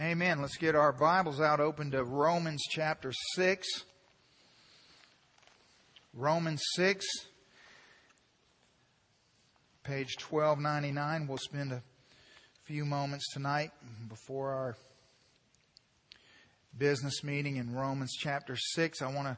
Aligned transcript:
Amen. 0.00 0.40
Let's 0.40 0.56
get 0.56 0.76
our 0.76 0.92
Bibles 0.92 1.40
out 1.40 1.58
open 1.58 1.90
to 1.90 2.04
Romans 2.04 2.62
chapter 2.70 3.10
6. 3.34 3.66
Romans 6.14 6.62
6, 6.76 7.04
page 9.82 10.14
1299. 10.20 11.26
We'll 11.26 11.36
spend 11.38 11.72
a 11.72 11.82
few 12.62 12.84
moments 12.84 13.24
tonight 13.32 13.72
before 14.08 14.52
our 14.52 14.76
business 16.78 17.24
meeting 17.24 17.56
in 17.56 17.74
Romans 17.74 18.12
chapter 18.16 18.54
6. 18.54 19.02
I 19.02 19.12
want 19.12 19.26
to 19.26 19.36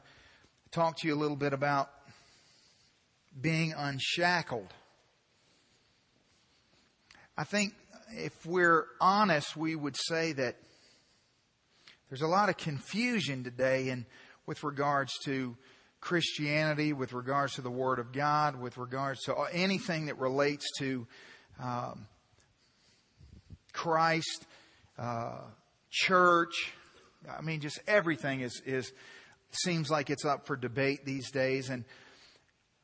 talk 0.69 0.95
to 0.99 1.07
you 1.07 1.15
a 1.15 1.17
little 1.17 1.37
bit 1.37 1.53
about 1.53 1.89
being 3.41 3.73
unshackled. 3.75 4.71
I 7.35 7.45
think 7.45 7.73
if 8.17 8.45
we're 8.45 8.85
honest, 8.99 9.55
we 9.55 9.75
would 9.75 9.95
say 9.95 10.33
that 10.33 10.55
there's 12.09 12.21
a 12.21 12.27
lot 12.27 12.49
of 12.49 12.57
confusion 12.57 13.43
today 13.43 13.89
in, 13.89 14.05
with 14.45 14.63
regards 14.63 15.17
to 15.25 15.55
Christianity, 16.01 16.93
with 16.93 17.13
regards 17.13 17.55
to 17.55 17.61
the 17.61 17.71
Word 17.71 17.99
of 17.99 18.11
God, 18.11 18.59
with 18.59 18.77
regards 18.77 19.21
to 19.23 19.35
anything 19.53 20.07
that 20.07 20.17
relates 20.17 20.65
to 20.79 21.07
um, 21.61 22.07
Christ, 23.71 24.45
uh, 24.97 25.39
church. 25.89 26.73
I 27.29 27.41
mean, 27.41 27.61
just 27.61 27.79
everything 27.87 28.41
is, 28.41 28.61
is 28.65 28.91
seems 29.51 29.89
like 29.89 30.09
it's 30.09 30.25
up 30.25 30.47
for 30.47 30.55
debate 30.55 31.05
these 31.05 31.31
days. 31.31 31.69
And 31.69 31.85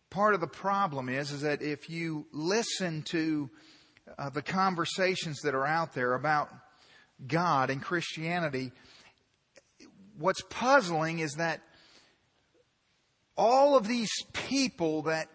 part 0.10 0.36
of 0.36 0.42
the 0.42 0.48
problem 0.48 1.10
is, 1.10 1.32
is 1.32 1.42
that 1.42 1.62
if 1.62 1.90
you 1.90 2.28
listen 2.32 3.02
to 3.10 3.50
uh, 4.18 4.30
the 4.30 4.42
conversations 4.42 5.42
that 5.42 5.56
are 5.56 5.66
out 5.66 5.94
there 5.94 6.14
about 6.14 6.50
God 7.26 7.70
and 7.70 7.82
Christianity, 7.82 8.72
what's 10.18 10.42
puzzling 10.50 11.20
is 11.20 11.34
that 11.34 11.62
all 13.38 13.76
of 13.76 13.88
these 13.88 14.12
people 14.34 15.04
that 15.04 15.30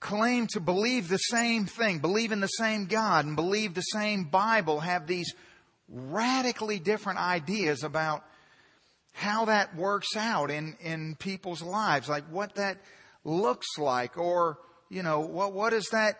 claim 0.00 0.46
to 0.48 0.60
believe 0.60 1.08
the 1.08 1.18
same 1.18 1.66
thing, 1.66 1.98
believe 1.98 2.32
in 2.32 2.40
the 2.40 2.46
same 2.46 2.86
God, 2.86 3.26
and 3.26 3.36
believe 3.36 3.74
the 3.74 3.82
same 3.82 4.24
Bible 4.24 4.80
have 4.80 5.06
these 5.06 5.34
radically 5.88 6.78
different 6.78 7.18
ideas 7.18 7.84
about 7.84 8.24
how 9.12 9.44
that 9.46 9.76
works 9.76 10.16
out 10.16 10.50
in, 10.50 10.76
in 10.80 11.16
people's 11.16 11.62
lives, 11.62 12.08
like 12.08 12.24
what 12.30 12.54
that 12.54 12.78
looks 13.24 13.66
like, 13.76 14.16
or, 14.16 14.58
you 14.88 15.02
know, 15.02 15.20
what, 15.20 15.52
what 15.52 15.70
does 15.70 15.88
that 15.90 16.18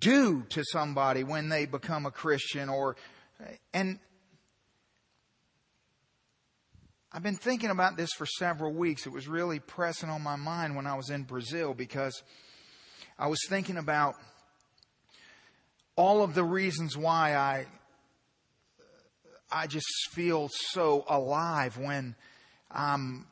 do 0.00 0.44
to 0.50 0.62
somebody 0.64 1.24
when 1.24 1.48
they 1.48 1.66
become 1.66 2.06
a 2.06 2.10
Christian 2.10 2.68
or, 2.68 2.96
and 3.72 3.98
I've 7.12 7.22
been 7.22 7.36
thinking 7.36 7.70
about 7.70 7.96
this 7.96 8.10
for 8.16 8.26
several 8.26 8.72
weeks. 8.72 9.06
It 9.06 9.12
was 9.12 9.26
really 9.26 9.60
pressing 9.60 10.10
on 10.10 10.22
my 10.22 10.36
mind 10.36 10.76
when 10.76 10.86
I 10.86 10.94
was 10.94 11.10
in 11.10 11.22
Brazil 11.22 11.74
because 11.74 12.22
I 13.18 13.28
was 13.28 13.40
thinking 13.48 13.78
about 13.78 14.14
all 15.96 16.22
of 16.22 16.34
the 16.34 16.44
reasons 16.44 16.96
why 16.96 17.34
I 17.34 17.66
I 19.50 19.66
just 19.66 19.86
feel 20.10 20.50
so 20.52 21.04
alive 21.08 21.78
when 21.78 22.14
I'm 22.70 23.26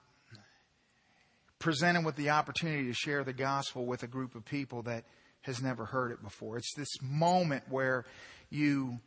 presented 1.58 2.06
with 2.06 2.16
the 2.16 2.30
opportunity 2.30 2.86
to 2.86 2.94
share 2.94 3.22
the 3.22 3.34
gospel 3.34 3.84
with 3.84 4.02
a 4.02 4.06
group 4.06 4.34
of 4.34 4.44
people 4.44 4.82
that 4.82 5.04
has 5.46 5.62
never 5.62 5.84
heard 5.84 6.12
it 6.12 6.22
before. 6.22 6.58
It's 6.58 6.74
this 6.76 7.00
moment 7.00 7.64
where 7.70 8.04
you 8.50 8.98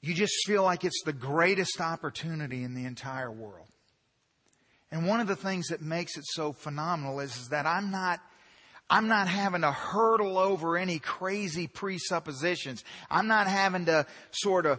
you 0.00 0.14
just 0.14 0.34
feel 0.46 0.62
like 0.62 0.84
it's 0.84 1.02
the 1.04 1.12
greatest 1.12 1.80
opportunity 1.80 2.62
in 2.62 2.74
the 2.74 2.84
entire 2.84 3.30
world. 3.30 3.66
And 4.92 5.04
one 5.04 5.18
of 5.18 5.26
the 5.26 5.34
things 5.34 5.68
that 5.68 5.82
makes 5.82 6.16
it 6.16 6.24
so 6.26 6.52
phenomenal 6.52 7.18
is, 7.18 7.36
is 7.36 7.48
that 7.48 7.66
I'm 7.66 7.90
not 7.90 8.20
I'm 8.88 9.08
not 9.08 9.26
having 9.26 9.62
to 9.62 9.72
hurdle 9.72 10.38
over 10.38 10.76
any 10.76 11.00
crazy 11.00 11.66
presuppositions. 11.66 12.84
I'm 13.10 13.26
not 13.26 13.48
having 13.48 13.86
to 13.86 14.06
sort 14.30 14.64
of 14.64 14.78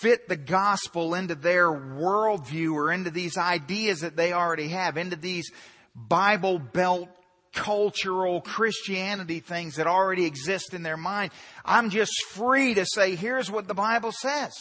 fit 0.00 0.28
the 0.28 0.36
gospel 0.36 1.14
into 1.16 1.34
their 1.34 1.66
worldview 1.66 2.72
or 2.72 2.92
into 2.92 3.10
these 3.10 3.36
ideas 3.36 4.00
that 4.00 4.14
they 4.14 4.32
already 4.32 4.68
have, 4.68 4.96
into 4.96 5.16
these 5.16 5.50
Bible 5.96 6.60
Belt 6.60 7.08
cultural 7.52 8.40
Christianity 8.40 9.40
things 9.40 9.76
that 9.76 9.86
already 9.86 10.24
exist 10.24 10.74
in 10.74 10.82
their 10.82 10.96
mind. 10.96 11.32
I'm 11.64 11.90
just 11.90 12.12
free 12.30 12.74
to 12.74 12.86
say, 12.86 13.14
here's 13.14 13.50
what 13.50 13.68
the 13.68 13.74
Bible 13.74 14.12
says. 14.12 14.52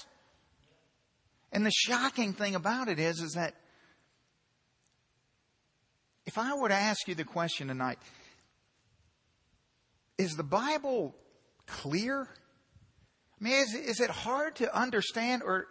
And 1.51 1.66
the 1.66 1.72
shocking 1.72 2.34
thing 2.34 2.56
about 2.56 2.88
it 2.88 3.00
is, 3.00 3.19
is 3.19 3.34
that 3.34 3.56
if 6.25 6.38
I 6.38 6.56
were 6.56 6.69
to 6.69 6.75
ask 6.75 7.07
you 7.07 7.16
the 7.16 7.24
question 7.24 7.68
tonight, 7.68 8.00
is 10.18 10.35
the 10.35 10.44
Bible 10.44 11.16
clear? 11.66 12.28
I 13.40 13.44
mean, 13.44 13.53
is, 13.53 13.74
is 13.74 14.00
it 14.00 14.09
hard 14.09 14.57
to 14.57 14.74
understand 14.78 15.41
or 15.44 15.68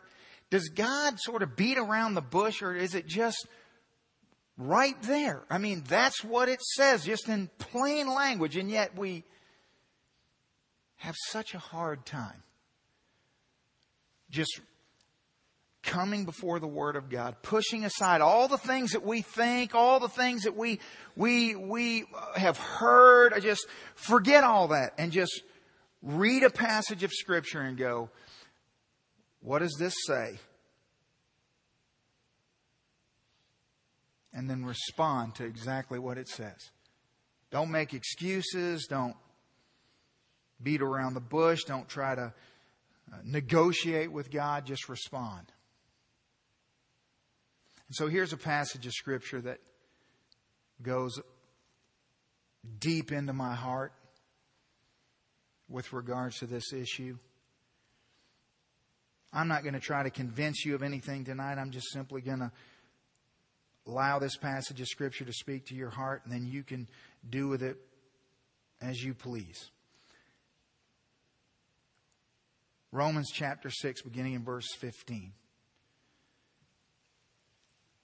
does 0.50 0.68
God 0.68 1.18
sort 1.20 1.42
of 1.42 1.56
beat 1.56 1.78
around 1.78 2.14
the 2.14 2.20
bush 2.20 2.62
or 2.62 2.74
is 2.74 2.94
it 2.94 3.06
just 3.06 3.46
right 4.60 5.00
there. 5.02 5.42
I 5.48 5.58
mean, 5.58 5.82
that's 5.88 6.22
what 6.22 6.48
it 6.48 6.60
says, 6.62 7.04
just 7.04 7.28
in 7.28 7.48
plain 7.58 8.06
language, 8.08 8.56
and 8.56 8.70
yet 8.70 8.96
we 8.96 9.24
have 10.96 11.16
such 11.28 11.54
a 11.54 11.58
hard 11.58 12.04
time 12.04 12.42
just 14.30 14.60
coming 15.82 16.26
before 16.26 16.60
the 16.60 16.66
Word 16.66 16.94
of 16.94 17.08
God, 17.08 17.36
pushing 17.42 17.86
aside 17.86 18.20
all 18.20 18.48
the 18.48 18.58
things 18.58 18.92
that 18.92 19.04
we 19.04 19.22
think, 19.22 19.74
all 19.74 19.98
the 19.98 20.10
things 20.10 20.42
that 20.42 20.54
we, 20.56 20.78
we, 21.16 21.56
we 21.56 22.04
have 22.36 22.58
heard. 22.58 23.32
I 23.32 23.40
just 23.40 23.66
forget 23.94 24.44
all 24.44 24.68
that 24.68 24.92
and 24.98 25.10
just 25.10 25.42
read 26.02 26.42
a 26.42 26.50
passage 26.50 27.02
of 27.02 27.12
Scripture 27.12 27.62
and 27.62 27.78
go, 27.78 28.10
what 29.40 29.60
does 29.60 29.74
this 29.78 29.94
say? 30.06 30.38
And 34.32 34.48
then 34.48 34.64
respond 34.64 35.34
to 35.36 35.44
exactly 35.44 35.98
what 35.98 36.18
it 36.18 36.28
says. 36.28 36.70
Don't 37.50 37.70
make 37.70 37.94
excuses. 37.94 38.86
Don't 38.88 39.16
beat 40.62 40.82
around 40.82 41.14
the 41.14 41.20
bush. 41.20 41.64
Don't 41.64 41.88
try 41.88 42.14
to 42.14 42.32
uh, 43.12 43.16
negotiate 43.24 44.12
with 44.12 44.30
God. 44.30 44.66
Just 44.66 44.88
respond. 44.88 45.52
And 47.88 47.96
so 47.96 48.06
here's 48.06 48.32
a 48.32 48.36
passage 48.36 48.86
of 48.86 48.92
Scripture 48.92 49.40
that 49.40 49.58
goes 50.80 51.20
deep 52.78 53.10
into 53.10 53.32
my 53.32 53.54
heart 53.54 53.92
with 55.68 55.92
regards 55.92 56.38
to 56.38 56.46
this 56.46 56.72
issue. 56.72 57.16
I'm 59.32 59.48
not 59.48 59.62
going 59.62 59.74
to 59.74 59.80
try 59.80 60.02
to 60.02 60.10
convince 60.10 60.64
you 60.64 60.74
of 60.74 60.82
anything 60.82 61.24
tonight. 61.24 61.58
I'm 61.58 61.70
just 61.70 61.92
simply 61.92 62.20
going 62.20 62.40
to 62.40 62.52
allow 63.86 64.18
this 64.18 64.36
passage 64.36 64.80
of 64.80 64.86
Scripture 64.86 65.24
to 65.24 65.32
speak 65.32 65.66
to 65.66 65.74
your 65.74 65.90
heart, 65.90 66.22
and 66.24 66.32
then 66.32 66.46
you 66.46 66.62
can 66.62 66.88
do 67.28 67.48
with 67.48 67.62
it 67.62 67.76
as 68.80 69.02
you 69.02 69.14
please. 69.14 69.70
Romans 72.92 73.30
chapter 73.32 73.70
6, 73.70 74.02
beginning 74.02 74.34
in 74.34 74.44
verse 74.44 74.66
15. 74.78 75.32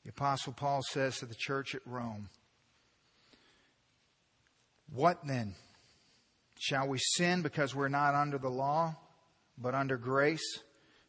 The 0.04 0.10
Apostle 0.10 0.52
Paul 0.52 0.82
says 0.92 1.18
to 1.18 1.26
the 1.26 1.34
church 1.34 1.74
at 1.74 1.82
Rome, 1.84 2.28
What 4.92 5.26
then? 5.26 5.54
Shall 6.58 6.88
we 6.88 6.98
sin 6.98 7.42
because 7.42 7.74
we're 7.74 7.88
not 7.88 8.14
under 8.14 8.38
the 8.38 8.48
law, 8.48 8.96
but 9.58 9.74
under 9.74 9.96
grace? 9.96 10.60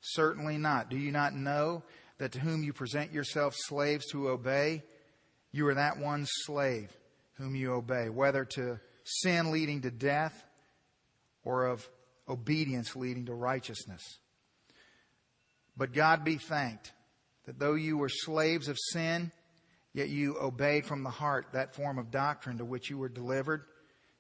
Certainly 0.02 0.58
not. 0.58 0.90
Do 0.90 0.98
you 0.98 1.12
not 1.12 1.36
know 1.36 1.84
that 2.18 2.32
to 2.34 2.40
whom 2.40 2.64
you 2.64 2.74
present 2.74 3.12
yourselves 3.12 3.58
slaves 3.62 4.06
to 4.12 4.30
obey, 4.30 4.84
you 5.52 5.68
are 5.68 5.76
that 5.76 6.00
one 6.00 6.26
slave 6.26 6.92
whom 7.34 7.56
you 7.56 7.74
obey, 7.74 8.10
whether 8.10 8.46
to 8.46 8.80
sin 9.04 9.52
leading 9.52 9.82
to 9.82 9.92
death 9.92 10.44
or 11.44 11.66
of 11.66 11.88
obedience 12.28 12.96
leading 12.96 13.26
to 13.28 13.34
righteousness. 13.34 14.04
But 15.78 15.94
God 15.94 16.24
be 16.24 16.38
thanked 16.38 16.92
that 17.46 17.60
though 17.60 17.76
you 17.76 17.98
were 17.98 18.10
slaves 18.10 18.68
of 18.68 18.78
sin, 18.92 19.32
yet 19.94 20.10
you 20.10 20.38
obeyed 20.40 20.86
from 20.86 21.04
the 21.04 21.10
heart 21.10 21.48
that 21.54 21.76
form 21.76 21.98
of 21.98 22.12
doctrine 22.12 22.58
to 22.58 22.66
which 22.66 22.90
you 22.90 22.98
were 22.98 23.10
delivered. 23.10 23.64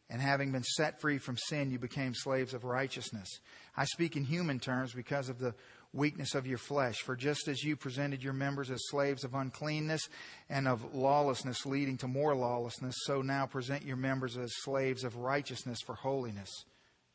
And 0.09 0.21
having 0.21 0.53
been 0.53 0.63
set 0.63 1.01
free 1.01 1.17
from 1.17 1.35
sin, 1.37 1.69
you 1.69 1.79
became 1.79 2.13
slaves 2.13 2.53
of 2.53 2.63
righteousness. 2.63 3.27
I 3.75 3.83
speak 3.83 4.15
in 4.15 4.23
human 4.23 4.59
terms 4.59 4.93
because 4.93 5.27
of 5.27 5.37
the 5.37 5.53
weakness 5.93 6.35
of 6.35 6.47
your 6.47 6.57
flesh. 6.57 6.97
For 6.97 7.15
just 7.15 7.47
as 7.47 7.63
you 7.63 7.75
presented 7.75 8.23
your 8.23 8.33
members 8.33 8.69
as 8.69 8.79
slaves 8.89 9.23
of 9.23 9.33
uncleanness 9.33 10.07
and 10.49 10.67
of 10.67 10.93
lawlessness, 10.93 11.65
leading 11.65 11.97
to 11.97 12.07
more 12.07 12.35
lawlessness, 12.35 12.95
so 13.05 13.21
now 13.21 13.45
present 13.45 13.83
your 13.83 13.97
members 13.97 14.37
as 14.37 14.51
slaves 14.63 15.03
of 15.03 15.17
righteousness 15.17 15.79
for 15.85 15.95
holiness. 15.95 16.49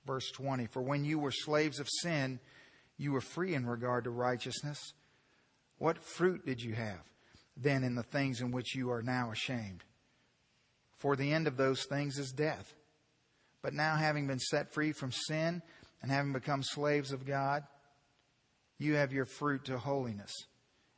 Verse 0.06 0.30
20 0.32 0.66
For 0.66 0.82
when 0.82 1.04
you 1.04 1.19
were 1.19 1.32
slaves 1.32 1.78
of 1.78 1.88
sin, 1.88 2.40
You 2.98 3.12
were 3.12 3.20
free 3.20 3.54
in 3.54 3.66
regard 3.66 4.04
to 4.04 4.10
righteousness. 4.10 4.78
What 5.78 5.98
fruit 5.98 6.46
did 6.46 6.60
you 6.60 6.74
have 6.74 7.00
then 7.56 7.82
in 7.84 7.96
the 7.96 8.02
things 8.02 8.40
in 8.40 8.52
which 8.52 8.74
you 8.74 8.90
are 8.90 9.02
now 9.02 9.30
ashamed? 9.32 9.82
For 10.96 11.16
the 11.16 11.32
end 11.32 11.48
of 11.48 11.56
those 11.56 11.84
things 11.84 12.19
is 12.19 12.30
death. 12.30 12.74
But 13.62 13.74
now, 13.74 13.96
having 13.96 14.26
been 14.26 14.38
set 14.38 14.72
free 14.72 14.92
from 14.92 15.12
sin 15.12 15.62
and 16.00 16.10
having 16.10 16.32
become 16.32 16.62
slaves 16.62 17.12
of 17.12 17.26
God, 17.26 17.64
you 18.78 18.94
have 18.94 19.12
your 19.12 19.26
fruit 19.26 19.64
to 19.66 19.78
holiness, 19.78 20.32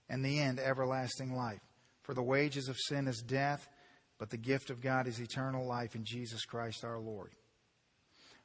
and 0.08 0.24
the 0.24 0.40
end 0.40 0.58
everlasting 0.58 1.34
life. 1.34 1.60
For 2.02 2.14
the 2.14 2.22
wages 2.22 2.68
of 2.68 2.76
sin 2.78 3.08
is 3.08 3.22
death, 3.22 3.66
but 4.18 4.30
the 4.30 4.36
gift 4.36 4.70
of 4.70 4.80
God 4.80 5.06
is 5.06 5.20
eternal 5.20 5.66
life 5.66 5.94
in 5.94 6.04
Jesus 6.04 6.44
Christ 6.44 6.84
our 6.84 6.98
Lord. 6.98 7.32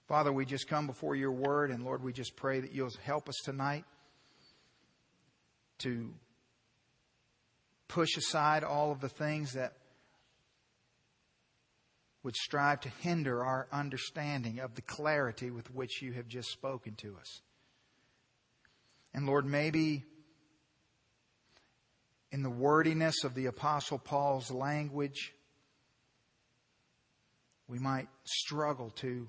Father, 0.08 0.34
we 0.34 0.46
just 0.46 0.68
come 0.68 0.88
before 0.88 1.16
your 1.16 1.32
word, 1.32 1.70
and 1.70 1.84
Lord, 1.84 2.04
we 2.04 2.14
just 2.14 2.36
pray 2.36 2.60
that 2.60 2.74
you'll 2.74 2.90
help 3.04 3.30
us 3.30 3.38
tonight 3.44 3.86
to 5.80 6.10
push 7.88 8.18
aside 8.18 8.64
all 8.64 8.92
of 8.92 9.02
the 9.02 9.10
things 9.10 9.54
that 9.54 9.74
would 12.24 12.36
strive 12.36 12.80
to 12.82 12.90
hinder 13.02 13.44
our 13.44 13.68
understanding 13.72 14.60
of 14.60 14.76
the 14.76 14.82
clarity 14.82 15.52
with 15.52 15.74
which 15.74 16.02
you 16.02 16.14
have 16.14 16.28
just 16.28 16.50
spoken 16.50 16.96
to 16.96 17.16
us. 17.20 17.42
And 19.14 19.26
Lord, 19.26 19.46
maybe 19.46 20.04
in 22.32 22.44
the 22.44 22.50
wordiness 22.50 23.24
of 23.24 23.34
the 23.34 23.48
Apostle 23.48 23.98
Paul's 23.98 24.52
language, 24.52 25.34
we 27.68 27.80
might 27.80 28.08
struggle 28.24 28.92
to 28.98 29.28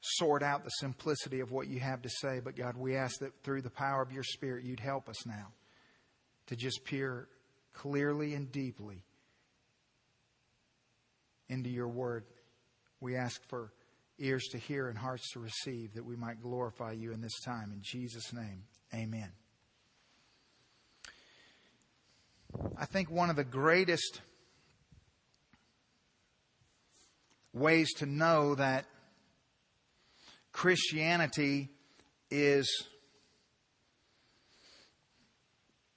sort 0.00 0.42
out 0.42 0.64
the 0.64 0.70
simplicity 0.70 1.40
of 1.40 1.52
what 1.52 1.68
you 1.68 1.80
have 1.80 2.02
to 2.02 2.08
say. 2.08 2.40
But 2.40 2.56
God, 2.56 2.76
we 2.76 2.96
ask 2.96 3.20
that 3.20 3.32
through 3.42 3.62
the 3.62 3.70
power 3.70 4.02
of 4.02 4.12
your 4.12 4.24
Spirit, 4.24 4.64
you'd 4.64 4.80
help 4.80 5.08
us 5.08 5.24
now 5.26 5.52
to 6.46 6.56
just 6.56 6.84
peer 6.84 7.28
clearly 7.72 8.34
and 8.34 8.50
deeply 8.50 9.02
into 11.48 11.70
your 11.70 11.88
word. 11.88 12.24
We 13.00 13.16
ask 13.16 13.40
for 13.48 13.72
ears 14.18 14.44
to 14.52 14.58
hear 14.58 14.88
and 14.88 14.98
hearts 14.98 15.30
to 15.32 15.40
receive 15.40 15.94
that 15.94 16.04
we 16.04 16.16
might 16.16 16.40
glorify 16.40 16.92
you 16.92 17.12
in 17.12 17.20
this 17.20 17.40
time. 17.44 17.72
In 17.72 17.80
Jesus' 17.82 18.32
name, 18.32 18.64
amen. 18.94 19.32
I 22.76 22.84
think 22.84 23.10
one 23.10 23.30
of 23.30 23.36
the 23.36 23.44
greatest 23.44 24.20
ways 27.52 27.92
to 27.94 28.06
know 28.06 28.54
that 28.54 28.84
Christianity 30.52 31.70
is 32.30 32.86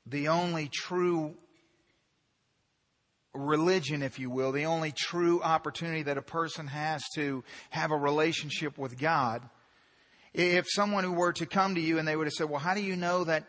the 0.06 0.28
only 0.28 0.70
true 0.72 1.36
religion, 3.36 4.02
if 4.02 4.20
you 4.20 4.30
will, 4.30 4.52
the 4.52 4.66
only 4.66 4.92
true 4.92 5.42
opportunity 5.42 6.04
that 6.04 6.18
a 6.18 6.22
person 6.22 6.68
has 6.68 7.04
to 7.16 7.44
have 7.70 7.92
a 7.92 7.98
relationship 7.98 8.78
with 8.78 8.98
God. 8.98 9.42
If 10.34 10.66
someone 10.70 11.04
who 11.04 11.14
were 11.14 11.34
to 11.34 11.46
come 11.46 11.76
to 11.76 11.82
you 11.82 11.98
and 11.98 12.08
they 12.08 12.16
would 12.16 12.28
have 12.28 12.34
said, 12.34 12.50
well, 12.50 12.60
how 12.60 12.74
do 12.74 12.82
you 12.82 12.96
know 12.96 13.24
that 13.24 13.46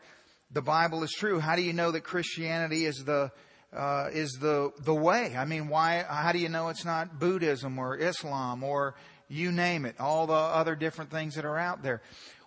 the 0.53 0.63
Bible 0.63 1.03
is 1.03 1.13
true? 1.13 1.41
How 1.41 1.57
do 1.57 1.63
you 1.63 1.73
know 1.73 1.91
that 1.91 2.03
Christianity 2.03 2.85
is 2.85 3.03
the, 3.05 3.33
uh, 3.77 4.09
is 4.13 4.39
the, 4.41 4.71
the 4.81 4.95
way? 4.95 5.35
I 5.37 5.45
mean, 5.45 5.69
why, 5.69 6.05
how 6.09 6.33
do 6.33 6.39
you 6.39 6.49
know 6.49 6.69
it's 6.69 6.85
not 6.85 7.19
Buddhism 7.19 7.79
or 7.79 7.97
Islam 7.97 8.63
or 8.63 8.95
you 9.29 9.51
name 9.51 9.85
it, 9.85 9.97
all 9.99 10.27
the 10.27 10.35
other 10.35 10.77
different 10.77 11.11
things 11.11 11.35
that 11.35 11.45
are 11.45 11.59
out 11.59 11.83
there? 11.83 12.03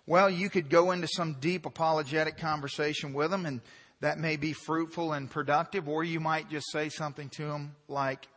Well, 0.06 0.30
you 0.30 0.48
could 0.48 0.70
go 0.70 0.90
into 0.90 1.06
some 1.06 1.36
deep 1.40 1.66
apologetic 1.66 2.38
conversation 2.38 3.12
with 3.12 3.30
them 3.30 3.44
and 3.46 3.60
that 4.00 4.18
may 4.18 4.36
be 4.36 4.52
fruitful 4.52 5.12
and 5.12 5.30
productive, 5.30 5.88
or 5.88 6.02
you 6.02 6.20
might 6.20 6.50
just 6.50 6.70
say 6.72 6.88
something 6.88 7.28
to 7.30 7.46
them 7.46 7.76
like, 7.86 8.28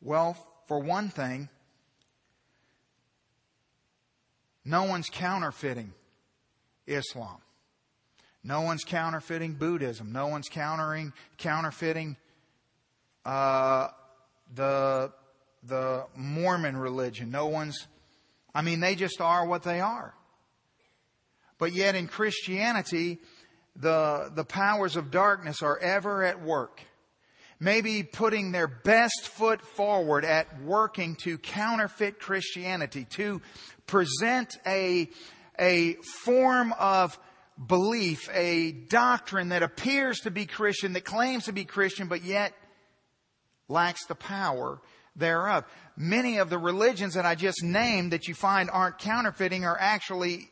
well, 0.00 0.36
for 0.68 0.78
one 0.78 1.08
thing, 1.08 1.48
no 4.64 4.84
one's 4.84 5.08
counterfeiting 5.08 5.92
Islam. 6.86 7.38
No 8.44 8.60
one's 8.60 8.84
counterfeiting 8.84 9.54
Buddhism. 9.54 10.12
No 10.12 10.28
one's 10.28 10.48
countering, 10.48 11.12
counterfeiting 11.36 12.16
uh, 13.24 13.88
the, 14.54 15.12
the 15.64 16.06
Mormon 16.14 16.76
religion. 16.76 17.30
No 17.32 17.46
one's, 17.46 17.88
I 18.54 18.62
mean, 18.62 18.78
they 18.78 18.94
just 18.94 19.20
are 19.20 19.44
what 19.44 19.64
they 19.64 19.80
are. 19.80 20.14
But 21.58 21.72
yet 21.72 21.96
in 21.96 22.06
Christianity, 22.06 23.18
the, 23.78 24.30
the 24.34 24.44
powers 24.44 24.96
of 24.96 25.10
darkness 25.10 25.62
are 25.62 25.78
ever 25.78 26.24
at 26.24 26.42
work. 26.42 26.80
Maybe 27.58 28.02
putting 28.02 28.52
their 28.52 28.68
best 28.68 29.28
foot 29.28 29.62
forward 29.62 30.24
at 30.24 30.62
working 30.62 31.16
to 31.22 31.38
counterfeit 31.38 32.18
Christianity, 32.18 33.06
to 33.10 33.40
present 33.86 34.56
a, 34.66 35.08
a 35.58 35.94
form 36.24 36.74
of 36.78 37.18
belief, 37.66 38.28
a 38.32 38.72
doctrine 38.72 39.48
that 39.48 39.62
appears 39.62 40.20
to 40.20 40.30
be 40.30 40.44
Christian, 40.44 40.92
that 40.92 41.04
claims 41.06 41.44
to 41.44 41.52
be 41.52 41.64
Christian, 41.64 42.08
but 42.08 42.22
yet 42.22 42.52
lacks 43.68 44.04
the 44.06 44.14
power 44.14 44.80
thereof. 45.14 45.64
Many 45.96 46.36
of 46.36 46.50
the 46.50 46.58
religions 46.58 47.14
that 47.14 47.24
I 47.24 47.34
just 47.34 47.62
named 47.62 48.12
that 48.12 48.28
you 48.28 48.34
find 48.34 48.68
aren't 48.68 48.98
counterfeiting 48.98 49.64
are 49.64 49.78
actually 49.80 50.50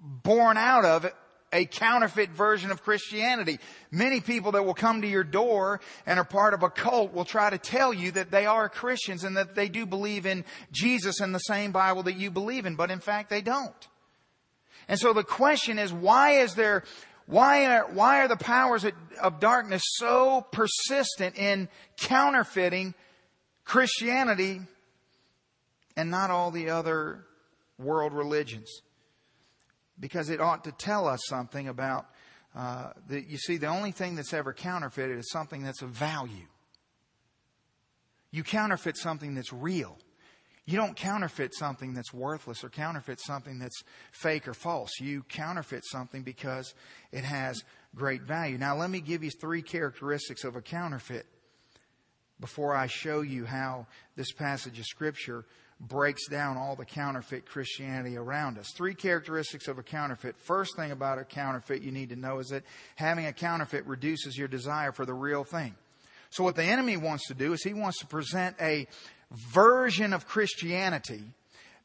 born 0.00 0.56
out 0.56 0.84
of 0.84 1.10
a 1.54 1.64
counterfeit 1.64 2.30
version 2.30 2.70
of 2.70 2.82
Christianity. 2.82 3.58
Many 3.90 4.20
people 4.20 4.52
that 4.52 4.66
will 4.66 4.74
come 4.74 5.00
to 5.02 5.08
your 5.08 5.24
door 5.24 5.80
and 6.04 6.18
are 6.18 6.24
part 6.24 6.52
of 6.52 6.64
a 6.64 6.68
cult 6.68 7.14
will 7.14 7.24
try 7.24 7.48
to 7.48 7.58
tell 7.58 7.94
you 7.94 8.10
that 8.10 8.32
they 8.32 8.44
are 8.44 8.68
Christians 8.68 9.22
and 9.22 9.36
that 9.36 9.54
they 9.54 9.68
do 9.68 9.86
believe 9.86 10.26
in 10.26 10.44
Jesus 10.72 11.20
and 11.20 11.32
the 11.34 11.38
same 11.38 11.70
Bible 11.70 12.02
that 12.02 12.16
you 12.16 12.30
believe 12.30 12.66
in, 12.66 12.74
but 12.74 12.90
in 12.90 12.98
fact 12.98 13.30
they 13.30 13.40
don't. 13.40 13.88
And 14.88 14.98
so 14.98 15.12
the 15.12 15.22
question 15.22 15.78
is, 15.78 15.92
why 15.92 16.32
is 16.40 16.56
there, 16.56 16.82
why 17.26 17.66
are, 17.66 17.86
why 17.92 18.20
are 18.20 18.28
the 18.28 18.36
powers 18.36 18.84
of 19.22 19.40
darkness 19.40 19.82
so 19.94 20.44
persistent 20.50 21.38
in 21.38 21.68
counterfeiting 21.96 22.94
Christianity 23.64 24.60
and 25.96 26.10
not 26.10 26.30
all 26.30 26.50
the 26.50 26.70
other 26.70 27.24
world 27.78 28.12
religions? 28.12 28.82
Because 29.98 30.30
it 30.30 30.40
ought 30.40 30.64
to 30.64 30.72
tell 30.72 31.06
us 31.06 31.20
something 31.26 31.68
about 31.68 32.06
uh, 32.54 32.90
the, 33.08 33.20
you 33.20 33.36
see, 33.36 33.56
the 33.56 33.66
only 33.66 33.90
thing 33.90 34.14
that's 34.14 34.32
ever 34.32 34.52
counterfeited 34.52 35.18
is 35.18 35.30
something 35.30 35.64
that's 35.64 35.82
of 35.82 35.90
value. 35.90 36.46
You 38.30 38.44
counterfeit 38.44 38.96
something 38.96 39.34
that's 39.34 39.52
real. 39.52 39.98
You 40.66 40.76
don't 40.76 40.96
counterfeit 40.96 41.54
something 41.54 41.94
that's 41.94 42.14
worthless 42.14 42.64
or 42.64 42.70
counterfeit 42.70 43.20
something 43.20 43.58
that's 43.58 43.82
fake 44.12 44.48
or 44.48 44.54
false. 44.54 44.90
You 44.98 45.22
counterfeit 45.28 45.84
something 45.84 46.22
because 46.22 46.74
it 47.12 47.24
has 47.24 47.62
great 47.94 48.22
value. 48.22 48.56
Now, 48.56 48.76
let 48.76 48.88
me 48.88 49.00
give 49.00 49.22
you 49.22 49.30
three 49.30 49.60
characteristics 49.60 50.42
of 50.44 50.56
a 50.56 50.62
counterfeit 50.62 51.26
before 52.40 52.74
I 52.74 52.86
show 52.86 53.20
you 53.20 53.44
how 53.44 53.86
this 54.16 54.32
passage 54.32 54.78
of 54.78 54.86
Scripture 54.86 55.44
breaks 55.80 56.28
down 56.28 56.56
all 56.56 56.76
the 56.76 56.84
counterfeit 56.84 57.46
Christianity 57.46 58.16
around 58.16 58.58
us. 58.58 58.72
Three 58.76 58.94
characteristics 58.94 59.68
of 59.68 59.78
a 59.78 59.82
counterfeit. 59.82 60.36
First 60.38 60.76
thing 60.76 60.92
about 60.92 61.18
a 61.18 61.24
counterfeit 61.24 61.82
you 61.82 61.92
need 61.92 62.10
to 62.10 62.16
know 62.16 62.38
is 62.38 62.48
that 62.48 62.64
having 62.96 63.26
a 63.26 63.32
counterfeit 63.32 63.86
reduces 63.86 64.36
your 64.36 64.48
desire 64.48 64.92
for 64.92 65.04
the 65.04 65.14
real 65.14 65.44
thing. 65.44 65.74
So 66.30 66.42
what 66.42 66.56
the 66.56 66.64
enemy 66.64 66.96
wants 66.96 67.28
to 67.28 67.34
do 67.34 67.52
is 67.52 67.62
he 67.62 67.74
wants 67.74 67.98
to 68.00 68.06
present 68.06 68.56
a 68.60 68.86
version 69.30 70.12
of 70.12 70.26
Christianity 70.26 71.22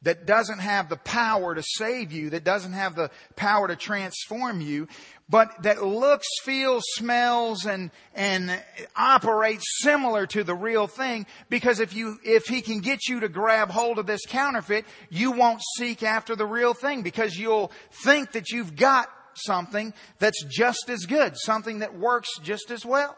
that 0.01 0.25
doesn't 0.25 0.59
have 0.59 0.87
the 0.87 0.97
power 0.97 1.53
to 1.53 1.63
save 1.63 2.11
you, 2.11 2.29
that 2.29 2.43
doesn't 2.43 2.73
have 2.73 2.95
the 2.95 3.11
power 3.35 3.67
to 3.67 3.75
transform 3.75 4.61
you, 4.61 4.87
but 5.29 5.61
that 5.63 5.83
looks, 5.83 6.27
feels, 6.43 6.83
smells, 6.95 7.65
and, 7.65 7.91
and 8.15 8.63
operates 8.95 9.63
similar 9.81 10.25
to 10.27 10.43
the 10.43 10.55
real 10.55 10.87
thing. 10.87 11.25
Because 11.49 11.79
if 11.79 11.93
you, 11.93 12.17
if 12.23 12.45
he 12.45 12.61
can 12.61 12.79
get 12.79 13.07
you 13.07 13.19
to 13.19 13.29
grab 13.29 13.69
hold 13.69 13.99
of 13.99 14.07
this 14.07 14.25
counterfeit, 14.25 14.85
you 15.09 15.31
won't 15.31 15.61
seek 15.77 16.01
after 16.01 16.35
the 16.35 16.45
real 16.47 16.73
thing 16.73 17.03
because 17.03 17.37
you'll 17.37 17.71
think 18.03 18.31
that 18.31 18.49
you've 18.49 18.75
got 18.75 19.09
something 19.35 19.93
that's 20.17 20.43
just 20.45 20.89
as 20.89 21.05
good, 21.05 21.33
something 21.37 21.79
that 21.79 21.97
works 21.97 22.29
just 22.41 22.71
as 22.71 22.85
well. 22.85 23.15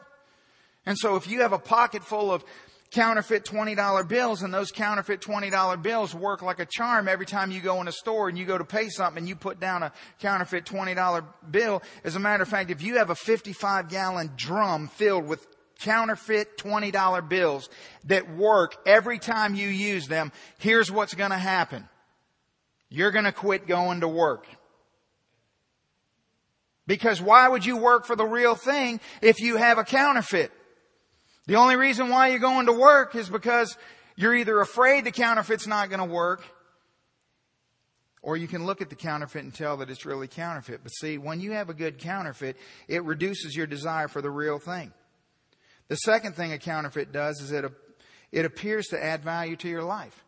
And 0.86 0.98
so 0.98 1.16
if 1.16 1.30
you 1.30 1.42
have 1.42 1.54
a 1.54 1.60
pocket 1.60 2.04
full 2.04 2.32
of 2.32 2.44
counterfeit 2.92 3.46
$20 3.46 4.08
bills 4.08 4.42
and 4.42 4.54
those 4.54 4.72
counterfeit 4.72 5.22
$20 5.22 5.82
bills 5.82 6.14
work 6.14 6.42
like 6.42 6.60
a 6.60 6.66
charm 6.66 7.08
every 7.08 7.26
time 7.26 7.50
you 7.50 7.62
go 7.62 7.80
in 7.80 7.88
a 7.88 7.92
store 7.92 8.28
and 8.28 8.38
you 8.38 8.46
go 8.46 8.58
to 8.58 8.66
pay 8.66 8.90
something 8.90 9.20
and 9.20 9.30
you 9.30 9.36
put 9.36 9.60
down 9.60 9.82
a 9.82 9.94
counterfeit 10.20 10.66
$20 10.66 11.26
bill. 11.50 11.82
As 12.04 12.16
a 12.16 12.20
matter 12.20 12.44
of 12.44 12.50
fact, 12.50 12.70
if 12.70 12.82
you 12.82 12.98
have 12.98 13.10
a 13.10 13.16
55 13.16 13.88
gallon 13.88 14.32
drum 14.36 14.90
filled 14.90 15.26
with 15.26 15.48
counterfeit 15.80 16.58
$20 16.58 17.30
bills 17.30 17.70
that 18.06 18.30
work 18.36 18.76
every 18.86 19.20
time 19.20 19.56
you 19.56 19.70
use 19.70 20.08
them, 20.08 20.32
here's 20.60 20.92
what's 20.92 21.14
going 21.14 21.32
to 21.32 21.38
happen. 21.38 21.88
you're 22.90 23.12
going 23.12 23.26
to 23.26 23.32
quit 23.32 23.68
going 23.68 24.02
to 24.02 24.08
work. 24.08 24.46
Because 26.88 27.22
why 27.22 27.48
would 27.48 27.66
you 27.66 27.78
work 27.78 28.06
for 28.06 28.18
the 28.18 28.26
real 28.26 28.54
thing 28.54 29.00
if 29.22 29.40
you 29.40 29.56
have 29.56 29.78
a 29.78 29.86
counterfeit? 29.86 30.52
The 31.52 31.58
only 31.58 31.76
reason 31.76 32.08
why 32.08 32.30
you're 32.30 32.40
going 32.40 32.68
to 32.68 32.72
work 32.72 33.14
is 33.14 33.28
because 33.28 33.78
you're 34.16 34.34
either 34.34 34.62
afraid 34.62 35.04
the 35.04 35.12
counterfeit's 35.12 35.68
not 35.68 35.90
going 35.90 36.00
to 36.00 36.06
work, 36.06 36.46
or 38.22 38.38
you 38.38 38.48
can 38.48 38.66
look 38.66 38.82
at 38.82 38.90
the 38.90 38.96
counterfeit 38.96 39.44
and 39.44 39.54
tell 39.54 39.76
that 39.76 39.90
it's 39.90 40.06
really 40.06 40.30
counterfeit. 40.30 40.80
But 40.82 40.92
see, 40.92 41.18
when 41.18 41.42
you 41.42 41.52
have 41.52 41.70
a 41.70 41.74
good 41.74 41.98
counterfeit, 41.98 42.56
it 42.88 43.04
reduces 43.04 43.54
your 43.54 43.68
desire 43.68 44.08
for 44.08 44.22
the 44.22 44.30
real 44.30 44.60
thing. 44.60 44.94
The 45.90 45.98
second 45.98 46.38
thing 46.38 46.54
a 46.54 46.58
counterfeit 46.58 47.12
does 47.12 47.42
is 47.42 47.52
it, 47.52 47.66
it 48.32 48.46
appears 48.46 48.88
to 48.88 49.04
add 49.04 49.22
value 49.22 49.58
to 49.58 49.68
your 49.68 49.84
life. 49.84 50.24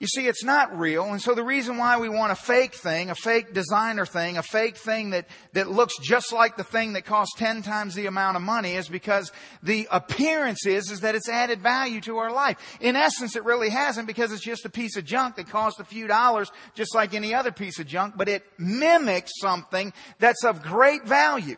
You 0.00 0.06
see, 0.06 0.26
it's 0.26 0.42
not 0.42 0.78
real. 0.78 1.04
And 1.04 1.20
so 1.20 1.34
the 1.34 1.44
reason 1.44 1.76
why 1.76 1.98
we 1.98 2.08
want 2.08 2.32
a 2.32 2.34
fake 2.34 2.74
thing, 2.74 3.10
a 3.10 3.14
fake 3.14 3.52
designer 3.52 4.06
thing, 4.06 4.38
a 4.38 4.42
fake 4.42 4.78
thing 4.78 5.10
that, 5.10 5.26
that 5.52 5.70
looks 5.70 5.98
just 5.98 6.32
like 6.32 6.56
the 6.56 6.64
thing 6.64 6.94
that 6.94 7.04
costs 7.04 7.38
10 7.38 7.60
times 7.60 7.94
the 7.94 8.06
amount 8.06 8.38
of 8.38 8.42
money 8.42 8.76
is 8.76 8.88
because 8.88 9.30
the 9.62 9.86
appearance 9.90 10.64
is, 10.64 10.90
is 10.90 11.00
that 11.00 11.14
it's 11.14 11.28
added 11.28 11.60
value 11.60 12.00
to 12.00 12.16
our 12.16 12.32
life. 12.32 12.78
In 12.80 12.96
essence, 12.96 13.36
it 13.36 13.44
really 13.44 13.68
hasn't 13.68 14.06
because 14.06 14.32
it's 14.32 14.42
just 14.42 14.64
a 14.64 14.70
piece 14.70 14.96
of 14.96 15.04
junk 15.04 15.36
that 15.36 15.50
costs 15.50 15.80
a 15.80 15.84
few 15.84 16.06
dollars, 16.06 16.50
just 16.74 16.94
like 16.94 17.12
any 17.12 17.34
other 17.34 17.52
piece 17.52 17.78
of 17.78 17.86
junk, 17.86 18.14
but 18.16 18.26
it 18.26 18.42
mimics 18.56 19.32
something 19.38 19.92
that's 20.18 20.44
of 20.44 20.62
great 20.62 21.04
value. 21.04 21.56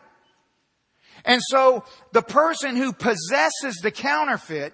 And 1.23 1.41
so 1.45 1.85
the 2.11 2.21
person 2.21 2.75
who 2.75 2.91
possesses 2.91 3.79
the 3.81 3.91
counterfeit 3.91 4.73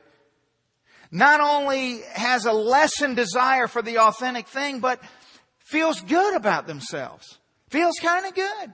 not 1.12 1.42
only 1.42 2.02
has 2.14 2.46
a 2.46 2.52
lessened 2.52 3.16
desire 3.16 3.68
for 3.68 3.82
the 3.82 4.00
authentic 4.00 4.48
thing, 4.48 4.80
but 4.80 5.02
feels 5.60 6.02
good 6.02 6.36
about 6.36 6.68
themselves. 6.68 7.40
Feels 7.70 7.96
kind 8.02 8.26
of 8.26 8.36
good. 8.36 8.74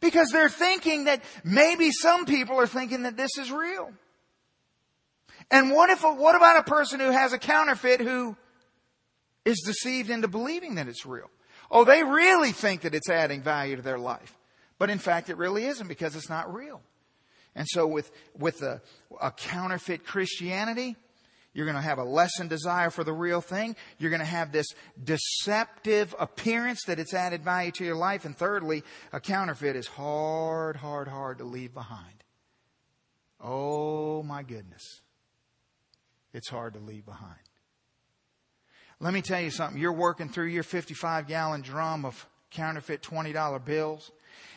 Because 0.00 0.30
they're 0.30 0.48
thinking 0.48 1.04
that 1.04 1.22
maybe 1.44 1.90
some 1.90 2.24
people 2.24 2.56
are 2.56 2.66
thinking 2.66 3.02
that 3.02 3.16
this 3.16 3.36
is 3.38 3.50
real. 3.50 3.90
And 5.50 5.72
what 5.72 5.90
if, 5.90 6.02
what 6.02 6.36
about 6.36 6.60
a 6.60 6.62
person 6.62 7.00
who 7.00 7.10
has 7.10 7.32
a 7.32 7.38
counterfeit 7.38 8.00
who 8.00 8.36
is 9.44 9.62
deceived 9.66 10.10
into 10.10 10.28
believing 10.28 10.76
that 10.76 10.86
it's 10.86 11.04
real? 11.04 11.28
Oh, 11.70 11.84
they 11.84 12.02
really 12.04 12.52
think 12.52 12.82
that 12.82 12.94
it's 12.94 13.08
adding 13.08 13.42
value 13.42 13.76
to 13.76 13.82
their 13.82 13.98
life. 13.98 14.36
But 14.78 14.90
in 14.90 14.98
fact, 14.98 15.28
it 15.28 15.36
really 15.36 15.64
isn't 15.64 15.88
because 15.88 16.14
it's 16.14 16.30
not 16.30 16.52
real. 16.52 16.80
And 17.54 17.66
so 17.68 17.86
with, 17.86 18.10
with 18.38 18.62
a, 18.62 18.80
a 19.20 19.32
counterfeit 19.32 20.04
Christianity, 20.06 20.96
you're 21.52 21.66
going 21.66 21.76
to 21.76 21.82
have 21.82 21.98
a 21.98 22.04
lessened 22.04 22.48
desire 22.48 22.90
for 22.90 23.02
the 23.02 23.12
real 23.12 23.40
thing. 23.40 23.74
You're 23.98 24.10
going 24.10 24.20
to 24.20 24.26
have 24.26 24.52
this 24.52 24.68
deceptive 25.02 26.14
appearance 26.18 26.84
that 26.86 27.00
it's 27.00 27.12
added 27.12 27.42
value 27.42 27.72
to 27.72 27.84
your 27.84 27.96
life. 27.96 28.24
And 28.24 28.36
thirdly, 28.36 28.84
a 29.12 29.18
counterfeit 29.18 29.74
is 29.74 29.88
hard, 29.88 30.76
hard, 30.76 31.08
hard 31.08 31.38
to 31.38 31.44
leave 31.44 31.74
behind. 31.74 32.24
Oh 33.40 34.22
my 34.22 34.42
goodness. 34.42 35.00
It's 36.32 36.48
hard 36.48 36.74
to 36.74 36.80
leave 36.80 37.04
behind. 37.04 37.40
Let 39.00 39.12
me 39.12 39.22
tell 39.22 39.40
you 39.40 39.50
something. 39.50 39.80
You're 39.80 39.92
working 39.92 40.28
through 40.28 40.48
your 40.48 40.62
55 40.62 41.26
gallon 41.26 41.62
drum 41.62 42.04
of 42.04 42.28
counterfeit 42.50 43.02
$20 43.02 43.64
bills. 43.64 44.12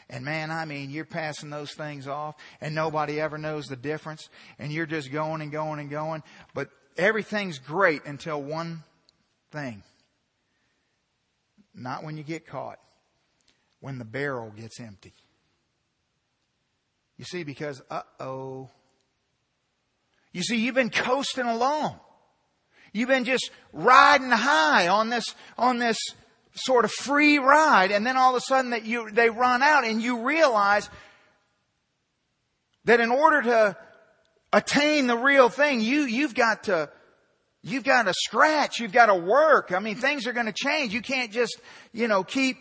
And 0.09 0.25
man, 0.25 0.51
I 0.51 0.65
mean, 0.65 0.91
you're 0.91 1.05
passing 1.05 1.49
those 1.49 1.73
things 1.73 2.07
off 2.07 2.35
and 2.61 2.75
nobody 2.75 3.19
ever 3.19 3.39
knows 3.39 3.65
the 3.65 3.77
difference. 3.77 4.29
And 4.59 4.71
you're 4.71 4.85
just 4.85 5.11
going 5.11 5.41
and 5.41 5.51
going 5.51 5.79
and 5.79 5.89
going. 5.89 6.21
But 6.53 6.69
everything's 6.97 7.59
great 7.59 8.05
until 8.05 8.41
one 8.41 8.83
thing. 9.51 9.83
Not 11.75 12.03
when 12.03 12.17
you 12.17 12.23
get 12.23 12.45
caught, 12.45 12.79
when 13.79 13.97
the 13.97 14.05
barrel 14.05 14.51
gets 14.55 14.79
empty. 14.79 15.13
You 17.17 17.25
see, 17.25 17.43
because, 17.43 17.81
uh 17.89 18.01
oh. 18.19 18.69
You 20.31 20.41
see, 20.41 20.57
you've 20.57 20.75
been 20.75 20.89
coasting 20.89 21.45
along. 21.45 21.99
You've 22.91 23.09
been 23.09 23.25
just 23.25 23.49
riding 23.71 24.29
high 24.29 24.87
on 24.87 25.09
this, 25.09 25.25
on 25.57 25.79
this 25.79 25.97
sort 26.53 26.85
of 26.85 26.91
free 26.91 27.39
ride, 27.39 27.91
and 27.91 28.05
then 28.05 28.17
all 28.17 28.35
of 28.35 28.37
a 28.37 28.41
sudden 28.41 28.71
that 28.71 28.85
you, 28.85 29.09
they 29.11 29.29
run 29.29 29.63
out 29.63 29.83
and 29.83 30.01
you 30.01 30.23
realize 30.23 30.89
that 32.85 32.99
in 32.99 33.11
order 33.11 33.41
to 33.41 33.77
attain 34.53 35.07
the 35.07 35.17
real 35.17 35.49
thing, 35.49 35.81
you, 35.81 36.03
you've 36.03 36.35
got 36.35 36.65
to, 36.65 36.89
you've 37.63 37.83
got 37.83 38.03
to 38.03 38.13
scratch, 38.13 38.79
you've 38.79 38.93
got 38.93 39.07
to 39.07 39.15
work. 39.15 39.71
I 39.73 39.79
mean, 39.79 39.95
things 39.95 40.27
are 40.27 40.33
going 40.33 40.45
to 40.45 40.53
change. 40.53 40.93
You 40.93 41.01
can't 41.01 41.31
just, 41.31 41.59
you 41.91 42.07
know, 42.07 42.23
keep 42.23 42.57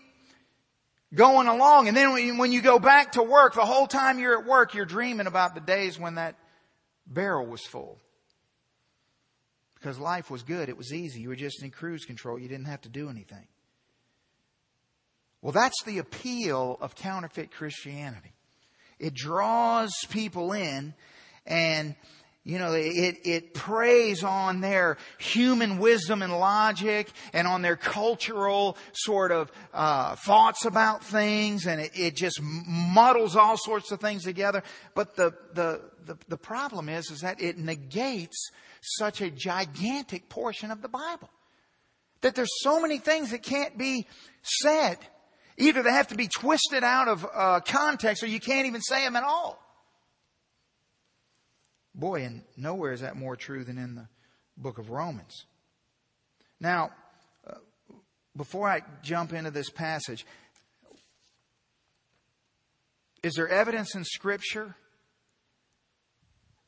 going 1.15 1.47
along. 1.47 1.89
And 1.89 1.97
then 1.97 2.39
when 2.39 2.51
you 2.51 2.63
go 2.63 2.79
back 2.79 3.13
to 3.13 3.23
work, 3.23 3.55
the 3.55 3.67
whole 3.67 3.87
time 3.87 4.19
you're 4.19 4.41
at 4.41 4.47
work, 4.47 4.75
you're 4.75 4.87
dreaming 4.87 5.27
about 5.27 5.55
the 5.55 5.61
days 5.61 5.99
when 5.99 6.15
that 6.15 6.37
barrel 7.07 7.47
was 7.47 7.61
full. 7.67 7.99
Because 9.75 9.99
life 9.99 10.31
was 10.31 10.43
good. 10.43 10.69
It 10.69 10.77
was 10.77 10.93
easy. 10.93 11.21
You 11.21 11.29
were 11.29 11.37
just 11.37 11.63
in 11.63 11.71
cruise 11.71 12.05
control. 12.05 12.39
You 12.39 12.49
didn't 12.49 12.67
have 12.67 12.81
to 12.83 12.89
do 12.89 13.11
anything. 13.11 13.47
Well, 15.43 15.53
that's 15.53 15.83
the 15.85 15.99
appeal 15.99 16.79
of 16.81 16.95
counterfeit 16.95 17.51
Christianity. 17.51 18.33
It 19.01 19.13
draws 19.13 19.93
people 20.09 20.53
in 20.53 20.95
and 21.47 21.95
you 22.45 22.59
know, 22.59 22.73
it, 22.73 23.19
it 23.23 23.55
preys 23.55 24.25
on 24.25 24.61
their 24.61 24.97
human 25.19 25.79
wisdom 25.79 26.23
and 26.23 26.33
logic 26.33 27.09
and 27.33 27.47
on 27.47 27.63
their 27.63 27.77
cultural 27.77 28.77
sort 28.93 29.31
of 29.31 29.53
uh, 29.73 30.17
thoughts 30.17 30.65
about 30.65 31.05
things, 31.05 31.67
and 31.67 31.81
it, 31.81 31.93
it 31.95 32.17
just 32.17 32.41
muddles 32.43 33.37
all 33.37 33.57
sorts 33.57 33.93
of 33.93 34.01
things 34.01 34.25
together. 34.25 34.65
But 34.97 35.15
the, 35.15 35.35
the, 35.55 35.83
the, 36.05 36.19
the 36.27 36.37
problem 36.37 36.89
is, 36.89 37.13
is 37.13 37.21
that 37.21 37.41
it 37.41 37.59
negates 37.59 38.51
such 38.81 39.21
a 39.21 39.31
gigantic 39.31 40.29
portion 40.29 40.73
of 40.73 40.83
the 40.83 40.89
Bible. 40.89 41.31
That 42.23 42.35
there's 42.35 42.63
so 42.63 42.81
many 42.81 42.99
things 42.99 43.31
that 43.31 43.45
can't 43.45 43.79
be 43.79 44.09
said. 44.43 44.99
Either 45.59 45.85
they 45.85 45.93
have 45.93 46.09
to 46.09 46.17
be 46.17 46.27
twisted 46.27 46.83
out 46.83 47.07
of 47.07 47.27
uh, 47.33 47.61
context 47.61 48.25
or 48.25 48.27
you 48.27 48.41
can't 48.41 48.67
even 48.67 48.81
say 48.81 49.05
them 49.05 49.15
at 49.15 49.23
all. 49.23 49.63
Boy, 51.95 52.25
and 52.25 52.43
nowhere 52.57 52.93
is 52.93 53.01
that 53.01 53.17
more 53.17 53.37
true 53.37 53.65
than 53.65 53.79
in 53.79 53.95
the 53.95 54.09
book 54.57 54.79
of 54.79 54.91
Romans. 54.91 55.45
Now, 56.61 56.91
uh, 57.47 57.55
before 58.37 58.69
I 58.69 58.83
jump 59.03 59.33
into 59.33 59.51
this 59.51 59.69
passage, 59.69 60.25
is 63.23 63.35
there 63.35 63.49
evidence 63.49 63.95
in 63.95 64.05
Scripture 64.05 64.75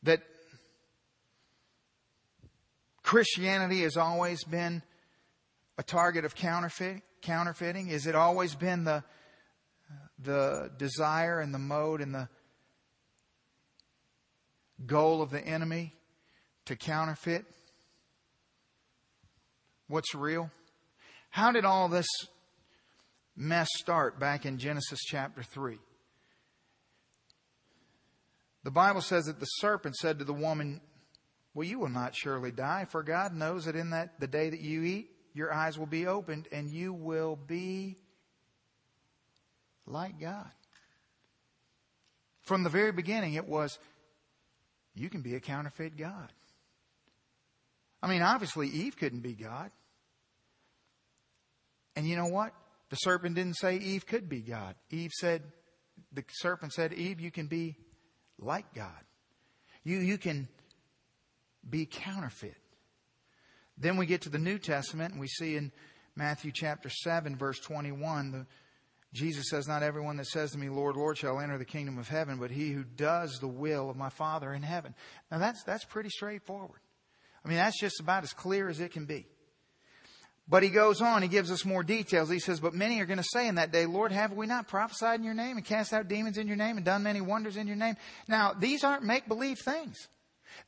that 0.02 0.20
Christianity 3.02 3.82
has 3.82 3.96
always 3.96 4.44
been 4.44 4.82
a 5.78 5.82
target 5.82 6.24
of 6.24 6.34
counterfeit, 6.34 7.02
counterfeiting? 7.22 7.86
Has 7.86 8.06
it 8.06 8.14
always 8.14 8.54
been 8.54 8.84
the, 8.84 9.04
the 10.18 10.70
desire 10.76 11.40
and 11.40 11.54
the 11.54 11.58
mode 11.58 12.00
and 12.00 12.14
the 12.14 12.28
goal 14.86 15.22
of 15.22 15.30
the 15.30 15.44
enemy 15.44 15.94
to 16.66 16.76
counterfeit 16.76 17.44
what's 19.88 20.14
real? 20.14 20.50
How 21.30 21.52
did 21.52 21.64
all 21.64 21.88
this 21.88 22.06
mess 23.36 23.68
start 23.76 24.18
back 24.18 24.46
in 24.46 24.58
Genesis 24.58 25.00
chapter 25.04 25.42
3? 25.42 25.78
The 28.62 28.70
Bible 28.70 29.02
says 29.02 29.24
that 29.26 29.40
the 29.40 29.46
serpent 29.46 29.96
said 29.96 30.18
to 30.18 30.24
the 30.24 30.32
woman, 30.32 30.80
Well, 31.52 31.66
you 31.66 31.78
will 31.78 31.90
not 31.90 32.14
surely 32.14 32.50
die, 32.50 32.86
for 32.88 33.02
God 33.02 33.34
knows 33.34 33.66
that 33.66 33.76
in 33.76 33.90
that 33.90 34.18
the 34.20 34.26
day 34.26 34.48
that 34.48 34.60
you 34.60 34.82
eat, 34.82 35.10
your 35.34 35.52
eyes 35.52 35.78
will 35.78 35.86
be 35.86 36.06
opened 36.06 36.48
and 36.50 36.70
you 36.70 36.92
will 36.92 37.36
be 37.36 37.98
like 39.86 40.18
God. 40.18 40.50
From 42.42 42.62
the 42.62 42.70
very 42.70 42.92
beginning, 42.92 43.34
it 43.34 43.46
was 43.46 43.78
you 44.94 45.08
can 45.08 45.22
be 45.22 45.34
a 45.34 45.40
counterfeit 45.40 45.96
God. 45.96 46.32
I 48.02 48.08
mean, 48.08 48.22
obviously, 48.22 48.68
Eve 48.68 48.96
couldn't 48.96 49.20
be 49.20 49.32
God. 49.32 49.70
And 51.96 52.06
you 52.06 52.16
know 52.16 52.26
what? 52.26 52.52
The 52.90 52.96
serpent 52.96 53.36
didn't 53.36 53.56
say 53.56 53.76
Eve 53.76 54.06
could 54.06 54.28
be 54.28 54.40
God. 54.40 54.74
Eve 54.90 55.10
said, 55.12 55.42
the 56.12 56.24
serpent 56.28 56.72
said, 56.72 56.92
Eve, 56.92 57.20
you 57.20 57.30
can 57.30 57.46
be 57.46 57.76
like 58.38 58.72
God. 58.74 58.90
You, 59.84 59.98
you 59.98 60.18
can 60.18 60.48
be 61.68 61.86
counterfeit. 61.86 62.56
Then 63.76 63.96
we 63.96 64.06
get 64.06 64.22
to 64.22 64.28
the 64.28 64.38
New 64.38 64.58
Testament 64.58 65.12
and 65.12 65.20
we 65.20 65.28
see 65.28 65.56
in 65.56 65.72
Matthew 66.16 66.52
chapter 66.54 66.88
7, 66.88 67.36
verse 67.36 67.58
21, 67.58 68.30
the 68.32 68.46
Jesus 69.14 69.48
says, 69.48 69.68
Not 69.68 69.84
everyone 69.84 70.16
that 70.16 70.26
says 70.26 70.50
to 70.50 70.58
me, 70.58 70.68
Lord, 70.68 70.96
Lord, 70.96 71.16
shall 71.16 71.40
enter 71.40 71.56
the 71.56 71.64
kingdom 71.64 71.98
of 71.98 72.08
heaven, 72.08 72.38
but 72.38 72.50
he 72.50 72.72
who 72.72 72.82
does 72.82 73.38
the 73.38 73.48
will 73.48 73.88
of 73.88 73.96
my 73.96 74.10
Father 74.10 74.52
in 74.52 74.62
heaven. 74.62 74.94
Now 75.30 75.38
that's, 75.38 75.62
that's 75.62 75.84
pretty 75.84 76.10
straightforward. 76.10 76.80
I 77.44 77.48
mean, 77.48 77.58
that's 77.58 77.78
just 77.78 78.00
about 78.00 78.24
as 78.24 78.32
clear 78.32 78.68
as 78.68 78.80
it 78.80 78.90
can 78.90 79.06
be. 79.06 79.26
But 80.48 80.62
he 80.62 80.68
goes 80.68 81.00
on, 81.00 81.22
he 81.22 81.28
gives 81.28 81.50
us 81.50 81.64
more 81.64 81.82
details. 81.82 82.28
He 82.28 82.40
says, 82.40 82.58
But 82.58 82.74
many 82.74 83.00
are 83.00 83.06
going 83.06 83.18
to 83.18 83.24
say 83.24 83.46
in 83.46 83.54
that 83.54 83.72
day, 83.72 83.86
Lord, 83.86 84.10
have 84.10 84.32
we 84.32 84.46
not 84.46 84.66
prophesied 84.66 85.20
in 85.20 85.24
your 85.24 85.34
name 85.34 85.56
and 85.56 85.64
cast 85.64 85.92
out 85.92 86.08
demons 86.08 86.36
in 86.36 86.48
your 86.48 86.56
name 86.56 86.76
and 86.76 86.84
done 86.84 87.04
many 87.04 87.20
wonders 87.20 87.56
in 87.56 87.68
your 87.68 87.76
name? 87.76 87.94
Now, 88.28 88.52
these 88.52 88.82
aren't 88.82 89.04
make 89.04 89.28
believe 89.28 89.58
things. 89.60 90.08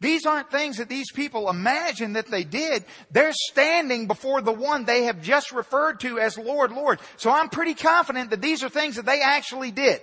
These 0.01 0.27
aren't 0.27 0.51
things 0.51 0.77
that 0.77 0.89
these 0.89 1.11
people 1.11 1.49
imagine 1.49 2.15
that 2.15 2.31
they 2.31 2.45
did. 2.45 2.85
They're 3.11 3.33
standing 3.33 4.07
before 4.07 4.43
the 4.43 4.53
one 4.53 4.85
they 4.85 5.05
have 5.05 5.23
just 5.23 5.53
referred 5.53 6.01
to 6.01 6.19
as 6.19 6.37
Lord, 6.37 6.73
Lord. 6.73 7.01
So 7.17 7.31
I'm 7.31 7.49
pretty 7.49 7.75
confident 7.75 8.31
that 8.31 8.43
these 8.43 8.63
are 8.63 8.69
things 8.69 8.97
that 8.97 9.07
they 9.07 9.23
actually 9.23 9.71
did. 9.71 10.03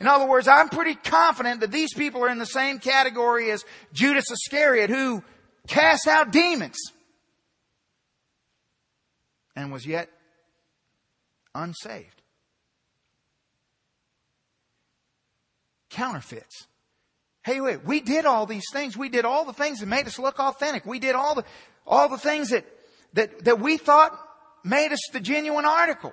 In 0.00 0.06
other 0.06 0.26
words, 0.26 0.48
I'm 0.48 0.70
pretty 0.70 0.94
confident 0.94 1.60
that 1.60 1.70
these 1.70 1.92
people 1.92 2.24
are 2.24 2.30
in 2.30 2.38
the 2.38 2.46
same 2.46 2.78
category 2.78 3.50
as 3.50 3.64
Judas 3.92 4.30
Iscariot 4.30 4.88
who 4.88 5.22
cast 5.66 6.06
out 6.06 6.32
demons 6.32 6.78
and 9.54 9.70
was 9.70 9.86
yet 9.86 10.08
unsaved. 11.54 12.22
Counterfeits. 15.90 16.66
Hey, 17.42 17.60
wait, 17.60 17.84
we 17.84 18.00
did 18.00 18.26
all 18.26 18.46
these 18.46 18.66
things. 18.72 18.96
We 18.96 19.08
did 19.08 19.24
all 19.24 19.44
the 19.44 19.52
things 19.52 19.80
that 19.80 19.86
made 19.86 20.06
us 20.06 20.18
look 20.18 20.38
authentic. 20.38 20.84
We 20.84 20.98
did 20.98 21.14
all 21.14 21.34
the, 21.34 21.44
all 21.86 22.08
the 22.08 22.18
things 22.18 22.50
that, 22.50 22.66
that, 23.14 23.44
that 23.44 23.60
we 23.60 23.76
thought 23.76 24.12
made 24.62 24.92
us 24.92 25.00
the 25.12 25.20
genuine 25.20 25.64
article. 25.64 26.12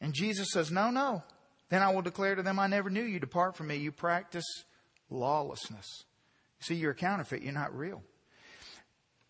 And 0.00 0.12
Jesus 0.12 0.48
says, 0.52 0.70
no, 0.70 0.90
no. 0.90 1.22
Then 1.70 1.82
I 1.82 1.92
will 1.92 2.02
declare 2.02 2.34
to 2.34 2.42
them, 2.42 2.58
I 2.58 2.66
never 2.66 2.90
knew 2.90 3.02
you. 3.02 3.18
Depart 3.18 3.56
from 3.56 3.68
me. 3.68 3.76
You 3.76 3.92
practice 3.92 4.44
lawlessness. 5.10 6.04
See, 6.60 6.74
you're 6.74 6.92
a 6.92 6.96
counterfeit. 6.96 7.42
You're 7.42 7.52
not 7.52 7.76
real. 7.76 8.02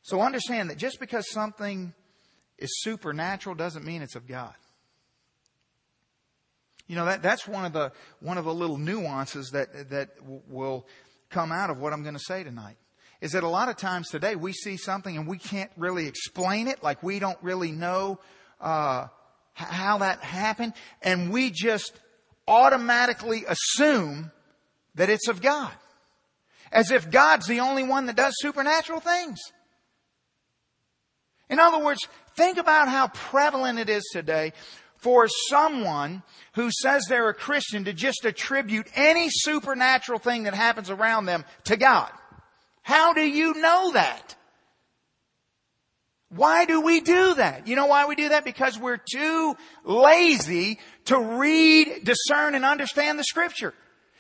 So 0.03 0.21
understand 0.21 0.71
that 0.71 0.79
just 0.79 1.01
because 1.01 1.31
something 1.31 1.95
is 2.59 2.71
supernatural 2.83 3.55
doesn't 3.55 3.85
mean 3.85 4.03
it's 4.03 4.17
of 4.17 4.27
God. 4.27 4.55
You 6.87 6.97
know, 6.97 7.07
that, 7.07 7.23
that's 7.23 7.49
one 7.49 7.65
of 7.65 7.73
the, 7.73 7.93
one 8.21 8.39
of 8.39 8.45
the 8.45 8.55
little 8.55 8.79
nuances 8.79 9.51
that, 9.51 9.91
that 9.91 10.11
will 10.49 10.87
come 11.31 11.51
out 11.51 11.71
of 11.71 11.81
what 11.81 11.93
I'm 11.93 12.03
going 12.03 12.15
to 12.15 12.21
say 12.21 12.45
tonight. 12.45 12.77
Is 13.21 13.33
that 13.33 13.43
a 13.43 13.49
lot 13.49 13.69
of 13.69 13.77
times 13.77 14.09
today 14.09 14.37
we 14.37 14.53
see 14.53 14.77
something 14.77 15.17
and 15.17 15.27
we 15.27 15.39
can't 15.39 15.71
really 15.77 16.07
explain 16.07 16.69
it, 16.69 16.83
like 16.83 17.03
we 17.03 17.19
don't 17.19 17.39
really 17.43 17.73
know, 17.73 18.21
uh, 18.61 19.09
how 19.55 19.99
that 19.99 20.21
happened, 20.21 20.75
and 21.03 21.33
we 21.33 21.51
just 21.51 21.99
automatically 22.47 23.45
assume 23.49 24.31
that 24.95 25.09
it's 25.09 25.29
of 25.29 25.41
God. 25.41 25.73
As 26.71 26.91
if 26.91 27.11
God's 27.11 27.47
the 27.47 27.61
only 27.61 27.83
one 27.83 28.07
that 28.07 28.17
does 28.17 28.35
supernatural 28.39 29.01
things. 29.01 29.39
In 31.49 31.59
other 31.59 31.83
words, 31.83 32.01
think 32.37 32.59
about 32.59 32.89
how 32.89 33.09
prevalent 33.09 33.79
it 33.79 33.89
is 33.89 34.05
today 34.13 34.53
for 35.07 35.29
someone 35.29 36.21
who 36.55 36.69
says 36.73 37.05
they're 37.09 37.29
a 37.29 37.35
Christian 37.35 37.85
to 37.85 37.93
just 37.93 38.25
attribute 38.25 38.89
any 38.97 39.29
supernatural 39.31 40.19
thing 40.19 40.43
that 40.43 40.55
happens 40.55 40.91
around 40.91 41.27
them 41.27 41.45
to 41.63 41.77
God. 41.77 42.11
How 42.83 43.13
do 43.13 43.21
you 43.21 43.55
know 43.55 43.93
that? 43.93 44.35
Why 46.31 46.65
do 46.65 46.81
we 46.81 47.01
do 47.01 47.35
that? 47.35 47.69
You 47.69 47.77
know 47.77 47.87
why 47.87 48.07
we 48.07 48.17
do 48.17 48.31
that? 48.31 48.45
Because 48.45 48.81
we're 48.81 48.97
too 48.97 49.57
lazy 49.85 50.81
to 51.05 51.21
read, 51.21 52.01
discern, 52.03 52.57
and 52.57 52.65
understand 52.65 53.17
the 53.17 53.25
scripture. 53.25 53.75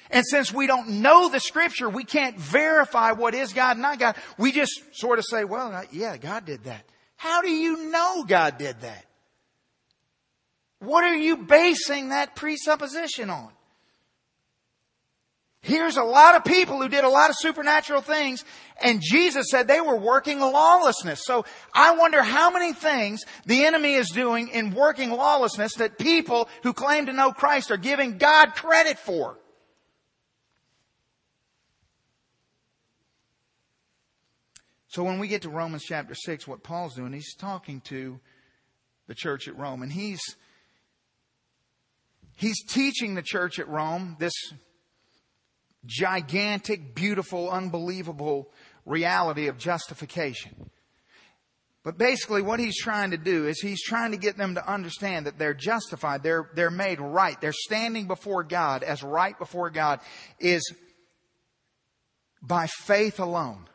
And 0.08 0.24
since 0.24 0.54
we 0.54 0.68
don't 0.68 1.00
know 1.02 1.28
the 1.28 1.40
scripture, 1.40 1.88
we 1.90 2.04
can't 2.04 2.38
verify 2.38 3.10
what 3.10 3.34
is 3.34 3.52
God 3.52 3.72
and 3.72 3.82
not 3.82 3.98
God. 3.98 4.14
We 4.38 4.52
just 4.52 4.80
sort 4.92 5.18
of 5.18 5.24
say, 5.24 5.42
well, 5.42 5.72
uh, 5.72 5.82
yeah, 5.90 6.16
God 6.16 6.44
did 6.44 6.62
that. 6.62 6.84
How 7.16 7.42
do 7.42 7.50
you 7.50 7.90
know 7.90 8.22
God 8.22 8.56
did 8.56 8.82
that? 8.82 9.05
What 10.78 11.04
are 11.04 11.16
you 11.16 11.38
basing 11.38 12.10
that 12.10 12.36
presupposition 12.36 13.30
on? 13.30 13.50
Here's 15.66 15.96
a 15.96 16.04
lot 16.04 16.36
of 16.36 16.44
people 16.44 16.80
who 16.80 16.88
did 16.88 17.02
a 17.02 17.08
lot 17.08 17.28
of 17.28 17.36
supernatural 17.36 18.00
things, 18.00 18.44
and 18.80 19.00
Jesus 19.02 19.46
said 19.50 19.66
they 19.66 19.80
were 19.80 19.96
working 19.96 20.38
lawlessness. 20.38 21.22
So 21.24 21.44
I 21.74 21.96
wonder 21.96 22.22
how 22.22 22.52
many 22.52 22.72
things 22.72 23.24
the 23.46 23.64
enemy 23.64 23.94
is 23.94 24.10
doing 24.10 24.46
in 24.48 24.72
working 24.74 25.10
lawlessness 25.10 25.74
that 25.74 25.98
people 25.98 26.48
who 26.62 26.72
claim 26.72 27.06
to 27.06 27.12
know 27.12 27.32
Christ 27.32 27.72
are 27.72 27.76
giving 27.76 28.16
God 28.16 28.54
credit 28.54 28.96
for. 28.96 29.38
So 34.86 35.02
when 35.02 35.18
we 35.18 35.26
get 35.26 35.42
to 35.42 35.50
Romans 35.50 35.82
chapter 35.82 36.14
6, 36.14 36.46
what 36.46 36.62
Paul's 36.62 36.94
doing, 36.94 37.12
he's 37.12 37.34
talking 37.34 37.80
to 37.86 38.20
the 39.08 39.14
church 39.14 39.48
at 39.48 39.58
Rome, 39.58 39.82
and 39.82 39.92
he's 39.92 40.20
he's 42.36 42.62
teaching 42.64 43.14
the 43.14 43.22
church 43.22 43.58
at 43.58 43.68
Rome 43.68 44.16
this 44.18 44.34
gigantic, 45.84 46.94
beautiful, 46.94 47.50
unbelievable 47.50 48.50
reality 48.84 49.48
of 49.48 49.58
justification. 49.58 50.70
But 51.86 51.98
basically 51.98 52.42
what 52.42 52.58
he's 52.58 52.76
trying 52.76 53.12
to 53.12 53.16
do 53.16 53.46
is 53.46 53.60
he's 53.60 53.80
trying 53.80 54.10
to 54.10 54.16
get 54.16 54.36
them 54.36 54.56
to 54.56 54.68
understand 54.72 55.26
that 55.26 55.38
they're 55.38 55.54
justified, 55.54 56.24
they're, 56.24 56.50
they're 56.54 56.70
made 56.70 57.00
right, 57.00 57.40
they're 57.40 57.52
standing 57.52 58.08
before 58.08 58.42
God 58.42 58.82
as 58.82 59.04
right 59.04 59.38
before 59.38 59.70
God 59.70 60.00
is 60.40 60.74
by 62.42 62.66
faith 62.66 63.20
alone. 63.20 63.68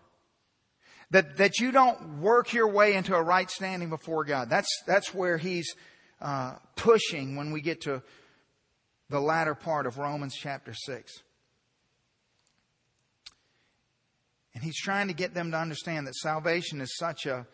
That, 1.11 1.37
that 1.37 1.59
you 1.59 1.71
don't 1.71 2.19
work 2.19 2.53
your 2.53 2.69
way 2.69 2.95
into 2.95 3.15
a 3.15 3.21
right 3.21 3.49
standing 3.49 3.89
before 3.89 4.23
God. 4.23 4.49
That's, 4.49 4.69
that's 4.87 5.13
where 5.13 5.37
he's 5.37 5.73
uh, 6.21 6.55
pushing 6.75 7.35
when 7.35 7.51
we 7.51 7.61
get 7.61 7.81
to 7.81 8.01
the 9.11 9.19
latter 9.19 9.53
part 9.53 9.85
of 9.85 9.97
Romans 9.97 10.33
chapter 10.33 10.73
6. 10.73 11.11
And 14.55 14.63
he's 14.63 14.77
trying 14.77 15.09
to 15.09 15.13
get 15.13 15.33
them 15.33 15.51
to 15.51 15.57
understand 15.57 16.07
that 16.07 16.15
salvation 16.15 16.79
is 16.79 16.95
such 16.97 17.25
a 17.25 17.45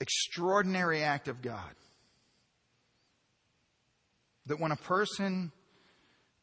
extraordinary 0.00 1.02
act 1.02 1.28
of 1.28 1.40
God. 1.40 1.74
That 4.46 4.60
when 4.60 4.70
a 4.70 4.76
person 4.76 5.50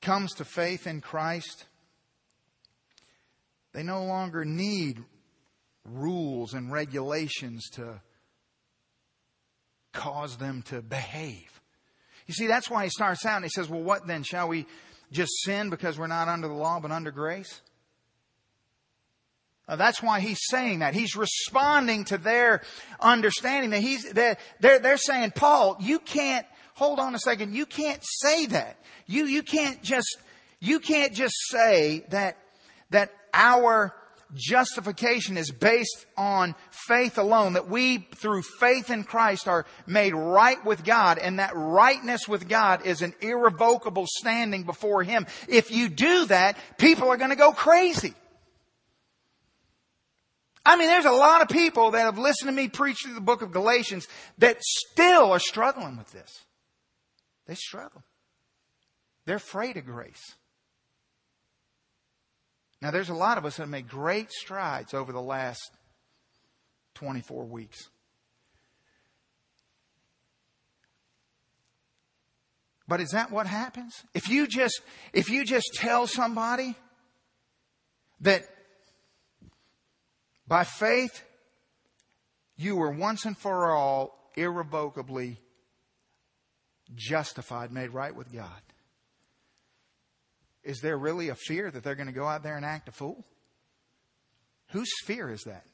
comes 0.02 0.34
to 0.36 0.46
faith 0.46 0.88
in 0.88 1.00
Christ, 1.00 1.66
they 3.74 3.84
no 3.84 4.04
longer 4.04 4.46
need 4.46 5.04
rules 5.86 6.54
and 6.54 6.72
regulations 6.72 7.70
to 7.74 8.02
cause 9.94 10.38
them 10.38 10.64
to 10.64 10.82
behave. 10.82 11.59
You 12.30 12.34
see, 12.36 12.46
that's 12.46 12.70
why 12.70 12.84
he 12.84 12.92
starts 12.92 13.26
out 13.26 13.38
and 13.38 13.46
he 13.46 13.50
says, 13.50 13.70
Well, 13.70 13.82
what 13.82 14.06
then? 14.06 14.22
Shall 14.22 14.50
we 14.50 14.68
just 15.12 15.32
sin 15.44 15.72
because 15.72 15.98
we're 15.98 16.06
not 16.06 16.28
under 16.28 16.48
the 16.48 16.54
law 16.54 16.80
but 16.80 16.92
under 16.92 17.10
grace? 17.10 17.60
Uh, 19.68 19.76
that's 19.76 20.04
why 20.04 20.20
he's 20.20 20.38
saying 20.48 20.80
that. 20.80 20.94
He's 20.94 21.16
responding 21.16 22.06
to 22.06 22.20
their 22.20 22.62
understanding 23.00 23.72
that 23.72 23.80
he's, 23.80 24.12
they're, 24.12 24.38
they're, 24.60 24.78
they're 24.78 24.98
saying, 24.98 25.32
Paul, 25.32 25.78
you 25.80 25.98
can't, 25.98 26.46
hold 26.76 27.00
on 27.00 27.16
a 27.16 27.20
second, 27.20 27.56
you 27.56 27.66
can't 27.66 28.02
say 28.04 28.46
that. 28.46 28.78
You, 29.08 29.26
you 29.26 29.42
can't 29.42 29.82
just, 29.82 30.18
you 30.60 30.80
can't 30.80 31.14
just 31.14 31.34
say 31.50 32.06
that, 32.10 32.38
that 32.92 33.12
our 33.34 33.96
justification 34.36 35.38
is 35.38 35.52
based 35.52 36.06
on 36.18 36.56
faith 36.72 37.18
alone, 37.18 37.54
that 37.54 37.70
we, 37.70 38.08
through 38.16 38.42
faith 38.42 38.90
in 38.90 39.04
Christ, 39.04 39.48
are 39.48 39.66
made 39.88 40.14
right 40.14 40.64
with 40.66 40.84
God, 40.84 41.18
and 41.18 41.40
that 41.40 41.52
rightness 41.56 42.28
with 42.28 42.48
God 42.48 42.86
is 42.86 43.02
an 43.02 43.14
irrevocable 43.22 44.06
standing 44.08 44.64
before 44.64 45.04
Him. 45.04 45.26
If 45.48 45.72
you 45.72 45.90
do 45.90 46.26
that, 46.26 46.58
people 46.78 47.10
are 47.10 47.18
going 47.18 47.32
to 47.32 47.36
go 47.36 47.52
crazy. 47.52 48.14
I 50.66 50.76
mean, 50.76 50.88
there's 50.88 51.06
a 51.06 51.12
lot 51.12 51.42
of 51.42 51.50
people 51.50 51.92
that 51.92 52.02
have 52.02 52.20
listened 52.20 52.50
to 52.50 52.56
me 52.56 52.68
preach 52.68 52.98
through 53.04 53.16
the 53.16 53.22
book 53.22 53.42
of 53.42 53.52
Galatians 53.52 54.08
that 54.38 54.62
still 54.62 55.32
are 55.32 55.40
struggling 55.40 55.98
with 55.98 56.12
this. 56.12 56.46
They 57.48 57.56
struggle. 57.56 58.04
They're 59.26 59.38
afraid 59.38 59.78
of 59.78 59.86
grace. 59.86 60.36
Now, 62.82 62.92
there's 62.92 63.10
a 63.10 63.14
lot 63.14 63.38
of 63.38 63.46
us 63.46 63.58
that 63.58 63.64
have 63.64 63.70
made 63.70 63.90
great 63.90 64.32
strides 64.32 64.94
over 64.94 65.12
the 65.12 65.22
last 65.22 65.72
24 66.96 67.46
weeks. 67.46 67.90
But 72.88 73.02
is 73.02 73.10
that 73.10 73.32
what 73.32 73.46
happens? 73.46 74.04
If 74.16 74.30
you 74.30 74.48
just, 74.48 74.82
if 75.14 75.30
you 75.30 75.46
just 75.46 75.76
tell 75.76 76.08
somebody 76.08 76.76
that 78.22 78.46
by 80.48 80.64
faith 80.64 81.24
you 82.58 82.76
were 82.76 82.90
once 82.90 83.26
and 83.26 83.38
for 83.38 83.72
all 83.72 84.32
irrevocably 84.36 85.38
justified, 86.96 87.72
made 87.72 87.92
right 87.92 88.16
with 88.16 88.34
God. 88.34 88.62
Is 90.64 90.80
there 90.82 90.98
really 90.98 91.30
a 91.30 91.36
fear 91.36 91.72
that 91.72 91.84
they're 91.84 91.96
going 91.96 92.08
to 92.08 92.14
go 92.14 92.28
out 92.28 92.44
there 92.44 92.58
and 92.58 92.66
act 92.66 92.90
a 92.90 92.92
fool? 92.92 93.26
Whose 94.72 94.90
fear 95.06 95.30
is 95.30 95.44
that? 95.44 95.66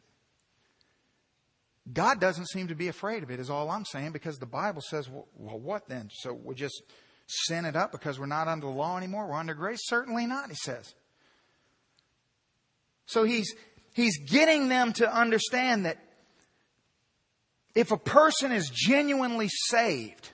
God 1.91 2.19
doesn't 2.19 2.47
seem 2.47 2.67
to 2.69 2.75
be 2.75 2.87
afraid 2.87 3.21
of 3.21 3.29
it, 3.29 3.39
is 3.39 3.49
all 3.49 3.69
I'm 3.69 3.85
saying, 3.85 4.11
because 4.11 4.37
the 4.37 4.45
Bible 4.45 4.81
says, 4.81 5.09
well, 5.09 5.27
well, 5.35 5.59
what 5.59 5.87
then? 5.87 6.09
So 6.11 6.33
we 6.33 6.55
just 6.55 6.81
sin 7.27 7.65
it 7.65 7.75
up 7.75 7.91
because 7.91 8.19
we're 8.19 8.25
not 8.25 8.47
under 8.47 8.65
the 8.65 8.73
law 8.73 8.97
anymore? 8.97 9.27
We're 9.27 9.35
under 9.35 9.53
grace? 9.53 9.81
Certainly 9.83 10.25
not, 10.25 10.49
he 10.49 10.55
says. 10.55 10.95
So 13.05 13.23
he's, 13.23 13.53
he's 13.93 14.17
getting 14.17 14.67
them 14.67 14.93
to 14.93 15.13
understand 15.13 15.85
that 15.85 15.97
if 17.75 17.91
a 17.91 17.97
person 17.97 18.51
is 18.51 18.71
genuinely 18.73 19.49
saved, 19.49 20.31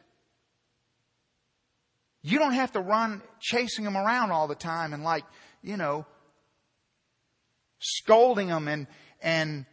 you 2.21 2.37
don't 2.37 2.53
have 2.53 2.71
to 2.73 2.79
run 2.79 3.21
chasing 3.39 3.85
them 3.85 3.97
around 3.97 4.31
all 4.31 4.47
the 4.47 4.55
time 4.55 4.93
and 4.93 5.03
like, 5.03 5.23
you 5.63 5.77
know, 5.77 6.05
scolding 7.79 8.47
them 8.47 8.67
and, 8.67 8.87
and 9.21 9.65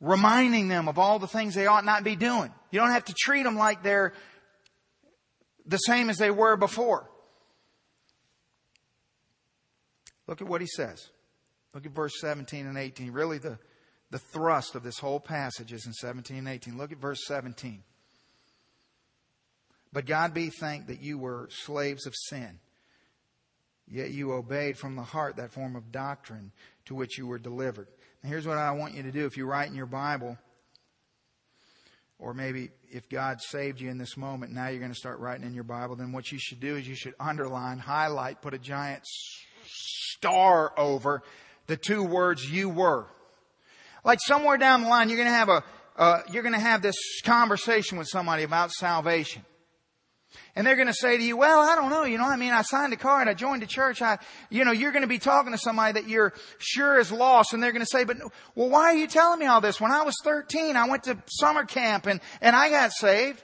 reminding 0.00 0.68
them 0.68 0.88
of 0.88 0.98
all 0.98 1.18
the 1.18 1.26
things 1.26 1.54
they 1.54 1.66
ought 1.66 1.84
not 1.84 2.04
be 2.04 2.16
doing. 2.16 2.52
You 2.70 2.80
don't 2.80 2.90
have 2.90 3.04
to 3.06 3.14
treat 3.14 3.42
them 3.42 3.56
like 3.56 3.82
they're 3.82 4.12
the 5.66 5.78
same 5.78 6.10
as 6.10 6.16
they 6.16 6.30
were 6.30 6.56
before. 6.56 7.08
Look 10.26 10.40
at 10.40 10.48
what 10.48 10.60
he 10.60 10.66
says. 10.66 11.10
Look 11.74 11.86
at 11.86 11.92
verse 11.92 12.14
17 12.20 12.66
and 12.66 12.78
18. 12.78 13.12
Really, 13.12 13.38
the, 13.38 13.58
the 14.10 14.18
thrust 14.18 14.74
of 14.74 14.82
this 14.82 14.98
whole 14.98 15.20
passage 15.20 15.72
is 15.72 15.86
in 15.86 15.92
17 15.92 16.38
and 16.38 16.48
18. 16.48 16.78
Look 16.78 16.92
at 16.92 16.98
verse 16.98 17.24
17. 17.26 17.82
But 19.96 20.04
God 20.04 20.34
be 20.34 20.50
thanked 20.50 20.88
that 20.88 21.00
you 21.00 21.16
were 21.16 21.48
slaves 21.50 22.04
of 22.04 22.14
sin, 22.14 22.58
yet 23.88 24.10
you 24.10 24.34
obeyed 24.34 24.76
from 24.76 24.94
the 24.94 25.00
heart 25.00 25.36
that 25.36 25.52
form 25.52 25.74
of 25.74 25.90
doctrine 25.90 26.52
to 26.84 26.94
which 26.94 27.16
you 27.16 27.26
were 27.26 27.38
delivered. 27.38 27.88
And 28.22 28.30
here's 28.30 28.46
what 28.46 28.58
I 28.58 28.72
want 28.72 28.94
you 28.94 29.04
to 29.04 29.10
do. 29.10 29.24
If 29.24 29.38
you 29.38 29.46
write 29.46 29.70
in 29.70 29.74
your 29.74 29.86
Bible, 29.86 30.36
or 32.18 32.34
maybe 32.34 32.72
if 32.90 33.08
God 33.08 33.40
saved 33.40 33.80
you 33.80 33.88
in 33.88 33.96
this 33.96 34.18
moment, 34.18 34.52
now 34.52 34.68
you're 34.68 34.80
going 34.80 34.92
to 34.92 34.98
start 34.98 35.18
writing 35.18 35.46
in 35.46 35.54
your 35.54 35.64
Bible, 35.64 35.96
then 35.96 36.12
what 36.12 36.30
you 36.30 36.38
should 36.38 36.60
do 36.60 36.76
is 36.76 36.86
you 36.86 36.94
should 36.94 37.14
underline, 37.18 37.78
highlight, 37.78 38.42
put 38.42 38.52
a 38.52 38.58
giant 38.58 39.02
star 39.64 40.78
over 40.78 41.22
the 41.68 41.78
two 41.78 42.02
words 42.02 42.44
you 42.44 42.68
were. 42.68 43.06
Like 44.04 44.18
somewhere 44.20 44.58
down 44.58 44.82
the 44.82 44.90
line, 44.90 45.08
you're 45.08 45.16
going 45.16 45.28
to 45.28 45.32
have 45.32 45.48
a, 45.48 45.64
uh, 45.96 46.20
you're 46.30 46.42
going 46.42 46.52
to 46.52 46.60
have 46.60 46.82
this 46.82 47.22
conversation 47.22 47.96
with 47.96 48.08
somebody 48.08 48.42
about 48.42 48.72
salvation. 48.72 49.42
And 50.54 50.66
they're 50.66 50.76
going 50.76 50.88
to 50.88 50.94
say 50.94 51.16
to 51.16 51.22
you, 51.22 51.36
well, 51.36 51.60
I 51.60 51.74
don't 51.74 51.90
know, 51.90 52.04
you 52.04 52.18
know, 52.18 52.24
I 52.24 52.36
mean, 52.36 52.52
I 52.52 52.62
signed 52.62 52.92
a 52.92 52.96
card, 52.96 53.28
I 53.28 53.34
joined 53.34 53.62
a 53.62 53.66
church, 53.66 54.00
I, 54.02 54.18
you 54.50 54.64
know, 54.64 54.72
you're 54.72 54.92
going 54.92 55.02
to 55.02 55.08
be 55.08 55.18
talking 55.18 55.52
to 55.52 55.58
somebody 55.58 56.00
that 56.00 56.08
you're 56.08 56.32
sure 56.58 56.98
is 56.98 57.12
lost, 57.12 57.52
and 57.52 57.62
they're 57.62 57.72
going 57.72 57.84
to 57.84 57.86
say, 57.86 58.04
but, 58.04 58.16
well, 58.54 58.68
why 58.70 58.84
are 58.84 58.96
you 58.96 59.06
telling 59.06 59.38
me 59.38 59.46
all 59.46 59.60
this? 59.60 59.80
When 59.80 59.92
I 59.92 60.02
was 60.02 60.14
13, 60.24 60.76
I 60.76 60.88
went 60.88 61.04
to 61.04 61.18
summer 61.26 61.64
camp 61.64 62.06
and, 62.06 62.20
and 62.40 62.56
I 62.56 62.70
got 62.70 62.92
saved. 62.92 63.42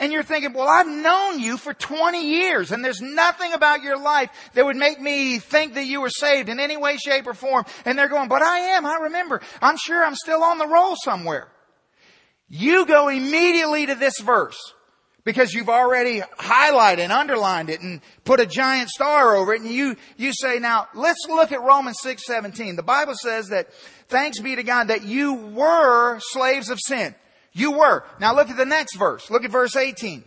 And 0.00 0.12
you're 0.12 0.22
thinking, 0.22 0.52
well, 0.52 0.68
I've 0.68 0.86
known 0.86 1.40
you 1.40 1.56
for 1.56 1.74
20 1.74 2.24
years 2.24 2.70
and 2.70 2.84
there's 2.84 3.00
nothing 3.00 3.52
about 3.52 3.82
your 3.82 3.98
life 3.98 4.30
that 4.54 4.64
would 4.64 4.76
make 4.76 5.00
me 5.00 5.40
think 5.40 5.74
that 5.74 5.86
you 5.86 6.00
were 6.00 6.08
saved 6.08 6.48
in 6.48 6.60
any 6.60 6.76
way, 6.76 6.96
shape, 6.98 7.26
or 7.26 7.34
form. 7.34 7.64
And 7.84 7.98
they're 7.98 8.08
going, 8.08 8.28
but 8.28 8.40
I 8.40 8.58
am, 8.76 8.86
I 8.86 8.98
remember. 9.02 9.40
I'm 9.60 9.76
sure 9.76 10.04
I'm 10.04 10.14
still 10.14 10.44
on 10.44 10.58
the 10.58 10.68
roll 10.68 10.94
somewhere. 11.02 11.48
You 12.48 12.86
go 12.86 13.08
immediately 13.08 13.86
to 13.86 13.96
this 13.96 14.20
verse 14.20 14.58
because 15.28 15.52
you've 15.52 15.68
already 15.68 16.22
highlighted 16.38 17.00
and 17.00 17.12
underlined 17.12 17.68
it 17.68 17.82
and 17.82 18.00
put 18.24 18.40
a 18.40 18.46
giant 18.46 18.88
star 18.88 19.36
over 19.36 19.52
it 19.52 19.60
and 19.60 19.70
you, 19.70 19.94
you 20.16 20.32
say, 20.32 20.58
now 20.58 20.88
let's 20.94 21.26
look 21.28 21.52
at 21.52 21.60
Romans 21.60 21.98
6, 22.00 22.24
17. 22.24 22.76
The 22.76 22.82
Bible 22.82 23.12
says 23.14 23.48
that 23.48 23.70
thanks 24.08 24.40
be 24.40 24.56
to 24.56 24.62
God 24.62 24.88
that 24.88 25.02
you 25.02 25.34
were 25.34 26.18
slaves 26.20 26.70
of 26.70 26.78
sin. 26.82 27.14
You 27.52 27.72
were. 27.72 28.04
Now 28.18 28.34
look 28.34 28.48
at 28.48 28.56
the 28.56 28.64
next 28.64 28.96
verse. 28.96 29.30
Look 29.30 29.44
at 29.44 29.50
verse 29.50 29.76
18. 29.76 30.24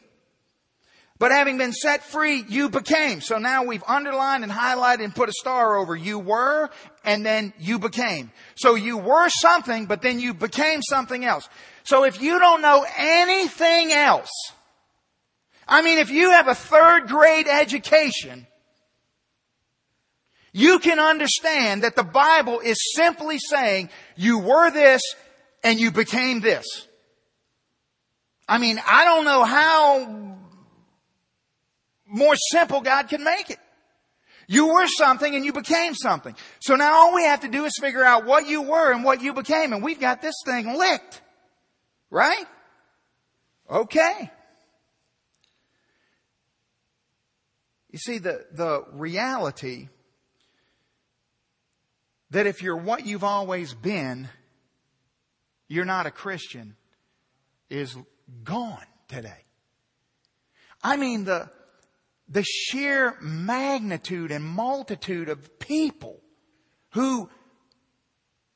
But 1.17 1.31
having 1.31 1.57
been 1.57 1.73
set 1.73 2.03
free, 2.03 2.45
you 2.47 2.69
became. 2.69 3.21
So 3.21 3.39
now 3.39 3.63
we've 3.63 3.83
underlined 3.87 4.43
and 4.43 4.53
highlighted 4.53 5.03
and 5.03 5.15
put 5.15 5.29
a 5.29 5.33
star 5.33 5.77
over. 5.77 5.95
You 5.95 6.19
were 6.19 6.69
and 7.03 7.25
then 7.25 7.53
you 7.57 7.79
became. 7.79 8.29
So 8.53 8.75
you 8.75 8.99
were 8.99 9.29
something, 9.29 9.87
but 9.87 10.03
then 10.03 10.19
you 10.19 10.35
became 10.35 10.83
something 10.83 11.25
else. 11.25 11.49
So 11.85 12.03
if 12.03 12.21
you 12.21 12.37
don't 12.37 12.61
know 12.61 12.85
anything 12.95 13.91
else, 13.93 14.29
I 15.71 15.81
mean, 15.81 15.99
if 15.99 16.11
you 16.11 16.31
have 16.31 16.49
a 16.49 16.53
third 16.53 17.07
grade 17.07 17.47
education, 17.47 18.45
you 20.51 20.79
can 20.79 20.99
understand 20.99 21.83
that 21.83 21.95
the 21.95 22.03
Bible 22.03 22.59
is 22.59 22.77
simply 22.93 23.39
saying 23.39 23.89
you 24.17 24.39
were 24.39 24.69
this 24.69 25.01
and 25.63 25.79
you 25.79 25.89
became 25.91 26.41
this. 26.41 26.65
I 28.49 28.57
mean, 28.57 28.81
I 28.85 29.05
don't 29.05 29.23
know 29.23 29.45
how 29.45 30.37
more 32.05 32.35
simple 32.35 32.81
God 32.81 33.07
can 33.07 33.23
make 33.23 33.49
it. 33.49 33.59
You 34.47 34.73
were 34.73 34.87
something 34.87 35.33
and 35.33 35.45
you 35.45 35.53
became 35.53 35.95
something. 35.95 36.35
So 36.59 36.75
now 36.75 36.91
all 36.95 37.15
we 37.15 37.23
have 37.23 37.39
to 37.41 37.47
do 37.47 37.63
is 37.63 37.71
figure 37.79 38.03
out 38.03 38.25
what 38.25 38.45
you 38.45 38.61
were 38.61 38.91
and 38.91 39.05
what 39.05 39.21
you 39.21 39.33
became 39.33 39.71
and 39.71 39.81
we've 39.81 40.01
got 40.01 40.21
this 40.21 40.35
thing 40.43 40.77
licked. 40.77 41.21
Right? 42.09 42.45
Okay. 43.69 44.29
You 47.91 47.99
see, 47.99 48.17
the, 48.19 48.45
the 48.51 48.85
reality 48.93 49.89
that 52.29 52.47
if 52.47 52.61
you're 52.61 52.77
what 52.77 53.05
you've 53.05 53.23
always 53.23 53.73
been, 53.73 54.29
you're 55.67 55.85
not 55.85 56.05
a 56.05 56.11
Christian 56.11 56.75
is 57.69 57.95
gone 58.43 58.85
today. 59.07 59.43
I 60.81 60.95
mean, 60.95 61.25
the, 61.25 61.49
the 62.29 62.43
sheer 62.43 63.17
magnitude 63.21 64.31
and 64.31 64.43
multitude 64.43 65.27
of 65.29 65.59
people 65.59 66.19
who 66.91 67.29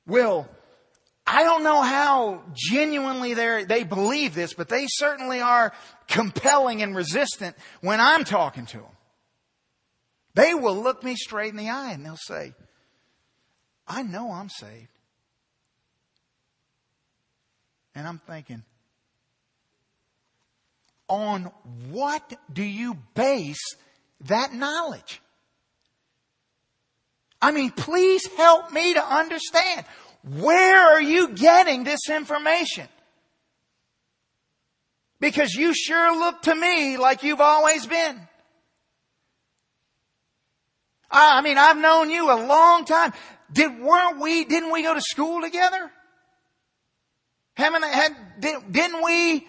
will 0.07 0.47
I 1.27 1.43
don't 1.43 1.63
know 1.63 1.81
how 1.81 2.43
genuinely 2.53 3.33
they 3.33 3.65
they 3.65 3.83
believe 3.83 4.35
this, 4.35 4.53
but 4.53 4.69
they 4.69 4.85
certainly 4.87 5.41
are 5.41 5.73
compelling 6.07 6.83
and 6.83 6.95
resistant 6.95 7.55
when 7.81 7.99
I'm 7.99 8.23
talking 8.23 8.67
to 8.67 8.77
them. 8.77 8.94
They 10.35 10.53
will 10.53 10.75
look 10.75 11.03
me 11.03 11.15
straight 11.15 11.51
in 11.51 11.57
the 11.57 11.69
eye 11.69 11.91
and 11.93 12.05
they'll 12.05 12.17
say, 12.17 12.53
I 13.87 14.03
know 14.03 14.31
I'm 14.31 14.49
saved. 14.49 14.89
And 17.95 18.05
I'm 18.05 18.19
thinking, 18.19 18.63
on 21.07 21.51
what 21.89 22.33
do 22.51 22.63
you 22.63 22.97
base 23.13 23.75
that 24.25 24.53
knowledge? 24.53 25.21
I 27.41 27.51
mean, 27.51 27.71
please 27.71 28.27
help 28.35 28.71
me 28.71 28.93
to 28.95 29.05
understand. 29.05 29.85
Where 30.23 30.95
are 30.95 31.01
you 31.01 31.29
getting 31.29 31.83
this 31.85 32.09
information? 32.09 32.87
Because 35.21 35.53
you 35.53 35.73
sure 35.73 36.17
look 36.17 36.41
to 36.43 36.55
me 36.55 36.97
like 36.97 37.23
you've 37.23 37.41
always 37.41 37.85
been. 37.85 38.27
I 41.09 41.41
mean, 41.41 41.57
I've 41.57 41.77
known 41.77 42.09
you 42.09 42.31
a 42.31 42.39
long 42.45 42.85
time. 42.85 43.13
Did, 43.51 43.79
weren't 43.79 44.19
we, 44.19 44.45
didn't 44.45 44.71
we 44.71 44.83
go 44.83 44.93
to 44.93 45.01
school 45.01 45.41
together? 45.41 45.91
Haven't, 47.55 47.83
had, 47.83 48.15
did, 48.39 48.71
didn't 48.71 49.03
we, 49.03 49.47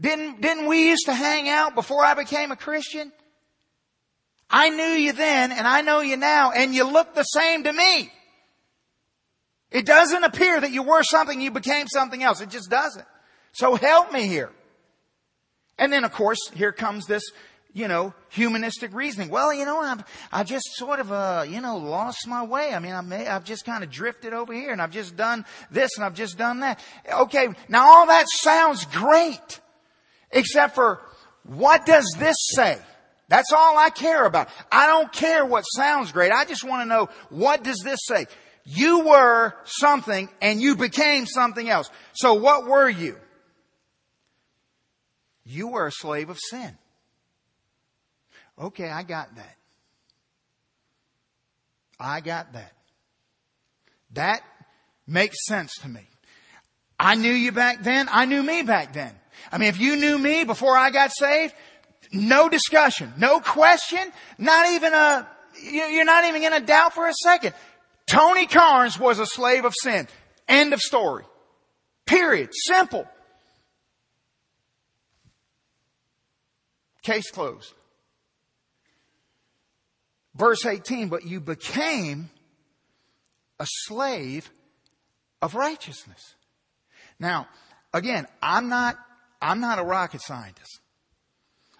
didn't, 0.00 0.40
didn't 0.40 0.66
we 0.66 0.88
used 0.88 1.06
to 1.06 1.14
hang 1.14 1.48
out 1.48 1.74
before 1.74 2.04
I 2.04 2.14
became 2.14 2.50
a 2.50 2.56
Christian? 2.56 3.12
I 4.50 4.70
knew 4.70 4.82
you 4.82 5.12
then 5.12 5.52
and 5.52 5.66
I 5.66 5.82
know 5.82 6.00
you 6.00 6.16
now 6.16 6.50
and 6.50 6.74
you 6.74 6.84
look 6.84 7.14
the 7.14 7.22
same 7.22 7.64
to 7.64 7.72
me. 7.72 8.10
It 9.70 9.86
doesn't 9.86 10.24
appear 10.24 10.60
that 10.60 10.72
you 10.72 10.82
were 10.82 11.04
something, 11.04 11.40
you 11.40 11.52
became 11.52 11.86
something 11.86 12.22
else. 12.22 12.40
It 12.40 12.50
just 12.50 12.68
doesn't. 12.68 13.06
So 13.52 13.76
help 13.76 14.12
me 14.12 14.26
here. 14.26 14.50
And 15.78 15.92
then 15.92 16.04
of 16.04 16.12
course, 16.12 16.40
here 16.54 16.72
comes 16.72 17.06
this 17.06 17.22
you 17.72 17.88
know, 17.88 18.14
humanistic 18.30 18.94
reasoning. 18.94 19.28
Well, 19.28 19.52
you 19.54 19.64
know, 19.64 19.80
I've, 19.80 20.04
I 20.32 20.44
just 20.44 20.64
sort 20.74 21.00
of, 21.00 21.12
uh, 21.12 21.44
you 21.48 21.60
know, 21.60 21.76
lost 21.76 22.26
my 22.26 22.44
way. 22.44 22.74
I 22.74 22.78
mean, 22.78 22.92
I 22.92 23.00
may, 23.00 23.26
I've 23.26 23.44
just 23.44 23.64
kind 23.64 23.84
of 23.84 23.90
drifted 23.90 24.32
over 24.32 24.52
here 24.52 24.72
and 24.72 24.82
I've 24.82 24.90
just 24.90 25.16
done 25.16 25.44
this 25.70 25.90
and 25.96 26.04
I've 26.04 26.14
just 26.14 26.36
done 26.36 26.60
that. 26.60 26.80
Okay. 27.12 27.48
Now 27.68 27.90
all 27.90 28.06
that 28.06 28.26
sounds 28.28 28.84
great. 28.86 29.60
Except 30.32 30.74
for 30.74 31.00
what 31.44 31.86
does 31.86 32.14
this 32.18 32.36
say? 32.54 32.78
That's 33.28 33.52
all 33.52 33.78
I 33.78 33.90
care 33.90 34.24
about. 34.24 34.48
I 34.72 34.86
don't 34.86 35.12
care 35.12 35.44
what 35.46 35.62
sounds 35.62 36.10
great. 36.10 36.32
I 36.32 36.44
just 36.44 36.64
want 36.64 36.82
to 36.82 36.86
know 36.86 37.08
what 37.28 37.62
does 37.62 37.80
this 37.84 38.00
say? 38.02 38.26
You 38.64 39.06
were 39.06 39.54
something 39.64 40.28
and 40.42 40.60
you 40.60 40.76
became 40.76 41.26
something 41.26 41.68
else. 41.68 41.90
So 42.12 42.34
what 42.34 42.66
were 42.66 42.88
you? 42.88 43.16
You 45.44 45.68
were 45.68 45.86
a 45.86 45.92
slave 45.92 46.28
of 46.30 46.38
sin. 46.38 46.76
Okay, 48.58 48.88
I 48.88 49.02
got 49.02 49.34
that. 49.36 49.56
I 51.98 52.20
got 52.20 52.52
that. 52.54 52.72
That 54.12 54.42
makes 55.06 55.44
sense 55.46 55.74
to 55.82 55.88
me. 55.88 56.06
I 56.98 57.14
knew 57.14 57.32
you 57.32 57.52
back 57.52 57.82
then. 57.82 58.08
I 58.10 58.24
knew 58.24 58.42
me 58.42 58.62
back 58.62 58.92
then. 58.92 59.14
I 59.50 59.58
mean, 59.58 59.68
if 59.68 59.80
you 59.80 59.96
knew 59.96 60.18
me 60.18 60.44
before 60.44 60.76
I 60.76 60.90
got 60.90 61.10
saved, 61.12 61.54
no 62.12 62.48
discussion, 62.48 63.12
no 63.16 63.40
question, 63.40 64.00
not 64.38 64.70
even 64.72 64.92
a, 64.92 65.28
you're 65.62 66.04
not 66.04 66.24
even 66.24 66.42
going 66.42 66.60
to 66.60 66.66
doubt 66.66 66.94
for 66.94 67.06
a 67.08 67.14
second. 67.14 67.54
Tony 68.06 68.46
Carnes 68.46 68.98
was 68.98 69.18
a 69.18 69.26
slave 69.26 69.64
of 69.64 69.72
sin. 69.80 70.08
End 70.48 70.72
of 70.72 70.80
story. 70.80 71.24
Period. 72.06 72.50
Simple. 72.52 73.06
Case 77.02 77.30
closed. 77.30 77.72
Verse 80.40 80.64
18, 80.64 81.08
but 81.08 81.26
you 81.26 81.38
became 81.38 82.30
a 83.58 83.66
slave 83.68 84.50
of 85.42 85.54
righteousness. 85.54 86.34
Now, 87.18 87.46
again, 87.92 88.26
I'm 88.40 88.70
not, 88.70 88.96
I'm 89.42 89.60
not 89.60 89.78
a 89.78 89.82
rocket 89.82 90.22
scientist. 90.22 90.80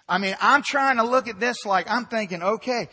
I 0.07 0.19
mean, 0.19 0.35
I'm 0.39 0.61
trying 0.61 0.97
to 0.97 1.03
look 1.03 1.27
at 1.27 1.39
this 1.39 1.65
like 1.65 1.89
I'm 1.89 2.05
thinking, 2.05 2.43
okay, 2.43 2.87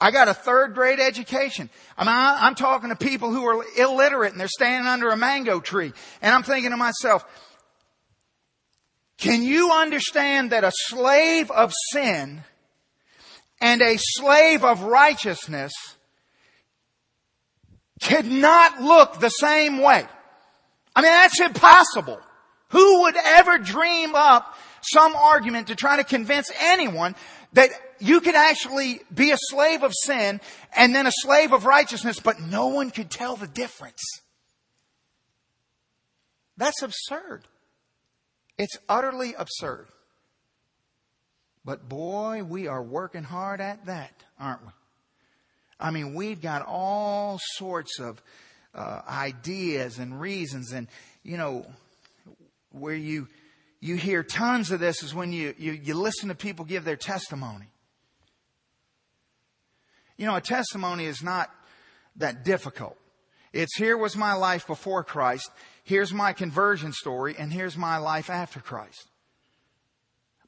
I 0.00 0.10
got 0.10 0.26
a 0.26 0.34
third 0.34 0.74
grade 0.74 0.98
education. 0.98 1.70
I 1.96 2.02
mean, 2.02 2.12
I'm 2.12 2.56
talking 2.56 2.88
to 2.88 2.96
people 2.96 3.30
who 3.30 3.44
are 3.44 3.64
illiterate 3.78 4.32
and 4.32 4.40
they're 4.40 4.48
standing 4.48 4.88
under 4.88 5.10
a 5.10 5.16
mango 5.16 5.60
tree. 5.60 5.92
And 6.20 6.34
I'm 6.34 6.42
thinking 6.42 6.72
to 6.72 6.76
myself, 6.76 7.24
can 9.18 9.44
you 9.44 9.70
understand 9.70 10.50
that 10.50 10.64
a 10.64 10.72
slave 10.74 11.48
of 11.52 11.72
sin 11.92 12.42
and 13.62 13.80
a 13.80 13.96
slave 13.96 14.64
of 14.64 14.82
righteousness 14.82 15.72
could 18.02 18.26
not 18.26 18.82
look 18.82 19.20
the 19.20 19.28
same 19.30 19.78
way? 19.78 20.04
I 20.94 21.00
mean, 21.00 21.10
that's 21.10 21.40
impossible. 21.40 22.20
Who 22.70 23.02
would 23.02 23.16
ever 23.16 23.58
dream 23.58 24.14
up 24.14 24.58
some 24.82 25.14
argument 25.14 25.68
to 25.68 25.76
try 25.76 25.96
to 25.96 26.04
convince 26.04 26.50
anyone 26.60 27.14
that 27.52 27.70
you 28.00 28.20
could 28.20 28.34
actually 28.34 29.00
be 29.14 29.30
a 29.30 29.36
slave 29.38 29.82
of 29.82 29.92
sin 29.94 30.40
and 30.76 30.94
then 30.94 31.06
a 31.06 31.12
slave 31.12 31.52
of 31.52 31.64
righteousness, 31.64 32.18
but 32.18 32.40
no 32.40 32.68
one 32.68 32.90
could 32.90 33.10
tell 33.10 33.36
the 33.36 33.46
difference. 33.46 34.02
That's 36.56 36.82
absurd. 36.82 37.46
It's 38.58 38.76
utterly 38.88 39.34
absurd. 39.38 39.86
But 41.64 41.88
boy, 41.88 42.42
we 42.42 42.66
are 42.66 42.82
working 42.82 43.22
hard 43.22 43.60
at 43.60 43.86
that, 43.86 44.12
aren't 44.38 44.62
we? 44.62 44.72
I 45.78 45.90
mean, 45.90 46.14
we've 46.14 46.40
got 46.40 46.64
all 46.66 47.38
sorts 47.56 47.98
of 47.98 48.22
uh, 48.74 49.02
ideas 49.08 49.98
and 49.98 50.20
reasons, 50.20 50.72
and 50.72 50.88
you 51.22 51.36
know, 51.36 51.66
where 52.70 52.94
you 52.94 53.28
you 53.80 53.96
hear 53.96 54.22
tons 54.22 54.70
of 54.70 54.78
this 54.78 55.02
is 55.02 55.12
when 55.12 55.32
you, 55.32 55.54
you, 55.58 55.72
you 55.72 55.94
listen 55.94 56.28
to 56.28 56.36
people 56.36 56.64
give 56.64 56.84
their 56.84 56.96
testimony. 56.96 57.66
You 60.16 60.26
know, 60.26 60.36
a 60.36 60.40
testimony 60.40 61.06
is 61.06 61.20
not 61.20 61.50
that 62.16 62.44
difficult. 62.44 62.96
It's 63.52 63.76
here 63.76 63.96
was 63.98 64.16
my 64.16 64.34
life 64.34 64.68
before 64.68 65.02
Christ, 65.02 65.50
here's 65.82 66.12
my 66.12 66.32
conversion 66.32 66.92
story, 66.92 67.34
and 67.36 67.52
here's 67.52 67.76
my 67.76 67.98
life 67.98 68.30
after 68.30 68.60
Christ. 68.60 69.08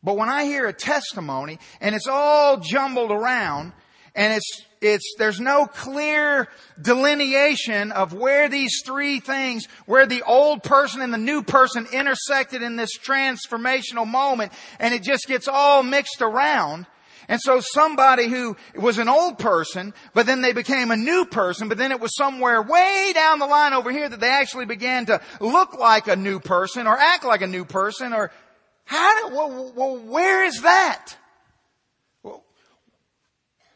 But 0.05 0.19
when 0.19 0.29
I 0.29 0.45
hear 0.45 0.67
a 0.67 0.73
testimony 0.73 1.59
and 1.81 1.95
it's 1.95 2.07
all 2.07 2.59
jumbled 2.59 3.11
around 3.11 3.73
and 4.14 4.35
it's, 4.35 4.62
it's, 4.83 5.14
there's 5.19 5.40
no 5.40 5.67
clear 5.67 6.47
delineation 6.81 7.90
of 7.90 8.12
where 8.12 8.51
these 8.51 8.83
three 8.85 9.19
things, 9.19 9.67
where 9.87 10.07
the 10.07 10.23
old 10.23 10.62
person 10.62 11.01
and 11.01 11.12
the 11.12 11.19
new 11.19 11.43
person 11.43 11.87
intersected 11.90 12.62
in 12.62 12.77
this 12.77 12.99
transformational 12.99 14.07
moment 14.07 14.53
and 14.79 14.93
it 14.93 15.03
just 15.03 15.27
gets 15.27 15.49
all 15.49 15.83
mixed 15.83 16.21
around. 16.21 16.87
And 17.27 17.40
so 17.40 17.61
somebody 17.61 18.29
who 18.29 18.57
was 18.77 18.99
an 18.99 19.09
old 19.09 19.38
person, 19.38 19.95
but 20.12 20.27
then 20.27 20.43
they 20.43 20.53
became 20.53 20.90
a 20.90 20.97
new 20.97 21.25
person, 21.25 21.69
but 21.69 21.79
then 21.79 21.90
it 21.90 21.99
was 21.99 22.14
somewhere 22.14 22.61
way 22.61 23.12
down 23.14 23.38
the 23.38 23.47
line 23.47 23.73
over 23.73 23.90
here 23.90 24.09
that 24.09 24.21
they 24.21 24.29
actually 24.29 24.67
began 24.67 25.07
to 25.07 25.23
look 25.40 25.79
like 25.79 26.07
a 26.07 26.17
new 26.17 26.38
person 26.38 26.87
or 26.87 26.99
act 26.99 27.25
like 27.25 27.40
a 27.40 27.47
new 27.47 27.64
person 27.64 28.12
or 28.12 28.31
how 28.85 29.29
do, 29.29 29.35
well, 29.35 29.73
well 29.75 29.97
where 29.99 30.44
is 30.44 30.61
that? 30.62 31.16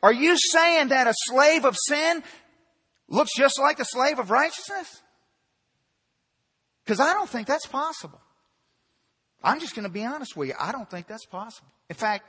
Are 0.02 0.12
you 0.12 0.36
saying 0.36 0.88
that 0.88 1.06
a 1.06 1.14
slave 1.26 1.64
of 1.64 1.76
sin 1.86 2.22
looks 3.08 3.30
just 3.36 3.58
like 3.58 3.80
a 3.80 3.84
slave 3.84 4.18
of 4.18 4.30
righteousness? 4.30 5.02
Because 6.84 7.00
I 7.00 7.12
don't 7.12 7.28
think 7.28 7.48
that's 7.48 7.66
possible. 7.66 8.20
I'm 9.42 9.60
just 9.60 9.74
going 9.74 9.84
to 9.84 9.92
be 9.92 10.04
honest 10.04 10.36
with 10.36 10.48
you. 10.48 10.54
I 10.58 10.72
don't 10.72 10.88
think 10.88 11.06
that's 11.06 11.26
possible. 11.26 11.68
In 11.88 11.96
fact, 11.96 12.24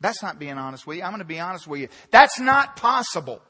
that's 0.00 0.22
not 0.22 0.38
being 0.38 0.58
honest 0.58 0.86
with 0.86 0.98
you. 0.98 1.02
I'm 1.02 1.10
going 1.10 1.20
to 1.20 1.24
be 1.24 1.40
honest 1.40 1.66
with 1.66 1.80
you. 1.80 1.88
That's 2.10 2.38
not 2.38 2.76
possible. 2.76 3.42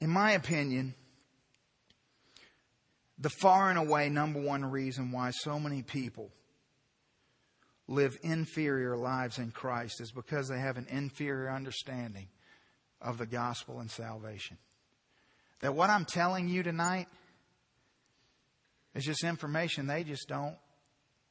In 0.00 0.10
my 0.10 0.32
opinion, 0.32 0.94
the 3.18 3.30
far 3.30 3.70
and 3.70 3.78
away 3.78 4.08
number 4.08 4.40
one 4.40 4.64
reason 4.64 5.10
why 5.10 5.30
so 5.30 5.58
many 5.58 5.82
people 5.82 6.30
live 7.88 8.16
inferior 8.22 8.96
lives 8.96 9.38
in 9.38 9.50
Christ 9.50 10.00
is 10.00 10.12
because 10.12 10.48
they 10.48 10.58
have 10.58 10.76
an 10.76 10.86
inferior 10.90 11.50
understanding 11.50 12.28
of 13.00 13.18
the 13.18 13.26
gospel 13.26 13.80
and 13.80 13.90
salvation. 13.90 14.58
That 15.60 15.74
what 15.74 15.90
I'm 15.90 16.04
telling 16.04 16.48
you 16.48 16.62
tonight 16.62 17.06
is 18.94 19.04
just 19.04 19.24
information 19.24 19.86
they 19.86 20.04
just 20.04 20.28
don't 20.28 20.56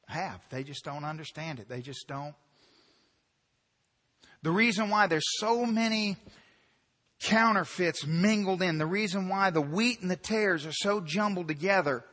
have. 0.06 0.40
They 0.50 0.62
just 0.62 0.84
don't 0.84 1.04
understand 1.04 1.58
it. 1.58 1.68
They 1.68 1.82
just 1.82 2.06
don't. 2.08 2.34
The 4.42 4.50
reason 4.50 4.90
why 4.90 5.06
there's 5.06 5.38
so 5.38 5.66
many 5.66 6.16
counterfeits 7.20 8.06
mingled 8.06 8.62
in, 8.62 8.78
the 8.78 8.86
reason 8.86 9.28
why 9.28 9.50
the 9.50 9.60
wheat 9.60 10.00
and 10.00 10.10
the 10.10 10.16
tares 10.16 10.66
are 10.66 10.72
so 10.72 11.00
jumbled 11.00 11.48
together 11.48 12.04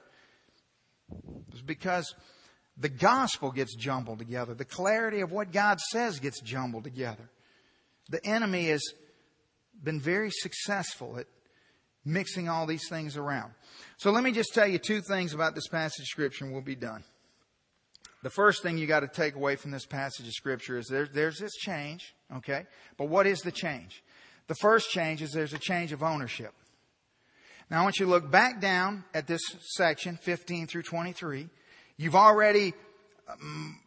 is 1.54 1.62
because 1.62 2.16
the 2.78 2.89
gospel 2.89 3.52
gets 3.52 3.76
jumbled 3.76 4.20
together. 4.20 4.54
The 4.54 4.66
clarity 4.66 5.22
of 5.22 5.32
what 5.32 5.52
God 5.52 5.80
says 5.80 6.20
gets 6.20 6.42
jumbled 6.42 6.84
together. 6.84 7.30
The 8.10 8.26
enemy 8.26 8.68
has 8.68 8.84
been 9.84 10.00
very 10.00 10.32
successful 10.32 11.18
at 11.20 11.28
mixing 12.06 12.50
all 12.50 12.66
these 12.66 12.88
things 12.89 13.16
around. 13.16 13.54
So 13.98 14.12
let 14.12 14.24
me 14.24 14.32
just 14.32 14.54
tell 14.54 14.68
you 14.68 14.78
two 14.78 15.02
things 15.02 15.34
about 15.34 15.56
this 15.56 15.68
passage 15.68 16.02
of 16.02 16.08
scripture 16.08 16.46
and 16.46 16.54
we'll 16.54 16.63
be 16.63 16.76
done. 16.76 17.04
The 18.24 18.30
first 18.30 18.63
thing 18.63 18.78
you 18.78 18.88
got 18.88 19.02
to 19.02 19.08
take 19.08 19.36
away 19.36 19.58
from 19.58 19.72
this 19.72 19.86
passage 19.86 20.26
of 20.26 20.34
scripture 20.34 20.78
is 20.78 20.88
there, 20.88 21.06
there's 21.06 21.39
this 21.39 21.54
change, 21.56 22.16
okay? 22.38 22.66
But 22.98 23.10
what 23.10 23.28
is 23.28 23.39
the 23.42 23.52
change? 23.52 24.02
The 24.47 24.56
first 24.56 24.89
change 24.89 25.21
is 25.21 25.32
there's 25.32 25.53
a 25.53 25.60
change 25.60 25.91
of 25.91 26.03
ownership. 26.03 26.53
Now 27.69 27.82
I 27.82 27.84
want 27.84 27.99
you 27.99 28.06
to 28.06 28.12
look 28.12 28.29
back 28.29 28.60
down 28.60 29.03
at 29.13 29.27
this 29.27 29.41
section, 29.75 30.17
15 30.17 30.67
through 30.67 30.84
23. 30.84 31.47
You've 31.97 32.15
already 32.15 32.73
um, 33.29 33.79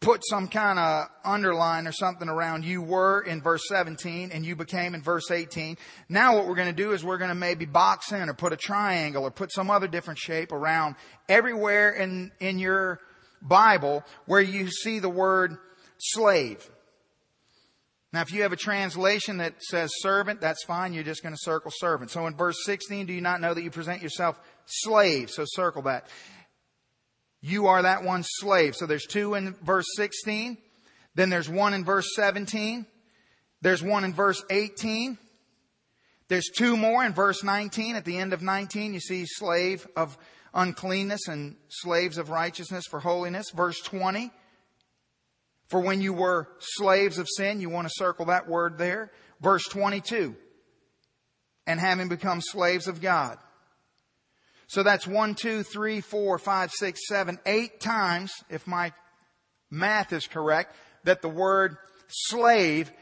put 0.00 0.22
some 0.24 0.46
kind 0.46 0.78
of 0.78 1.08
underline 1.24 1.86
or 1.86 1.92
something 1.92 2.28
around 2.28 2.64
you 2.64 2.80
were 2.80 3.20
in 3.22 3.42
verse 3.42 3.66
17 3.68 4.30
and 4.30 4.46
you 4.46 4.54
became 4.54 4.94
in 4.94 5.02
verse 5.02 5.30
18. 5.30 5.76
Now 6.08 6.36
what 6.36 6.46
we're 6.46 6.54
going 6.54 6.74
to 6.74 6.82
do 6.82 6.92
is 6.92 7.04
we're 7.04 7.18
going 7.18 7.30
to 7.30 7.34
maybe 7.34 7.66
box 7.66 8.12
in 8.12 8.28
or 8.28 8.34
put 8.34 8.52
a 8.52 8.56
triangle 8.56 9.24
or 9.24 9.30
put 9.30 9.52
some 9.52 9.70
other 9.70 9.88
different 9.88 10.18
shape 10.18 10.52
around 10.52 10.94
everywhere 11.28 11.90
in, 11.90 12.30
in 12.38 12.58
your 12.58 13.00
Bible 13.42 14.04
where 14.26 14.40
you 14.40 14.70
see 14.70 15.00
the 15.00 15.08
word 15.08 15.56
slave. 15.98 16.68
Now, 18.12 18.22
if 18.22 18.32
you 18.32 18.42
have 18.42 18.52
a 18.52 18.56
translation 18.56 19.38
that 19.38 19.62
says 19.62 19.90
servant, 19.98 20.40
that's 20.40 20.64
fine. 20.64 20.94
You're 20.94 21.04
just 21.04 21.22
going 21.22 21.34
to 21.34 21.40
circle 21.40 21.70
servant. 21.74 22.10
So 22.10 22.26
in 22.26 22.36
verse 22.36 22.56
16, 22.64 23.06
do 23.06 23.12
you 23.12 23.20
not 23.20 23.40
know 23.40 23.52
that 23.52 23.62
you 23.62 23.70
present 23.70 24.02
yourself 24.02 24.40
slave? 24.64 25.30
So 25.30 25.44
circle 25.46 25.82
that. 25.82 26.08
You 27.40 27.66
are 27.66 27.82
that 27.82 28.04
one 28.04 28.24
slave. 28.24 28.74
So 28.76 28.86
there's 28.86 29.06
two 29.06 29.34
in 29.34 29.54
verse 29.62 29.86
16. 29.96 30.56
Then 31.14 31.28
there's 31.28 31.50
one 31.50 31.74
in 31.74 31.84
verse 31.84 32.08
17. 32.14 32.86
There's 33.60 33.82
one 33.82 34.04
in 34.04 34.14
verse 34.14 34.42
18. 34.48 35.18
There's 36.28 36.48
two 36.56 36.76
more 36.76 37.04
in 37.04 37.12
verse 37.12 37.44
19. 37.44 37.94
At 37.94 38.04
the 38.04 38.16
end 38.16 38.32
of 38.32 38.40
19, 38.40 38.94
you 38.94 39.00
see 39.00 39.24
slave 39.26 39.86
of 39.96 40.16
uncleanness 40.54 41.28
and 41.28 41.56
slaves 41.68 42.18
of 42.18 42.30
righteousness 42.30 42.84
for 42.88 43.00
holiness. 43.00 43.50
Verse 43.54 43.80
20. 43.80 44.30
For 45.68 45.80
when 45.80 46.00
you 46.00 46.12
were 46.12 46.48
slaves 46.58 47.18
of 47.18 47.28
sin, 47.28 47.60
you 47.60 47.68
want 47.68 47.86
to 47.86 47.94
circle 47.94 48.26
that 48.26 48.48
word 48.48 48.78
there. 48.78 49.10
Verse 49.40 49.66
22. 49.68 50.34
And 51.66 51.78
having 51.78 52.08
become 52.08 52.40
slaves 52.40 52.88
of 52.88 53.00
God. 53.00 53.38
So 54.68 54.82
that's 54.82 55.06
one, 55.06 55.34
two, 55.34 55.62
three, 55.62 56.00
four, 56.00 56.38
five, 56.38 56.70
six, 56.72 57.00
seven, 57.08 57.38
eight 57.46 57.80
times, 57.80 58.32
if 58.50 58.66
my 58.66 58.92
math 59.70 60.12
is 60.12 60.26
correct, 60.26 60.74
that 61.04 61.22
the 61.22 61.28
word 61.28 61.76
slave 62.08 62.92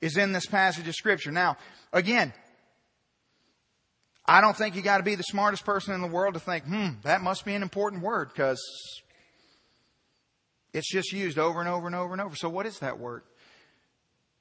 is 0.00 0.16
in 0.16 0.32
this 0.32 0.46
passage 0.46 0.88
of 0.88 0.94
scripture. 0.94 1.30
Now, 1.30 1.56
again, 1.92 2.32
I 4.24 4.40
don't 4.40 4.56
think 4.56 4.74
you 4.74 4.82
got 4.82 4.98
to 4.98 5.02
be 5.02 5.14
the 5.14 5.22
smartest 5.24 5.64
person 5.64 5.94
in 5.94 6.00
the 6.00 6.06
world 6.06 6.34
to 6.34 6.40
think, 6.40 6.64
hmm, 6.64 6.88
that 7.02 7.22
must 7.22 7.44
be 7.44 7.54
an 7.54 7.62
important 7.62 8.02
word 8.02 8.30
because 8.32 8.62
it's 10.72 10.90
just 10.90 11.12
used 11.12 11.38
over 11.38 11.60
and 11.60 11.68
over 11.68 11.86
and 11.86 11.96
over 11.96 12.12
and 12.12 12.20
over. 12.20 12.36
So 12.36 12.48
what 12.48 12.66
is 12.66 12.78
that 12.80 12.98
word? 12.98 13.22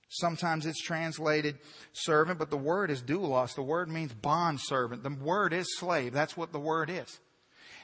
Sometimes 0.09 0.65
it's 0.65 0.81
translated 0.81 1.57
servant, 1.93 2.37
but 2.37 2.49
the 2.49 2.57
word 2.57 2.91
is 2.91 3.01
doulos. 3.01 3.55
The 3.55 3.61
word 3.61 3.89
means 3.89 4.13
bond 4.13 4.59
servant. 4.61 5.03
The 5.03 5.09
word 5.09 5.53
is 5.53 5.77
slave. 5.77 6.11
That's 6.11 6.35
what 6.35 6.51
the 6.51 6.59
word 6.59 6.89
is. 6.89 7.19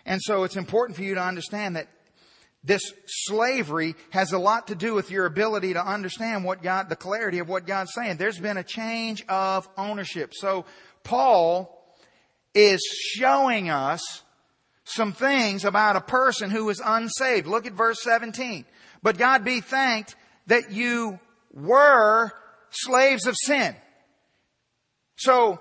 And 0.06 0.22
so 0.22 0.44
it's 0.44 0.58
important 0.58 0.98
for 0.98 1.04
you 1.04 1.16
to 1.16 1.24
understand 1.24 1.78
that 1.78 1.88
this 2.64 2.82
slavery 3.06 3.96
has 4.10 4.34
a 4.34 4.40
lot 4.40 4.68
to 4.68 4.76
do 4.76 4.94
with 4.94 5.10
your 5.10 5.26
ability 5.26 5.74
to 5.74 5.86
understand 5.86 6.44
what 6.44 6.62
God, 6.62 6.90
the 6.90 6.98
clarity 6.98 7.40
of 7.40 7.48
what 7.48 7.66
God's 7.66 7.94
saying. 7.94 8.18
There's 8.18 8.40
been 8.40 8.58
a 8.58 8.64
change 8.64 9.26
of 9.30 9.70
ownership. 9.78 10.34
So 10.34 10.66
Paul 11.04 11.74
is 12.54 12.82
showing 13.16 13.70
us 13.70 14.02
some 14.88 15.12
things 15.12 15.65
about 15.65 15.95
a 15.95 16.02
person 16.02 16.50
who 16.50 16.69
is 16.69 16.82
unsaved. 16.84 17.45
Look 17.45 17.65
at 17.65 17.73
verse 17.73 18.02
17. 18.02 18.65
But 19.04 19.17
God 19.17 19.43
be 19.43 19.60
thanked 19.62 20.15
that 20.47 20.71
you 20.71 21.19
were 21.54 22.32
slaves 22.71 23.28
of 23.28 23.36
sin. 23.38 23.76
So, 25.17 25.60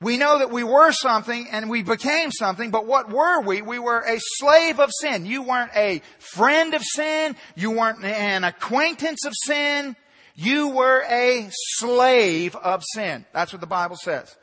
we 0.00 0.16
know 0.16 0.38
that 0.38 0.50
we 0.50 0.64
were 0.64 0.92
something 0.92 1.48
and 1.50 1.68
we 1.68 1.82
became 1.82 2.30
something, 2.30 2.70
but 2.70 2.86
what 2.86 3.10
were 3.10 3.42
we? 3.42 3.60
We 3.60 3.78
were 3.78 4.00
a 4.00 4.18
slave 4.18 4.80
of 4.80 4.90
sin. 4.98 5.26
You 5.26 5.42
weren't 5.42 5.72
a 5.74 6.00
friend 6.18 6.72
of 6.72 6.82
sin. 6.82 7.36
You 7.54 7.72
weren't 7.72 8.02
an 8.02 8.44
acquaintance 8.44 9.26
of 9.26 9.34
sin. 9.44 9.96
You 10.34 10.68
were 10.68 11.04
a 11.10 11.48
slave 11.50 12.56
of 12.56 12.82
sin. 12.94 13.26
That's 13.34 13.52
what 13.52 13.60
the 13.60 13.66
Bible 13.66 13.96
says. 13.96 14.34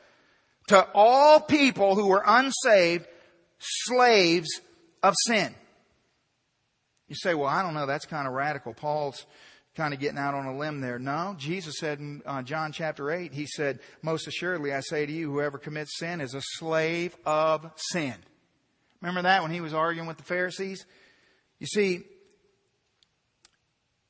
To 0.67 0.87
all 0.93 1.39
people 1.39 1.95
who 1.95 2.07
were 2.07 2.23
unsaved, 2.25 3.07
slaves 3.59 4.49
of 5.03 5.13
sin. 5.25 5.53
You 7.07 7.15
say, 7.15 7.33
well, 7.33 7.47
I 7.47 7.63
don't 7.63 7.73
know, 7.73 7.85
that's 7.85 8.05
kind 8.05 8.27
of 8.27 8.33
radical. 8.33 8.73
Paul's 8.73 9.25
kind 9.75 9.93
of 9.93 9.99
getting 9.99 10.17
out 10.17 10.33
on 10.33 10.45
a 10.45 10.57
limb 10.57 10.81
there. 10.81 10.99
No, 10.99 11.35
Jesus 11.37 11.75
said 11.79 11.99
in 11.99 12.21
uh, 12.25 12.41
John 12.41 12.71
chapter 12.71 13.11
8, 13.11 13.31
He 13.31 13.45
said, 13.45 13.79
Most 14.01 14.27
assuredly 14.27 14.73
I 14.73 14.81
say 14.81 15.05
to 15.05 15.11
you, 15.11 15.31
whoever 15.31 15.57
commits 15.57 15.97
sin 15.97 16.19
is 16.19 16.33
a 16.33 16.41
slave 16.41 17.15
of 17.25 17.69
sin. 17.91 18.15
Remember 19.01 19.21
that 19.21 19.43
when 19.43 19.51
he 19.51 19.61
was 19.61 19.73
arguing 19.73 20.07
with 20.07 20.17
the 20.17 20.23
Pharisees? 20.23 20.85
You 21.59 21.67
see, 21.67 22.01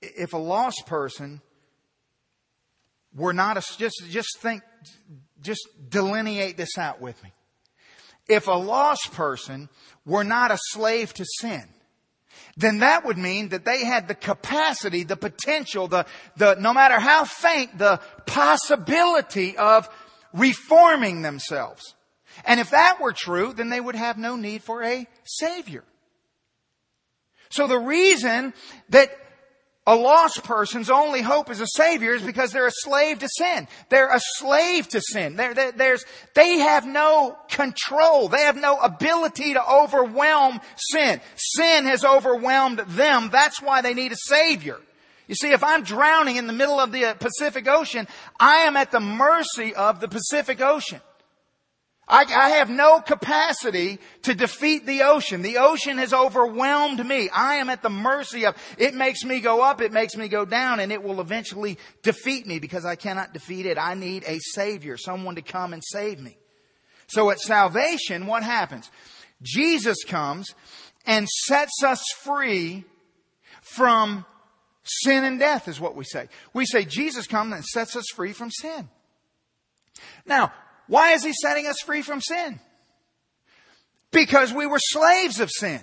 if 0.02 0.34
a 0.34 0.38
lost 0.38 0.86
person 0.88 1.42
were 3.14 3.34
not 3.34 3.58
a, 3.58 3.78
just, 3.78 4.04
just 4.10 4.40
think, 4.40 4.64
just 5.42 5.68
delineate 5.90 6.56
this 6.56 6.78
out 6.78 7.02
with 7.02 7.22
me. 7.24 7.32
If 8.28 8.48
a 8.48 8.52
lost 8.52 9.14
person 9.14 9.70
were 10.06 10.24
not 10.24 10.52
a 10.52 10.58
slave 10.60 11.14
to 11.16 11.26
sin, 11.40 11.64
then 12.58 12.80
that 12.80 13.06
would 13.06 13.18
mean 13.18 13.50
that 13.50 13.66
they 13.66 13.86
had 13.86 14.08
the 14.08 14.16
capacity, 14.16 15.04
the 15.04 15.16
potential, 15.16 15.88
the, 15.88 16.06
the, 16.38 16.56
no 16.56 16.74
matter 16.74 17.00
how 17.00 17.24
faint, 17.24 17.78
the 17.78 18.02
possibility 18.26 19.56
of 19.58 19.88
reforming 20.34 21.22
themselves. 21.22 21.96
And 22.46 22.60
if 22.60 22.72
that 22.72 23.00
were 23.00 23.14
true, 23.14 23.54
then 23.54 23.70
they 23.70 23.80
would 23.80 23.96
have 23.96 24.18
no 24.18 24.36
need 24.36 24.64
for 24.64 24.84
a 24.84 25.08
savior. 25.24 25.84
So 27.50 27.68
the 27.68 27.80
reason 27.80 28.54
that 28.90 29.12
a 29.88 29.96
lost 29.96 30.44
person's 30.44 30.90
only 30.90 31.22
hope 31.22 31.50
as 31.50 31.62
a 31.62 31.68
savior 31.68 32.14
is 32.14 32.22
because 32.22 32.52
they're 32.52 32.68
a 32.68 32.72
slave 32.72 33.20
to 33.20 33.30
sin. 33.30 33.70
They're 33.88 34.14
a 34.14 34.20
slave 34.36 34.90
to 34.90 35.02
sin. 35.02 35.38
They're, 35.38 35.54
they're, 35.54 35.98
they 36.36 36.58
have 36.58 36.86
no 36.86 37.38
control. 37.50 38.28
They 38.28 38.42
have 38.42 38.58
no 38.58 38.78
ability 38.80 39.54
to 39.54 39.66
overwhelm 39.66 40.60
sin. 40.76 41.22
Sin 41.38 41.86
has 41.86 42.04
overwhelmed 42.04 42.80
them. 42.80 43.30
That's 43.32 43.62
why 43.62 43.82
they 43.82 43.94
need 43.94 44.12
a 44.12 44.18
savior. 44.18 44.78
You 45.28 45.36
see, 45.36 45.52
if 45.52 45.64
I'm 45.64 45.84
drowning 45.84 46.36
in 46.36 46.48
the 46.48 46.54
middle 46.54 46.82
of 46.82 46.92
the 46.92 47.06
uh, 47.06 47.14
Pacific 47.14 47.68
Ocean, 47.70 48.10
I 48.40 48.58
am 48.60 48.76
at 48.76 48.92
the 48.92 49.00
mercy 49.00 49.74
of 49.74 50.02
the 50.02 50.10
Pacific 50.10 50.60
Ocean. 50.60 51.00
I, 52.08 52.24
I, 52.24 52.50
have 52.52 52.70
no 52.70 53.02
capacity 53.02 54.00
to 54.22 54.34
defeat 54.34 54.86
the 54.86 55.02
ocean. 55.04 55.42
The 55.42 55.58
ocean 55.58 55.98
has 55.98 56.14
overwhelmed 56.14 57.06
me. 57.06 57.30
I 57.30 57.56
am 57.56 57.70
at 57.70 57.82
the 57.82 57.90
mercy 57.90 58.46
of, 58.46 58.56
it 58.78 58.94
makes 58.94 59.26
me 59.26 59.42
go 59.42 59.62
up, 59.62 59.82
it 59.82 59.92
makes 59.92 60.16
me 60.16 60.30
go 60.30 60.46
down, 60.46 60.80
and 60.80 60.92
it 60.92 61.04
will 61.04 61.20
eventually 61.20 61.78
defeat 62.04 62.48
me 62.48 62.60
because 62.60 62.86
I 62.86 62.96
cannot 62.96 63.34
defeat 63.34 63.66
it. 63.66 63.78
I 63.78 63.94
need 63.94 64.24
a 64.26 64.40
savior, 64.40 64.96
someone 64.96 65.36
to 65.36 65.42
come 65.42 65.74
and 65.74 65.84
save 65.84 66.20
me. 66.20 66.38
So 67.08 67.30
at 67.30 67.40
salvation, 67.40 68.26
what 68.26 68.44
happens? 68.44 68.90
Jesus 69.42 70.04
comes 70.06 70.54
and 71.06 71.28
sets 71.28 71.84
us 71.84 72.04
free 72.24 72.86
from 73.62 74.26
sin 74.84 75.24
and 75.24 75.40
death 75.40 75.68
is 75.68 75.80
what 75.80 75.96
we 75.96 76.06
say. 76.06 76.30
We 76.54 76.66
say 76.66 76.86
Jesus 76.86 77.28
comes 77.28 77.54
and 77.54 77.66
sets 77.66 77.96
us 77.96 78.06
free 78.16 78.34
from 78.34 78.50
sin. 78.50 78.90
Now, 80.26 80.54
why 80.88 81.14
is 81.14 81.24
he 81.24 81.34
setting 81.34 81.68
us 81.68 81.78
free 81.86 82.02
from 82.02 82.22
sin? 82.22 82.60
Because 84.12 84.54
we 84.54 84.66
were 84.66 84.80
slaves 84.80 85.40
of 85.40 85.50
sin. 85.52 85.82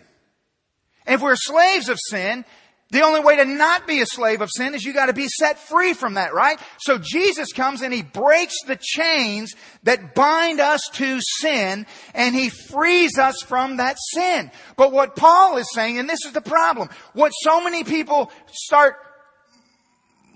And 1.07 1.17
if 1.17 1.23
we're 1.23 1.37
slaves 1.37 1.89
of 1.89 1.99
sin, 2.09 2.45
the 2.91 3.03
only 3.03 3.21
way 3.21 3.37
to 3.37 3.45
not 3.45 3.87
be 3.87 4.01
a 4.01 4.07
slave 4.07 4.41
of 4.41 4.51
sin 4.55 4.75
is 4.75 4.85
you 4.85 4.93
got 4.93 5.07
to 5.07 5.13
be 5.13 5.27
set 5.27 5.59
free 5.59 5.95
from 5.95 6.15
that, 6.15 6.33
right? 6.33 6.59
So 6.79 6.99
Jesus 6.99 7.53
comes 7.53 7.83
and 7.83 7.93
he 7.93 8.03
breaks 8.03 8.55
the 8.67 8.79
chains 8.81 9.53
that 9.83 10.15
bind 10.15 10.61
us 10.61 10.81
to 10.95 11.19
sin 11.21 11.87
and 12.15 12.35
he 12.35 12.51
frees 12.51 13.19
us 13.19 13.43
from 13.43 13.79
that 13.79 13.97
sin. 14.13 14.51
But 14.77 14.93
what 14.93 15.17
Paul 15.17 15.57
is 15.57 15.73
saying, 15.73 15.99
and 15.99 16.09
this 16.09 16.25
is 16.25 16.33
the 16.33 16.41
problem, 16.41 16.89
what 17.15 17.33
so 17.43 17.61
many 17.61 17.85
people 17.85 18.31
start 18.53 18.95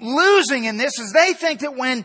losing 0.01 0.65
in 0.65 0.79
this 0.79 0.99
is 0.99 1.13
they 1.13 1.35
think 1.35 1.61
that 1.61 1.77
when 1.77 2.05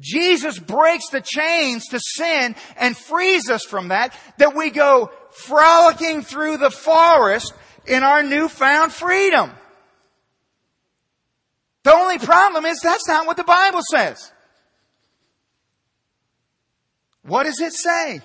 Jesus 0.00 0.58
breaks 0.58 1.10
the 1.10 1.20
chains 1.20 1.86
to 1.88 2.00
sin 2.00 2.56
and 2.76 2.96
frees 2.96 3.50
us 3.50 3.64
from 3.64 3.88
that, 3.88 4.14
that 4.38 4.56
we 4.56 4.70
go 4.70 5.10
frolicking 5.30 6.22
through 6.22 6.56
the 6.56 6.70
forest 6.70 7.52
in 7.86 8.02
our 8.02 8.22
newfound 8.22 8.92
freedom. 8.92 9.50
The 11.82 11.94
only 11.94 12.18
problem 12.18 12.64
is 12.66 12.80
that's 12.80 13.06
not 13.08 13.26
what 13.26 13.36
the 13.36 13.44
Bible 13.44 13.80
says. 13.90 14.32
What 17.22 17.44
does 17.44 17.60
it 17.60 17.72
say? 17.72 18.20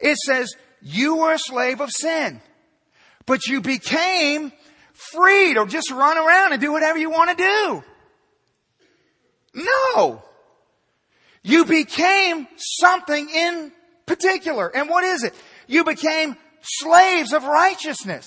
It 0.00 0.16
says, 0.16 0.54
you 0.82 1.16
were 1.16 1.32
a 1.32 1.38
slave 1.38 1.80
of 1.80 1.90
sin, 1.90 2.40
but 3.26 3.46
you 3.46 3.60
became 3.60 4.52
free 4.92 5.54
to 5.54 5.66
just 5.66 5.90
run 5.90 6.16
around 6.18 6.52
and 6.52 6.60
do 6.60 6.72
whatever 6.72 6.98
you 6.98 7.10
want 7.10 7.36
to 7.36 7.36
do. 7.36 7.84
No. 9.54 10.22
You 11.46 11.64
became 11.64 12.48
something 12.56 13.30
in 13.30 13.70
particular. 14.04 14.66
And 14.74 14.90
what 14.90 15.04
is 15.04 15.22
it? 15.22 15.32
You 15.68 15.84
became 15.84 16.36
slaves 16.60 17.32
of 17.32 17.44
righteousness. 17.44 18.26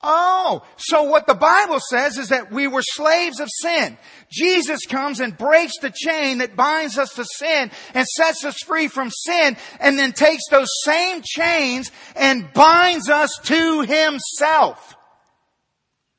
Oh, 0.00 0.62
so 0.76 1.02
what 1.02 1.26
the 1.26 1.34
Bible 1.34 1.80
says 1.80 2.18
is 2.18 2.28
that 2.28 2.52
we 2.52 2.68
were 2.68 2.82
slaves 2.82 3.40
of 3.40 3.48
sin. 3.50 3.98
Jesus 4.30 4.86
comes 4.86 5.18
and 5.18 5.36
breaks 5.36 5.72
the 5.80 5.90
chain 5.90 6.38
that 6.38 6.54
binds 6.54 6.98
us 6.98 7.12
to 7.14 7.24
sin 7.24 7.72
and 7.94 8.06
sets 8.06 8.44
us 8.44 8.58
free 8.64 8.86
from 8.86 9.10
sin 9.10 9.56
and 9.80 9.98
then 9.98 10.12
takes 10.12 10.44
those 10.48 10.68
same 10.84 11.20
chains 11.24 11.90
and 12.14 12.52
binds 12.52 13.10
us 13.10 13.36
to 13.42 13.80
himself 13.80 14.95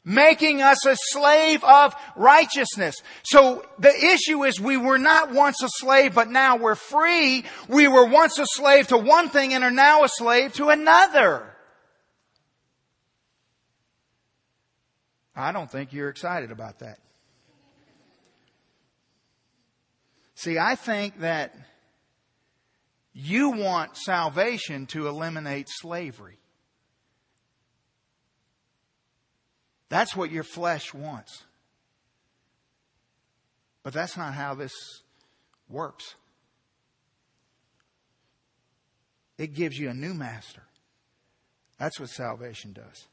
making 0.08 0.62
us 0.62 0.86
a 0.86 0.96
slave 1.10 1.62
of 1.66 1.94
righteousness. 2.16 2.96
So 3.24 3.66
the 3.78 3.94
issue 3.94 4.46
is 4.46 4.58
we 4.60 4.78
were 4.78 4.98
not 4.98 5.34
once 5.34 5.62
a 5.62 5.68
slave, 5.70 6.16
but 6.16 6.32
now 6.32 6.56
we're 6.56 6.76
free. 6.76 7.44
We 7.68 7.90
were 7.90 8.06
once 8.06 8.40
a 8.40 8.46
slave 8.46 8.88
to 8.88 8.98
one 8.98 9.28
thing 9.28 9.54
and 9.54 9.66
are 9.66 9.70
now 9.70 10.06
a 10.06 10.10
slave 10.10 10.54
to 10.54 10.70
another. 10.70 11.54
I 15.36 15.52
don't 15.52 15.70
think 15.70 15.92
you're 15.92 16.10
excited 16.10 16.52
about 16.52 16.80
that. 16.80 17.00
See, 20.36 20.58
I 20.58 20.76
think 20.76 21.20
that 21.20 21.54
you 23.12 23.50
want 23.50 23.98
salvation 23.98 24.86
to 24.88 25.08
eliminate 25.08 25.68
slavery. 25.68 26.38
That's 29.90 30.16
what 30.16 30.32
your 30.32 30.44
flesh 30.44 30.94
wants. 30.94 31.44
But 33.84 33.94
that's 33.94 34.18
not 34.18 34.34
how 34.34 34.54
this 34.54 34.74
works. 35.70 36.16
It 39.38 39.54
gives 39.54 39.78
you 39.78 39.90
a 39.90 39.94
new 39.94 40.14
master. 40.14 40.64
That's 41.78 42.00
what 42.00 42.10
salvation 42.10 42.74
does. 42.74 43.06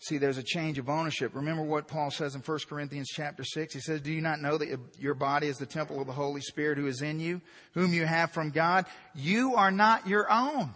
See, 0.00 0.18
there's 0.18 0.38
a 0.38 0.42
change 0.42 0.78
of 0.78 0.88
ownership. 0.88 1.32
Remember 1.34 1.62
what 1.62 1.86
Paul 1.86 2.10
says 2.10 2.34
in 2.34 2.40
1 2.40 2.58
Corinthians 2.68 3.08
chapter 3.08 3.44
6? 3.44 3.74
He 3.74 3.80
says, 3.80 4.00
Do 4.00 4.10
you 4.10 4.20
not 4.20 4.40
know 4.40 4.58
that 4.58 4.76
your 4.98 5.14
body 5.14 5.46
is 5.46 5.58
the 5.58 5.66
temple 5.66 6.00
of 6.00 6.08
the 6.08 6.12
Holy 6.12 6.40
Spirit 6.40 6.78
who 6.78 6.88
is 6.88 7.02
in 7.02 7.20
you, 7.20 7.40
whom 7.74 7.92
you 7.92 8.04
have 8.04 8.32
from 8.32 8.50
God? 8.50 8.86
You 9.14 9.54
are 9.54 9.70
not 9.70 10.08
your 10.08 10.28
own. 10.28 10.74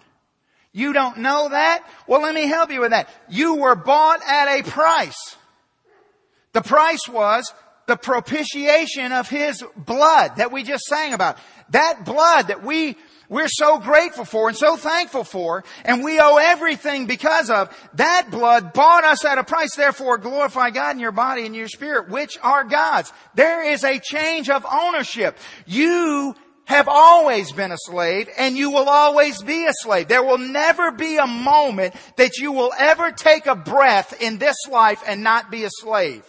You 0.77 0.93
don't 0.93 1.21
know 1.21 1.49
that? 1.49 1.89
Well, 2.07 2.21
let 2.21 2.35
me 2.35 2.47
help 2.47 2.71
you 2.71 2.81
with 2.81 2.91
that. 2.91 3.09
You 3.31 3.55
were 3.55 3.75
bought 3.75 4.21
at 4.29 4.61
a 4.61 4.63
price. 4.63 5.37
The 6.53 6.61
price 6.61 7.09
was 7.09 7.51
the 7.87 7.97
propitiation 7.97 9.11
of 9.11 9.27
His 9.27 9.65
blood 9.75 10.37
that 10.37 10.53
we 10.53 10.65
just 10.65 10.85
sang 10.85 11.15
about. 11.15 11.39
That 11.71 12.05
blood 12.05 12.49
that 12.49 12.63
we 12.63 12.99
we're 13.31 13.49
so 13.49 13.79
grateful 13.79 14.27
for 14.27 14.49
and 14.49 14.57
so 14.57 14.77
thankful 14.77 15.25
for, 15.25 15.65
and 15.87 16.05
we 16.05 16.21
owe 16.21 16.37
everything 16.37 17.07
because 17.07 17.49
of 17.49 17.75
that 17.95 18.29
blood 18.31 18.75
bought 18.75 19.05
us 19.05 19.25
at 19.25 19.39
a 19.39 19.45
price. 19.45 19.75
Therefore, 19.75 20.19
glorify 20.19 20.69
God 20.71 20.95
in 20.95 21.01
your 21.01 21.11
body 21.11 21.47
and 21.47 21.57
your 21.57 21.69
spirit, 21.69 22.11
which 22.11 22.39
are 22.43 22.65
God's. 22.65 23.13
There 23.35 23.65
is 23.65 23.83
a 23.83 23.99
change 23.99 24.51
of 24.51 24.67
ownership. 24.71 25.39
You 25.65 26.37
have 26.67 26.89
always 26.89 27.53
been 27.53 27.73
a 27.73 27.79
slave 27.79 28.29
and 28.37 28.57
you 28.57 28.71
will 28.71 28.89
always 28.89 29.41
be 29.43 29.65
a 29.67 29.73
slave. 29.73 30.09
There 30.09 30.23
will 30.23 30.39
never 30.39 30.93
be 30.93 31.17
a 31.17 31.27
moment 31.27 31.95
that 32.17 32.39
you 32.39 32.53
will 32.53 32.73
ever 32.79 33.13
take 33.13 33.47
a 33.47 33.57
breath 33.57 34.21
in 34.21 34.39
this 34.39 34.57
life 34.69 35.03
and 35.07 35.23
not 35.23 35.51
be 35.51 35.65
a 35.65 35.71
slave. 35.71 36.23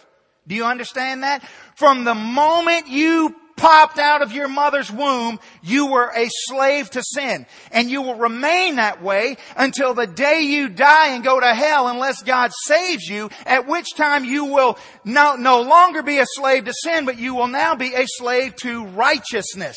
Do 0.46 0.54
you 0.54 0.64
understand 0.64 1.24
that? 1.24 1.42
From 1.74 2.04
the 2.04 2.14
moment 2.14 2.88
you 2.88 3.34
popped 3.56 3.98
out 3.98 4.22
of 4.22 4.32
your 4.32 4.46
mother's 4.46 4.90
womb, 4.90 5.40
you 5.60 5.86
were 5.86 6.10
a 6.14 6.28
slave 6.30 6.88
to 6.90 7.02
sin. 7.02 7.44
And 7.72 7.90
you 7.90 8.00
will 8.00 8.14
remain 8.14 8.76
that 8.76 9.02
way 9.02 9.36
until 9.56 9.92
the 9.92 10.06
day 10.06 10.42
you 10.42 10.68
die 10.68 11.08
and 11.08 11.24
go 11.24 11.40
to 11.40 11.54
hell 11.54 11.88
unless 11.88 12.22
God 12.22 12.52
saves 12.64 13.08
you, 13.08 13.28
at 13.44 13.66
which 13.66 13.94
time 13.96 14.24
you 14.24 14.44
will 14.44 14.78
no, 15.04 15.34
no 15.34 15.62
longer 15.62 16.02
be 16.02 16.18
a 16.18 16.26
slave 16.26 16.64
to 16.66 16.72
sin, 16.72 17.04
but 17.04 17.18
you 17.18 17.34
will 17.34 17.48
now 17.48 17.74
be 17.74 17.92
a 17.94 18.04
slave 18.06 18.54
to 18.56 18.86
righteousness. 18.86 19.76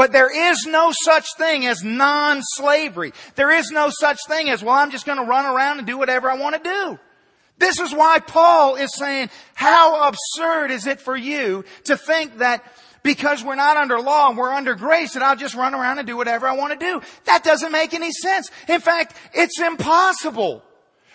But 0.00 0.12
there 0.12 0.50
is 0.50 0.64
no 0.66 0.92
such 1.04 1.26
thing 1.36 1.66
as 1.66 1.84
non-slavery. 1.84 3.12
There 3.34 3.50
is 3.50 3.70
no 3.70 3.90
such 3.90 4.16
thing 4.26 4.48
as, 4.48 4.62
well, 4.62 4.74
I'm 4.74 4.90
just 4.90 5.04
going 5.04 5.18
to 5.18 5.24
run 5.24 5.44
around 5.44 5.76
and 5.76 5.86
do 5.86 5.98
whatever 5.98 6.30
I 6.30 6.38
want 6.38 6.56
to 6.56 6.62
do. 6.62 6.98
This 7.58 7.78
is 7.78 7.92
why 7.92 8.18
Paul 8.18 8.76
is 8.76 8.96
saying, 8.96 9.28
how 9.52 10.08
absurd 10.08 10.70
is 10.70 10.86
it 10.86 11.02
for 11.02 11.14
you 11.14 11.66
to 11.84 11.98
think 11.98 12.38
that 12.38 12.64
because 13.02 13.44
we're 13.44 13.56
not 13.56 13.76
under 13.76 14.00
law 14.00 14.30
and 14.30 14.38
we're 14.38 14.54
under 14.54 14.74
grace 14.74 15.12
that 15.12 15.22
I'll 15.22 15.36
just 15.36 15.54
run 15.54 15.74
around 15.74 15.98
and 15.98 16.06
do 16.06 16.16
whatever 16.16 16.48
I 16.48 16.56
want 16.56 16.72
to 16.72 16.78
do. 16.78 17.02
That 17.26 17.44
doesn't 17.44 17.70
make 17.70 17.92
any 17.92 18.10
sense. 18.10 18.50
In 18.70 18.80
fact, 18.80 19.14
it's 19.34 19.60
impossible. 19.60 20.64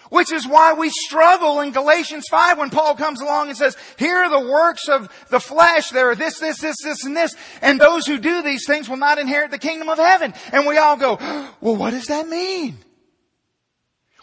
Which 0.10 0.32
is 0.32 0.47
why 0.47 0.74
we 0.74 0.89
struggle 0.89 1.62
in 1.62 1.72
Galatians 1.72 2.26
5 2.30 2.60
when 2.60 2.70
Paul 2.70 2.95
comes 2.95 3.22
along 3.22 3.49
and 3.49 3.58
says, 3.58 3.76
here 3.97 4.18
are 4.18 4.30
the 4.30 4.51
works 4.51 4.88
of 4.88 5.10
the 5.30 5.39
flesh. 5.39 5.89
There 5.89 6.12
are 6.12 6.16
this, 6.16 6.39
this, 6.39 6.60
this, 6.60 6.78
this, 6.84 7.03
and 7.06 7.18
this. 7.18 7.36
And 7.62 7.80
those 7.80 8.06
who 8.06 8.20
do 8.20 8.41
these 8.43 8.66
things 8.68 8.88
will 8.88 8.97
not 8.97 9.18
inherit 9.18 9.51
the 9.51 9.58
kingdom 9.58 9.89
of 9.89 9.97
heaven. 9.97 10.34
And 10.51 10.68
we 10.68 10.78
all 10.78 10.95
go, 10.95 11.16
well, 11.62 11.76
what 11.76 11.91
does 11.91 12.06
that 12.08 12.28
mean? 12.28 12.78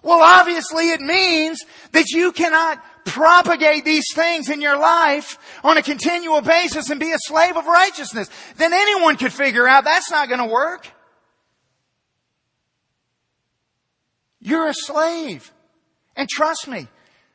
Well, 0.03 0.21
obviously 0.21 0.91
it 0.91 1.01
means 1.01 1.65
that 1.93 2.11
you 2.11 2.33
cannot 2.33 2.83
propagate 3.05 3.85
these 3.85 4.07
things 4.15 4.49
in 4.49 4.61
your 4.61 4.79
life 4.79 5.39
on 5.65 5.77
a 5.77 5.83
continual 5.83 6.41
basis 6.41 6.91
and 6.91 6.99
be 6.99 7.13
a 7.13 7.19
slave 7.19 7.57
of 7.57 7.67
righteousness. 7.67 8.29
Then 8.57 8.73
anyone 8.73 9.17
could 9.17 9.33
figure 9.33 9.67
out 9.67 9.85
that's 9.85 10.11
not 10.11 10.29
going 10.29 10.41
to 10.41 10.47
work. 10.47 10.89
You're 14.41 14.69
a 14.69 14.75
slave. 14.75 15.53
And 16.17 16.29
trust 16.29 16.69
me, 16.69 16.89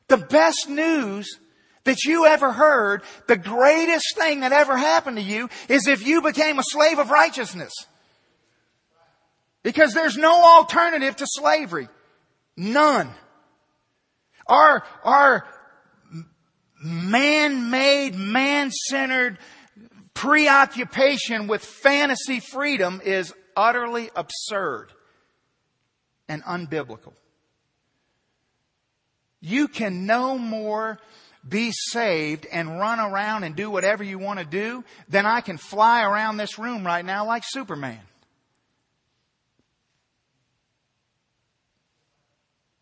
the 0.08 0.18
best 0.18 0.70
news 0.70 1.40
that 1.84 2.04
you 2.04 2.26
ever 2.26 2.52
heard, 2.52 3.02
the 3.28 3.38
greatest 3.38 4.16
thing 4.18 4.42
that 4.42 4.52
ever 4.52 4.78
happened 4.78 5.18
to 5.18 5.24
you 5.24 5.50
is 5.70 5.88
if 5.88 6.06
you 6.06 6.22
became 6.22 6.60
a 6.60 6.64
slave 6.64 7.00
of 7.00 7.10
righteousness. 7.10 7.74
Because 9.64 9.94
there's 9.94 10.18
no 10.18 10.44
alternative 10.44 11.16
to 11.18 11.26
slavery. 11.28 11.88
None. 12.56 13.10
Our, 14.48 14.84
our 15.04 15.46
man-made, 16.84 18.16
man-centered 18.16 19.40
preoccupation 20.14 21.48
with 21.48 21.64
fantasy 21.64 22.40
freedom 22.40 23.02
is 23.04 23.34
utterly 23.56 24.10
absurd 24.16 24.92
and 26.28 26.44
unbiblical. 26.44 27.14
You 29.40 29.68
can 29.68 30.06
no 30.06 30.38
more 30.38 31.00
be 31.48 31.72
saved 31.72 32.46
and 32.52 32.80
run 32.80 33.00
around 33.00 33.44
and 33.44 33.56
do 33.56 33.70
whatever 33.70 34.04
you 34.04 34.20
want 34.20 34.40
to 34.40 34.46
do 34.46 34.84
than 35.08 35.26
I 35.26 35.42
can 35.42 35.58
fly 35.58 36.04
around 36.04 36.38
this 36.38 36.60
room 36.60 36.86
right 36.86 37.06
now 37.06 37.26
like 37.26 37.44
Superman. 37.46 38.00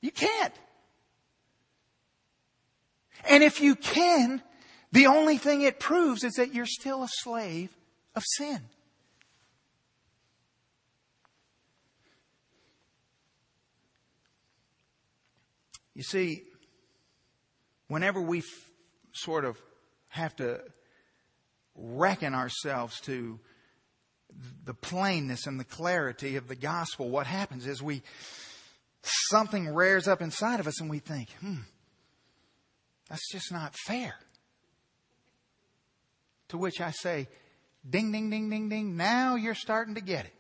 You 0.02 0.12
can't. 0.12 0.54
And 3.28 3.44
if 3.44 3.60
you 3.60 3.76
can, 3.76 4.42
the 4.92 5.08
only 5.08 5.38
thing 5.38 5.62
it 5.62 5.80
proves 5.80 6.24
is 6.24 6.34
that 6.34 6.54
you're 6.54 6.66
still 6.66 7.04
a 7.04 7.10
slave 7.10 7.76
of 8.16 8.24
sin. 8.38 8.62
You 15.96 16.04
see, 16.04 16.44
whenever 17.88 18.22
we 18.22 18.40
f- 18.40 18.46
sort 19.14 19.46
of 19.46 19.58
have 20.10 20.36
to 20.36 20.62
reckon 21.76 22.36
ourselves 22.36 23.00
to 23.02 23.40
the 24.66 24.74
plainness 24.74 25.48
and 25.48 25.60
the 25.60 25.66
clarity 25.66 26.36
of 26.36 26.48
the 26.48 26.56
gospel, 26.56 27.10
what 27.10 27.28
happens 27.28 27.66
is 27.66 27.82
we 27.82 28.04
something 29.30 29.74
rears 29.74 30.08
up 30.08 30.22
inside 30.22 30.60
of 30.60 30.68
us 30.68 30.82
and 30.82 30.90
we 30.90 31.00
think, 31.00 31.30
hmm, 31.40 31.62
that's 33.10 33.32
just 33.32 33.52
not 33.52 33.74
fair. 33.86 34.16
To 36.50 36.58
which 36.58 36.82
I 36.82 36.92
say, 36.92 37.28
ding, 37.88 38.12
ding, 38.12 38.30
ding, 38.30 38.50
ding, 38.50 38.70
ding, 38.70 38.98
now 38.98 39.36
you're 39.36 39.56
starting 39.56 39.96
to 39.96 40.02
get 40.02 40.26
it. 40.26 40.34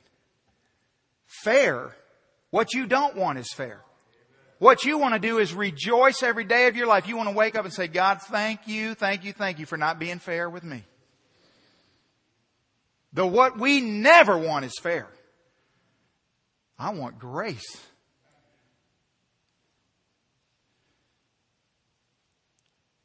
Fair, 1.43 1.95
what 2.49 2.74
you 2.74 2.86
don't 2.86 3.16
want 3.16 3.39
is 3.39 3.51
fair. 3.56 3.82
What 4.60 4.86
you 4.86 4.97
want 4.97 5.14
to 5.14 5.20
do 5.20 5.39
is 5.39 5.53
rejoice 5.53 6.24
every 6.24 6.45
day 6.45 6.68
of 6.68 6.76
your 6.76 6.88
life. 6.88 7.08
You 7.08 7.18
want 7.18 7.30
to 7.30 7.36
wake 7.36 7.56
up 7.56 7.66
and 7.66 7.74
say, 7.74 7.88
God, 7.88 8.22
thank 8.22 8.68
you, 8.68 8.93
thank 8.93 9.24
you, 9.24 9.34
thank 9.34 9.60
you 9.60 9.66
for 9.66 9.78
not 9.78 9.99
being 9.99 10.20
fair 10.20 10.49
with 10.49 10.64
me. 10.64 10.84
The 13.12 13.26
what 13.26 13.60
we 13.60 13.82
never 13.82 14.38
want 14.38 14.66
is 14.66 14.78
fair. 14.82 15.08
I 16.78 16.91
want 16.91 17.20
grace. 17.20 17.82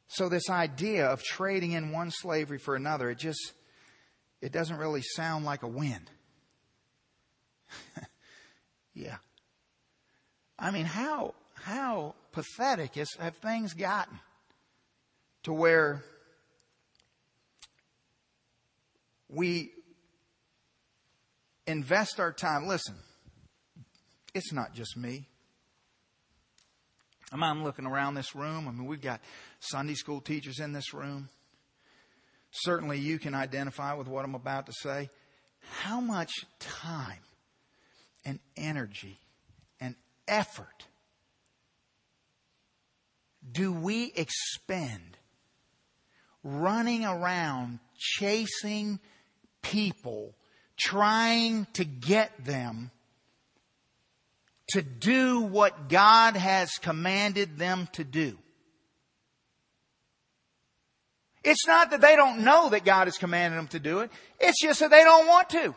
So 0.07 0.27
this 0.27 0.49
idea 0.49 1.07
of 1.07 1.23
trading 1.23 1.71
in 1.71 1.91
one 1.91 2.11
slavery 2.11 2.57
for 2.57 2.75
another, 2.75 3.09
it 3.09 3.17
just, 3.17 3.53
it 4.41 4.51
doesn't 4.51 4.75
really 4.75 5.01
sound 5.01 5.45
like 5.45 5.63
a 5.63 5.67
win. 5.67 6.01
yeah. 8.93 9.15
I 10.59 10.71
mean, 10.71 10.85
how, 10.85 11.33
how 11.63 12.15
pathetic 12.31 12.97
is, 12.97 13.13
have 13.19 13.37
things 13.37 13.73
gotten 13.73 14.19
to 15.43 15.53
where 15.53 16.03
we 19.29 19.71
invest 21.67 22.19
our 22.19 22.31
time? 22.31 22.67
Listen, 22.67 22.95
it's 24.33 24.51
not 24.51 24.73
just 24.73 24.97
me. 24.97 25.27
I'm 27.33 27.63
looking 27.63 27.85
around 27.85 28.15
this 28.15 28.35
room. 28.35 28.67
I 28.67 28.71
mean, 28.71 28.85
we've 28.85 29.01
got 29.01 29.21
Sunday 29.59 29.93
school 29.93 30.19
teachers 30.19 30.59
in 30.59 30.73
this 30.73 30.93
room. 30.93 31.29
Certainly, 32.51 32.99
you 32.99 33.19
can 33.19 33.33
identify 33.33 33.93
with 33.93 34.07
what 34.07 34.25
I'm 34.25 34.35
about 34.35 34.65
to 34.65 34.73
say. 34.73 35.09
How 35.81 36.01
much 36.01 36.31
time 36.59 37.21
and 38.25 38.39
energy 38.57 39.17
and 39.79 39.95
effort 40.27 40.87
do 43.49 43.71
we 43.71 44.11
expend 44.15 45.17
running 46.43 47.05
around 47.05 47.79
chasing 47.97 48.99
people, 49.61 50.35
trying 50.77 51.67
to 51.73 51.85
get 51.85 52.31
them 52.43 52.91
to 54.69 54.81
do 54.81 55.41
what 55.41 55.89
God 55.89 56.35
has 56.35 56.71
commanded 56.81 57.57
them 57.57 57.87
to 57.93 58.03
do. 58.03 58.37
It's 61.43 61.67
not 61.67 61.91
that 61.91 62.01
they 62.01 62.15
don't 62.15 62.43
know 62.43 62.69
that 62.69 62.85
God 62.85 63.07
has 63.07 63.17
commanded 63.17 63.57
them 63.57 63.67
to 63.69 63.79
do 63.79 63.99
it. 63.99 64.11
It's 64.39 64.61
just 64.61 64.79
that 64.79 64.91
they 64.91 65.03
don't 65.03 65.27
want 65.27 65.49
to. 65.49 65.75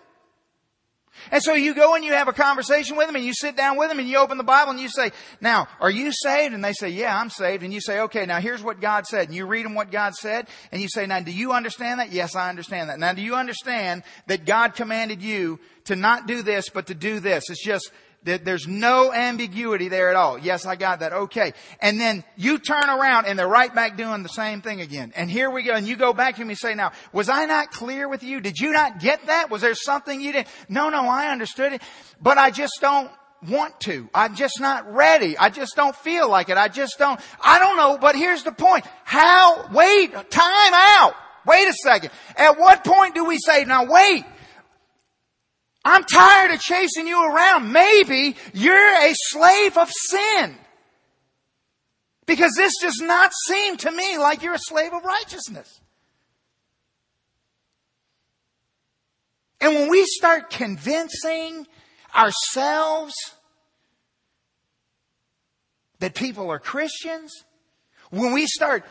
And 1.31 1.43
so 1.43 1.55
you 1.55 1.75
go 1.75 1.95
and 1.95 2.05
you 2.05 2.13
have 2.13 2.29
a 2.29 2.33
conversation 2.33 2.97
with 2.97 3.07
them 3.07 3.17
and 3.17 3.25
you 3.25 3.33
sit 3.33 3.57
down 3.57 3.77
with 3.77 3.89
them 3.89 3.99
and 3.99 4.09
you 4.09 4.19
open 4.19 4.39
the 4.39 4.45
Bible 4.45 4.73
and 4.73 4.81
you 4.81 4.89
say, 4.89 5.11
now, 5.41 5.69
are 5.81 5.91
you 5.91 6.13
saved? 6.13 6.55
And 6.55 6.65
they 6.65 6.73
say, 6.73 6.89
yeah, 6.89 7.19
I'm 7.19 7.31
saved. 7.31 7.63
And 7.63 7.73
you 7.73 7.81
say, 7.81 8.01
okay, 8.01 8.27
now 8.27 8.41
here's 8.41 8.63
what 8.63 8.81
God 8.81 9.07
said. 9.07 9.29
And 9.29 9.35
you 9.35 9.47
read 9.47 9.65
them 9.65 9.75
what 9.75 9.91
God 9.91 10.15
said 10.15 10.49
and 10.73 10.83
you 10.83 10.89
say, 10.89 11.07
now 11.07 11.21
do 11.21 11.33
you 11.33 11.53
understand 11.53 12.01
that? 12.01 12.13
Yes, 12.13 12.37
I 12.37 12.49
understand 12.51 12.91
that. 12.91 12.99
Now 12.99 13.13
do 13.13 13.23
you 13.23 13.35
understand 13.35 14.03
that 14.27 14.45
God 14.45 14.75
commanded 14.75 15.23
you 15.23 15.61
to 15.85 15.97
not 15.97 16.27
do 16.27 16.43
this, 16.43 16.69
but 16.69 16.87
to 16.89 16.95
do 16.95 17.21
this? 17.21 17.45
It's 17.49 17.65
just, 17.65 17.91
there's 18.25 18.67
no 18.67 19.13
ambiguity 19.13 19.89
there 19.89 20.11
at 20.11 20.17
all. 20.17 20.39
Yes, 20.39 20.65
I 20.67 20.77
got 20.77 21.01
that. 21.01 21.13
Okay. 21.13 21.53
And 21.81 22.01
then 22.01 22.25
you 22.37 22.59
turn 22.59 22.89
around 22.89 23.27
and 23.27 23.39
they're 23.39 23.47
right 23.47 23.75
back 23.75 23.97
doing 23.97 24.23
the 24.23 24.29
same 24.29 24.63
thing 24.63 24.81
again. 24.81 25.13
And 25.15 25.31
here 25.31 25.51
we 25.51 25.63
go. 25.63 25.75
And 25.75 25.87
you 25.87 25.97
go 25.97 26.13
back 26.13 26.37
to 26.37 26.45
me 26.45 26.51
and 26.51 26.59
say, 26.59 26.75
now, 26.75 26.93
was 27.13 27.29
I 27.29 27.45
not 27.45 27.71
clear 27.71 28.09
with 28.09 28.23
you? 28.23 28.41
Did 28.41 28.59
you 28.59 28.73
not 28.73 28.99
get 28.99 29.27
that? 29.27 29.51
Was 29.51 29.61
there 29.61 29.75
something 29.75 30.21
you 30.21 30.33
didn't? 30.33 30.49
No, 30.69 30.89
no, 30.89 31.07
I 31.07 31.31
understood 31.31 31.75
it, 31.75 31.83
but 32.21 32.39
I 32.39 32.51
just 32.51 32.79
don't 32.81 33.11
want 33.49 33.79
to. 33.81 34.09
I'm 34.15 34.35
just 34.35 34.61
not 34.61 34.93
ready. 34.93 35.37
I 35.37 35.51
just 35.51 35.77
don't 35.77 35.95
feel 35.95 36.31
like 36.31 36.49
it. 36.49 36.57
I 36.57 36.69
just 36.69 36.99
don't, 36.99 37.21
I 37.43 37.59
don't 37.59 37.77
know, 37.77 37.99
but 37.99 38.17
here's 38.17 38.43
the 38.43 38.53
point. 38.53 38.87
How, 39.05 39.69
wait, 39.73 40.13
time 40.13 40.73
out. 40.73 41.15
Wait 41.47 41.69
a 41.69 41.75
second. 41.75 42.11
At 42.37 42.59
what 42.59 42.85
point 42.85 43.15
do 43.15 43.25
we 43.27 43.39
say, 43.39 43.65
now 43.65 43.85
wait, 43.85 44.25
I'm 45.85 46.05
tired 46.05 46.51
of 46.53 46.61
chasing 46.61 47.07
you 47.07 47.23
around. 47.23 47.71
Maybe 47.71 48.37
you're 48.55 48.75
a 48.75 49.13
slave 49.13 49.77
of 49.77 49.91
sin. 49.91 50.57
Because 52.27 52.53
this 52.57 52.73
does 52.81 53.01
not 53.03 53.33
seem 53.47 53.77
to 53.79 53.91
me 53.91 54.17
like 54.17 54.43
you're 54.43 54.55
a 54.55 54.59
slave 54.59 54.95
of 54.95 55.05
righteousness. 55.05 55.81
And 59.61 59.75
when 59.75 59.91
we 59.91 60.05
start 60.07 60.51
convincing 60.51 61.67
ourselves 62.15 63.15
that 65.99 66.15
people 66.15 66.51
are 66.51 66.59
Christians, 66.59 67.45
when 68.11 68.33
we 68.33 68.47
start 68.47 68.85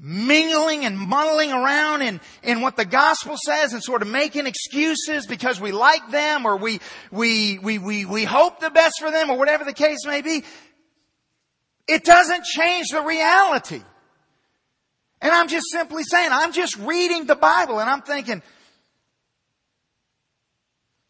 mingling 0.00 0.84
and 0.84 0.98
muddling 0.98 1.52
around 1.52 2.02
in, 2.02 2.20
in 2.42 2.60
what 2.60 2.76
the 2.76 2.84
gospel 2.84 3.36
says 3.42 3.72
and 3.72 3.82
sort 3.82 4.02
of 4.02 4.08
making 4.08 4.46
excuses 4.46 5.26
because 5.26 5.60
we 5.60 5.72
like 5.72 6.10
them 6.10 6.46
or 6.46 6.56
we, 6.56 6.80
we, 7.10 7.58
we, 7.58 7.78
we, 7.78 8.04
we 8.04 8.24
hope 8.24 8.60
the 8.60 8.70
best 8.70 8.96
for 9.00 9.10
them 9.10 9.30
or 9.30 9.38
whatever 9.38 9.64
the 9.64 9.72
case 9.72 10.06
may 10.06 10.20
be, 10.20 10.44
it 11.88 12.04
doesn't 12.04 12.44
change 12.44 12.88
the 12.90 13.02
reality. 13.02 13.82
And 15.20 15.32
I'm 15.32 15.48
just 15.48 15.66
simply 15.70 16.02
saying, 16.02 16.28
I'm 16.32 16.52
just 16.52 16.76
reading 16.76 17.24
the 17.26 17.36
Bible 17.36 17.80
and 17.80 17.88
I'm 17.88 18.02
thinking, 18.02 18.42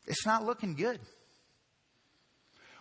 it's 0.07 0.25
not 0.25 0.45
looking 0.45 0.75
good. 0.75 1.01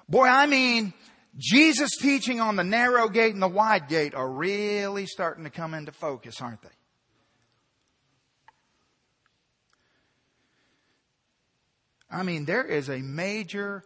Boy, 0.08 0.28
I 0.28 0.46
mean, 0.46 0.94
Jesus' 1.38 1.98
teaching 2.00 2.40
on 2.40 2.56
the 2.56 2.64
narrow 2.64 3.10
gate 3.10 3.34
and 3.34 3.42
the 3.42 3.48
wide 3.48 3.88
gate 3.88 4.14
are 4.14 4.30
really 4.30 5.06
starting 5.08 5.44
to 5.46 5.50
come 5.50 5.74
into 5.74 5.92
focus, 5.92 6.42
aren't 6.42 6.62
they? 6.62 6.70
I 12.12 12.22
mean, 12.22 12.46
there 12.46 12.64
is 12.64 12.90
a 12.90 13.00
major, 13.00 13.84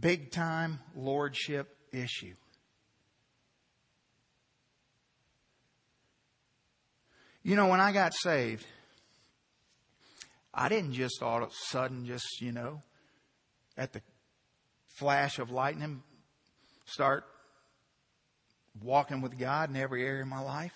big 0.00 0.32
time 0.32 0.80
lordship 0.96 1.68
issue. 1.92 2.34
You 7.44 7.54
know, 7.54 7.68
when 7.68 7.80
I 7.80 7.92
got 7.92 8.12
saved, 8.14 8.66
I 10.52 10.68
didn't 10.68 10.92
just 10.92 11.22
all 11.22 11.44
of 11.44 11.50
a 11.50 11.54
sudden 11.68 12.04
just, 12.04 12.40
you 12.40 12.50
know, 12.50 12.82
at 13.76 13.92
the 13.92 14.02
flash 14.98 15.38
of 15.38 15.52
lightning, 15.52 16.02
start 16.88 17.24
walking 18.82 19.20
with 19.20 19.38
God 19.38 19.70
in 19.70 19.76
every 19.76 20.04
area 20.04 20.22
of 20.22 20.28
my 20.28 20.40
life. 20.40 20.72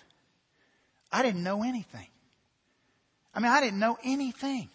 I 1.10 1.22
didn't 1.22 1.42
know 1.42 1.62
anything. 1.62 2.06
I 3.34 3.40
mean, 3.40 3.50
I 3.50 3.60
didn't 3.60 3.78
know 3.78 3.98
anything. 4.04 4.68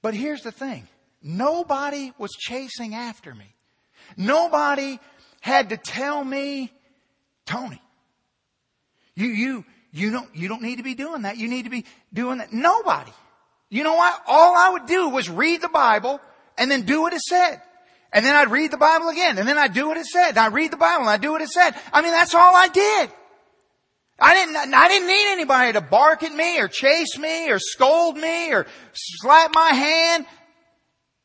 But 0.00 0.14
here's 0.14 0.42
the 0.42 0.52
thing. 0.52 0.88
Nobody 1.22 2.12
was 2.18 2.30
chasing 2.32 2.94
after 2.94 3.34
me. 3.34 3.54
Nobody 4.16 4.98
had 5.40 5.70
to 5.70 5.76
tell 5.76 6.24
me, 6.24 6.72
Tony, 7.46 7.80
you, 9.14 9.26
you, 9.28 9.64
you 9.92 10.10
don't, 10.10 10.34
you 10.34 10.48
don't 10.48 10.62
need 10.62 10.76
to 10.76 10.82
be 10.82 10.94
doing 10.94 11.22
that. 11.22 11.36
You 11.36 11.48
need 11.48 11.64
to 11.64 11.70
be 11.70 11.84
doing 12.12 12.38
that. 12.38 12.52
Nobody. 12.52 13.12
You 13.68 13.84
know 13.84 13.94
what? 13.94 14.22
All 14.26 14.56
I 14.56 14.70
would 14.70 14.86
do 14.86 15.10
was 15.10 15.30
read 15.30 15.62
the 15.62 15.68
Bible 15.68 16.20
and 16.58 16.70
then 16.70 16.82
do 16.82 17.02
what 17.02 17.12
it 17.12 17.20
said. 17.20 17.60
And 18.12 18.24
then 18.24 18.34
I'd 18.34 18.50
read 18.50 18.70
the 18.70 18.76
Bible 18.76 19.08
again. 19.08 19.38
And 19.38 19.48
then 19.48 19.58
I'd 19.58 19.72
do 19.72 19.88
what 19.88 19.96
it 19.96 20.06
said. 20.06 20.36
I'd 20.36 20.52
read 20.52 20.70
the 20.70 20.76
Bible 20.76 21.02
and 21.02 21.10
I'd 21.10 21.22
do 21.22 21.32
what 21.32 21.40
it 21.40 21.48
said. 21.48 21.74
I 21.92 22.02
mean, 22.02 22.12
that's 22.12 22.34
all 22.34 22.54
I 22.54 22.68
did. 22.68 23.10
I 24.18 24.34
didn't, 24.34 24.74
I 24.74 24.88
didn't 24.88 25.08
need 25.08 25.32
anybody 25.32 25.72
to 25.72 25.80
bark 25.80 26.22
at 26.22 26.34
me 26.34 26.60
or 26.60 26.68
chase 26.68 27.18
me 27.18 27.50
or 27.50 27.58
scold 27.58 28.16
me 28.16 28.52
or 28.52 28.66
slap 28.92 29.52
my 29.54 29.70
hand. 29.70 30.26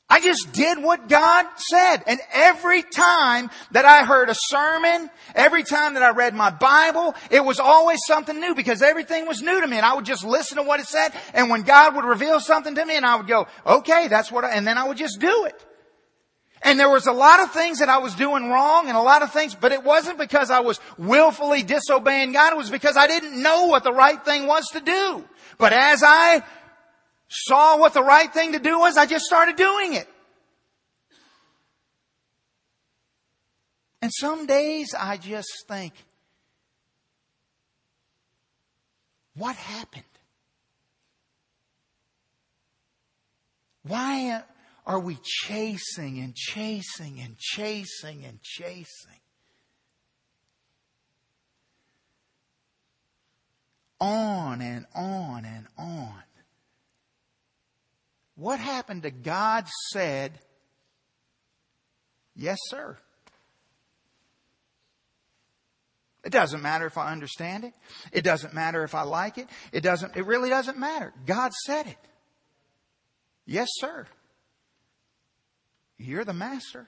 I 0.09 0.21
just 0.21 0.53
did 0.53 0.81
what 0.81 1.09
God 1.09 1.45
said. 1.57 1.97
And 2.07 2.19
every 2.31 2.81
time 2.81 3.49
that 3.71 3.83
I 3.83 4.05
heard 4.05 4.29
a 4.29 4.35
sermon, 4.35 5.09
every 5.35 5.63
time 5.63 5.95
that 5.95 6.03
I 6.03 6.11
read 6.11 6.33
my 6.33 6.49
Bible, 6.49 7.13
it 7.29 7.43
was 7.43 7.59
always 7.59 7.99
something 8.07 8.39
new 8.39 8.55
because 8.55 8.81
everything 8.81 9.27
was 9.27 9.41
new 9.41 9.59
to 9.59 9.67
me. 9.67 9.75
And 9.75 9.85
I 9.85 9.95
would 9.95 10.05
just 10.05 10.23
listen 10.23 10.57
to 10.57 10.63
what 10.63 10.79
it 10.79 10.87
said. 10.87 11.09
And 11.33 11.49
when 11.49 11.63
God 11.63 11.95
would 11.97 12.05
reveal 12.05 12.39
something 12.39 12.73
to 12.73 12.85
me 12.85 12.95
and 12.95 13.05
I 13.05 13.17
would 13.17 13.27
go, 13.27 13.47
okay, 13.65 14.07
that's 14.07 14.31
what 14.31 14.45
I, 14.45 14.51
and 14.51 14.65
then 14.65 14.77
I 14.77 14.87
would 14.87 14.97
just 14.97 15.19
do 15.19 15.43
it. 15.43 15.66
And 16.61 16.79
there 16.79 16.89
was 16.89 17.07
a 17.07 17.11
lot 17.11 17.39
of 17.39 17.51
things 17.51 17.79
that 17.79 17.89
I 17.89 17.99
was 17.99 18.15
doing 18.15 18.49
wrong 18.49 18.87
and 18.87 18.97
a 18.97 19.01
lot 19.01 19.21
of 19.21 19.31
things, 19.31 19.53
but 19.55 19.71
it 19.71 19.83
wasn't 19.83 20.17
because 20.17 20.49
I 20.49 20.61
was 20.61 20.79
willfully 20.97 21.63
disobeying 21.63 22.31
God. 22.31 22.53
It 22.53 22.57
was 22.57 22.69
because 22.69 22.97
I 22.97 23.07
didn't 23.07 23.41
know 23.41 23.67
what 23.67 23.83
the 23.83 23.93
right 23.93 24.23
thing 24.23 24.47
was 24.47 24.65
to 24.73 24.79
do. 24.79 25.23
But 25.57 25.73
as 25.73 26.03
I 26.03 26.43
saw 27.29 27.77
what 27.77 27.93
the 27.93 28.03
right 28.03 28.33
thing 28.33 28.53
to 28.53 28.59
do 28.59 28.79
was, 28.79 28.97
I 28.97 29.05
just 29.05 29.25
started 29.25 29.55
doing 29.55 29.93
it. 29.93 30.07
And 34.01 34.11
some 34.13 34.45
days 34.45 34.95
I 34.97 35.17
just 35.17 35.65
think, 35.67 35.93
what 39.35 39.55
happened? 39.55 40.03
Why, 43.83 44.41
are 44.87 45.01
we 45.01 45.17
chasing 45.21 46.19
and 46.19 46.33
chasing 46.33 47.19
and 47.19 47.37
chasing 47.37 48.23
and 48.23 48.41
chasing? 48.41 49.19
On 53.99 54.61
and 54.61 54.85
on 54.95 55.43
and 55.43 55.67
on. 55.77 56.23
What 58.35 58.61
happened 58.61 59.03
to 59.03 59.11
God 59.11 59.67
said, 59.91 60.39
Yes, 62.33 62.59
sir. 62.67 62.97
It 66.23 66.31
doesn't 66.31 66.61
matter 66.61 66.85
if 66.85 66.97
I 66.97 67.11
understand 67.11 67.63
it. 67.63 67.73
It 68.11 68.21
doesn't 68.21 68.53
matter 68.53 68.83
if 68.83 68.93
I 68.93 69.01
like 69.01 69.37
it. 69.37 69.47
It 69.71 69.81
doesn't, 69.81 70.15
it 70.15 70.25
really 70.25 70.49
doesn't 70.49 70.77
matter. 70.77 71.13
God 71.25 71.51
said 71.65 71.87
it. 71.87 71.97
Yes, 73.45 73.67
sir. 73.71 74.05
You're 75.97 76.25
the 76.25 76.33
master. 76.33 76.85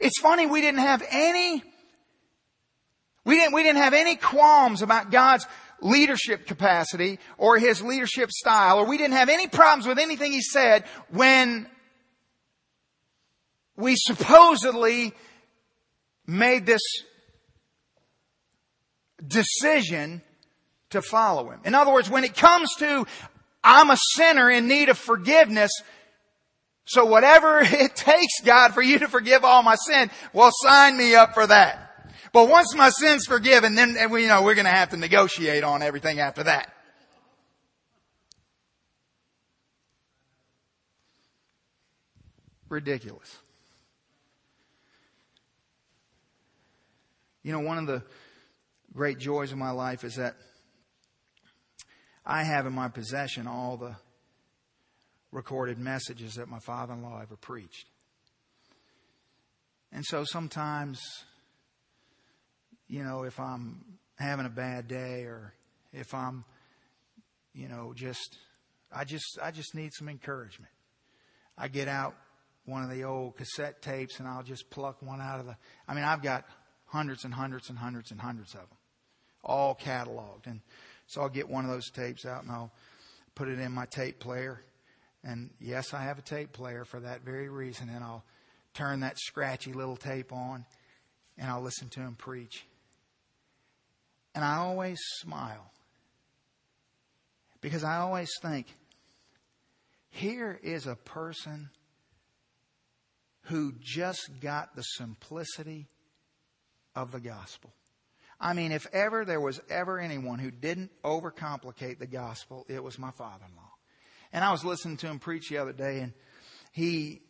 It's 0.00 0.20
funny 0.20 0.46
we 0.46 0.60
didn't 0.60 0.80
have 0.80 1.02
any 1.10 1.62
we 3.24 3.36
didn't, 3.36 3.54
we 3.54 3.62
didn't 3.62 3.82
have 3.82 3.94
any 3.94 4.16
qualms 4.16 4.82
about 4.82 5.10
God's 5.10 5.46
leadership 5.80 6.46
capacity 6.46 7.18
or 7.36 7.58
his 7.58 7.82
leadership 7.82 8.30
style, 8.30 8.78
or 8.78 8.86
we 8.86 8.96
didn't 8.96 9.14
have 9.14 9.28
any 9.28 9.46
problems 9.46 9.86
with 9.86 9.98
anything 9.98 10.32
he 10.32 10.40
said 10.40 10.84
when 11.10 11.68
we 13.76 13.94
supposedly 13.96 15.12
made 16.26 16.66
this 16.66 16.82
decision 19.26 20.22
to 20.90 21.02
follow 21.02 21.50
him. 21.50 21.60
In 21.64 21.74
other 21.74 21.92
words, 21.92 22.08
when 22.08 22.24
it 22.24 22.34
comes 22.34 22.74
to 22.78 23.06
I'm 23.62 23.90
a 23.90 23.98
sinner 24.14 24.50
in 24.50 24.68
need 24.68 24.88
of 24.88 24.96
forgiveness, 24.96 25.70
so 26.90 27.04
whatever 27.04 27.60
it 27.62 27.94
takes, 27.94 28.40
God, 28.44 28.74
for 28.74 28.82
you 28.82 28.98
to 28.98 29.08
forgive 29.08 29.44
all 29.44 29.62
my 29.62 29.76
sin, 29.76 30.10
well, 30.32 30.50
sign 30.52 30.96
me 30.96 31.14
up 31.14 31.34
for 31.34 31.46
that. 31.46 31.86
But 32.32 32.48
once 32.48 32.74
my 32.74 32.90
sin's 32.90 33.26
forgiven, 33.26 33.76
then 33.76 33.96
we 34.10 34.22
you 34.22 34.28
know 34.28 34.42
we're 34.42 34.56
going 34.56 34.64
to 34.64 34.72
have 34.72 34.90
to 34.90 34.96
negotiate 34.96 35.62
on 35.62 35.82
everything 35.82 36.18
after 36.18 36.42
that. 36.42 36.72
Ridiculous. 42.68 43.38
You 47.44 47.52
know, 47.52 47.60
one 47.60 47.78
of 47.78 47.86
the 47.86 48.02
great 48.92 49.18
joys 49.18 49.52
of 49.52 49.58
my 49.58 49.70
life 49.70 50.02
is 50.02 50.16
that 50.16 50.34
I 52.26 52.42
have 52.42 52.66
in 52.66 52.72
my 52.72 52.88
possession 52.88 53.46
all 53.46 53.76
the 53.76 53.94
recorded 55.32 55.78
messages 55.78 56.34
that 56.34 56.48
my 56.48 56.58
father 56.58 56.92
in 56.92 57.02
law 57.02 57.20
ever 57.20 57.36
preached. 57.36 57.86
And 59.92 60.04
so 60.04 60.24
sometimes, 60.24 61.00
you 62.88 63.02
know, 63.02 63.24
if 63.24 63.38
I'm 63.40 63.84
having 64.18 64.46
a 64.46 64.50
bad 64.50 64.88
day 64.88 65.24
or 65.24 65.54
if 65.92 66.14
I'm, 66.14 66.44
you 67.54 67.68
know, 67.68 67.92
just, 67.94 68.38
I 68.92 69.04
just, 69.04 69.38
I 69.42 69.50
just 69.50 69.74
need 69.74 69.92
some 69.92 70.08
encouragement. 70.08 70.70
I 71.58 71.68
get 71.68 71.88
out 71.88 72.14
one 72.64 72.82
of 72.82 72.90
the 72.90 73.04
old 73.04 73.36
cassette 73.36 73.82
tapes 73.82 74.18
and 74.20 74.28
I'll 74.28 74.42
just 74.42 74.70
pluck 74.70 75.02
one 75.02 75.20
out 75.20 75.40
of 75.40 75.46
the, 75.46 75.56
I 75.88 75.94
mean, 75.94 76.04
I've 76.04 76.22
got 76.22 76.44
hundreds 76.86 77.24
and 77.24 77.34
hundreds 77.34 77.68
and 77.68 77.78
hundreds 77.78 78.10
and 78.10 78.20
hundreds 78.20 78.54
of 78.54 78.60
them, 78.60 78.78
all 79.42 79.74
cataloged. 79.74 80.46
And 80.46 80.60
so 81.06 81.22
I'll 81.22 81.28
get 81.28 81.48
one 81.48 81.64
of 81.64 81.70
those 81.70 81.90
tapes 81.90 82.24
out 82.24 82.42
and 82.42 82.52
I'll 82.52 82.72
put 83.34 83.48
it 83.48 83.58
in 83.58 83.72
my 83.72 83.86
tape 83.86 84.20
player. 84.20 84.62
And 85.22 85.50
yes, 85.60 85.92
I 85.92 86.02
have 86.02 86.18
a 86.18 86.22
tape 86.22 86.52
player 86.52 86.84
for 86.84 87.00
that 87.00 87.22
very 87.22 87.48
reason. 87.48 87.88
And 87.88 88.02
I'll 88.02 88.24
turn 88.74 89.00
that 89.00 89.18
scratchy 89.18 89.72
little 89.72 89.96
tape 89.96 90.32
on 90.32 90.64
and 91.36 91.50
I'll 91.50 91.62
listen 91.62 91.88
to 91.90 92.00
him 92.00 92.14
preach. 92.14 92.64
And 94.34 94.44
I 94.44 94.56
always 94.56 94.98
smile 95.18 95.70
because 97.60 97.84
I 97.84 97.96
always 97.96 98.30
think, 98.42 98.66
here 100.10 100.58
is 100.62 100.86
a 100.86 100.96
person 100.96 101.70
who 103.42 103.72
just 103.80 104.30
got 104.40 104.74
the 104.74 104.82
simplicity 104.82 105.86
of 106.94 107.12
the 107.12 107.20
gospel. 107.20 107.72
I 108.40 108.54
mean, 108.54 108.72
if 108.72 108.86
ever 108.92 109.24
there 109.24 109.40
was 109.40 109.60
ever 109.68 109.98
anyone 109.98 110.38
who 110.38 110.50
didn't 110.50 110.90
overcomplicate 111.04 111.98
the 111.98 112.06
gospel, 112.06 112.64
it 112.68 112.82
was 112.82 112.98
my 112.98 113.10
father 113.10 113.44
in 113.48 113.56
law. 113.56 113.69
And 114.32 114.44
I 114.44 114.52
was 114.52 114.64
listening 114.64 114.96
to 114.98 115.06
him 115.06 115.18
preach 115.18 115.48
the 115.48 115.58
other 115.58 115.72
day, 115.72 116.00
and 116.00 116.12
he 116.72 117.22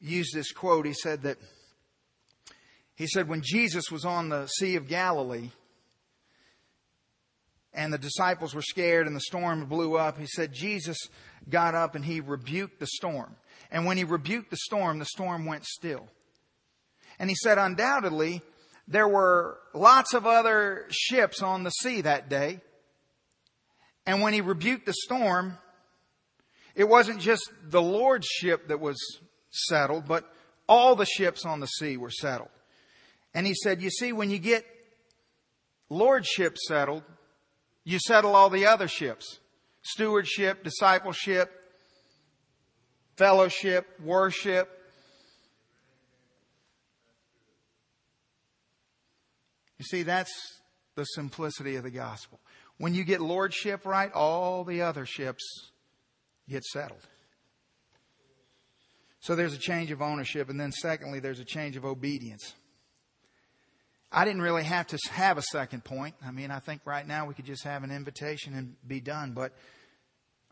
used 0.00 0.34
this 0.34 0.52
quote. 0.52 0.86
He 0.86 0.94
said 0.94 1.22
that, 1.22 1.38
he 2.94 3.06
said, 3.06 3.28
when 3.28 3.42
Jesus 3.44 3.90
was 3.90 4.04
on 4.04 4.30
the 4.30 4.46
Sea 4.46 4.76
of 4.76 4.88
Galilee, 4.88 5.50
and 7.76 7.92
the 7.92 7.98
disciples 7.98 8.54
were 8.54 8.62
scared 8.62 9.06
and 9.06 9.14
the 9.14 9.20
storm 9.20 9.66
blew 9.66 9.96
up, 9.96 10.18
he 10.18 10.26
said 10.26 10.52
Jesus 10.52 10.96
got 11.48 11.74
up 11.74 11.94
and 11.94 12.04
he 12.04 12.20
rebuked 12.20 12.80
the 12.80 12.86
storm. 12.86 13.36
And 13.70 13.84
when 13.84 13.98
he 13.98 14.04
rebuked 14.04 14.50
the 14.50 14.56
storm, 14.56 14.98
the 14.98 15.04
storm 15.04 15.44
went 15.44 15.66
still. 15.66 16.08
And 17.18 17.28
he 17.28 17.36
said, 17.36 17.58
undoubtedly, 17.58 18.40
there 18.88 19.06
were 19.08 19.58
lots 19.74 20.14
of 20.14 20.26
other 20.26 20.86
ships 20.90 21.42
on 21.42 21.64
the 21.64 21.70
sea 21.70 22.00
that 22.00 22.30
day. 22.30 22.60
And 24.06 24.22
when 24.22 24.32
he 24.32 24.40
rebuked 24.40 24.86
the 24.86 24.94
storm, 24.94 25.58
it 26.76 26.86
wasn't 26.88 27.20
just 27.20 27.50
the 27.64 27.80
Lord's 27.80 28.26
ship 28.26 28.68
that 28.68 28.80
was 28.80 28.98
settled, 29.50 30.06
but 30.06 30.30
all 30.68 30.94
the 30.94 31.06
ships 31.06 31.46
on 31.46 31.60
the 31.60 31.66
sea 31.66 31.96
were 31.96 32.10
settled. 32.10 32.50
And 33.34 33.46
he 33.46 33.54
said, 33.54 33.80
You 33.80 33.90
see, 33.90 34.12
when 34.12 34.30
you 34.30 34.38
get 34.38 34.64
lordship 35.88 36.58
settled, 36.58 37.02
you 37.82 37.98
settle 37.98 38.36
all 38.36 38.50
the 38.50 38.66
other 38.66 38.88
ships 38.88 39.40
stewardship, 39.82 40.64
discipleship, 40.64 41.50
fellowship, 43.16 43.86
worship. 44.04 44.68
You 49.78 49.84
see, 49.84 50.02
that's 50.02 50.32
the 50.94 51.04
simplicity 51.04 51.76
of 51.76 51.84
the 51.84 51.90
gospel. 51.90 52.40
When 52.78 52.94
you 52.94 53.04
get 53.04 53.20
lordship 53.20 53.86
right, 53.86 54.12
all 54.12 54.64
the 54.64 54.82
other 54.82 55.06
ships 55.06 55.70
get 56.48 56.64
settled. 56.64 57.06
So 59.20 59.34
there's 59.34 59.54
a 59.54 59.58
change 59.58 59.90
of 59.90 60.00
ownership, 60.00 60.48
and 60.48 60.60
then 60.60 60.72
secondly, 60.72 61.18
there's 61.18 61.40
a 61.40 61.44
change 61.44 61.76
of 61.76 61.84
obedience. 61.84 62.54
I 64.12 64.24
didn't 64.24 64.42
really 64.42 64.62
have 64.64 64.86
to 64.88 64.98
have 65.10 65.36
a 65.36 65.42
second 65.42 65.84
point. 65.84 66.14
I 66.24 66.30
mean, 66.30 66.50
I 66.50 66.60
think 66.60 66.82
right 66.84 67.06
now 67.06 67.26
we 67.26 67.34
could 67.34 67.44
just 67.44 67.64
have 67.64 67.82
an 67.82 67.90
invitation 67.90 68.54
and 68.54 68.76
be 68.86 69.00
done, 69.00 69.32
but 69.32 69.52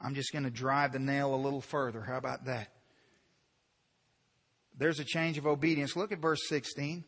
I'm 0.00 0.14
just 0.14 0.32
going 0.32 0.44
to 0.44 0.50
drive 0.50 0.92
the 0.92 0.98
nail 0.98 1.34
a 1.34 1.36
little 1.36 1.60
further. 1.60 2.00
How 2.02 2.16
about 2.16 2.46
that? 2.46 2.68
There's 4.76 4.98
a 4.98 5.04
change 5.04 5.38
of 5.38 5.46
obedience. 5.46 5.94
Look 5.94 6.10
at 6.10 6.18
verse 6.18 6.40
16. 6.48 7.04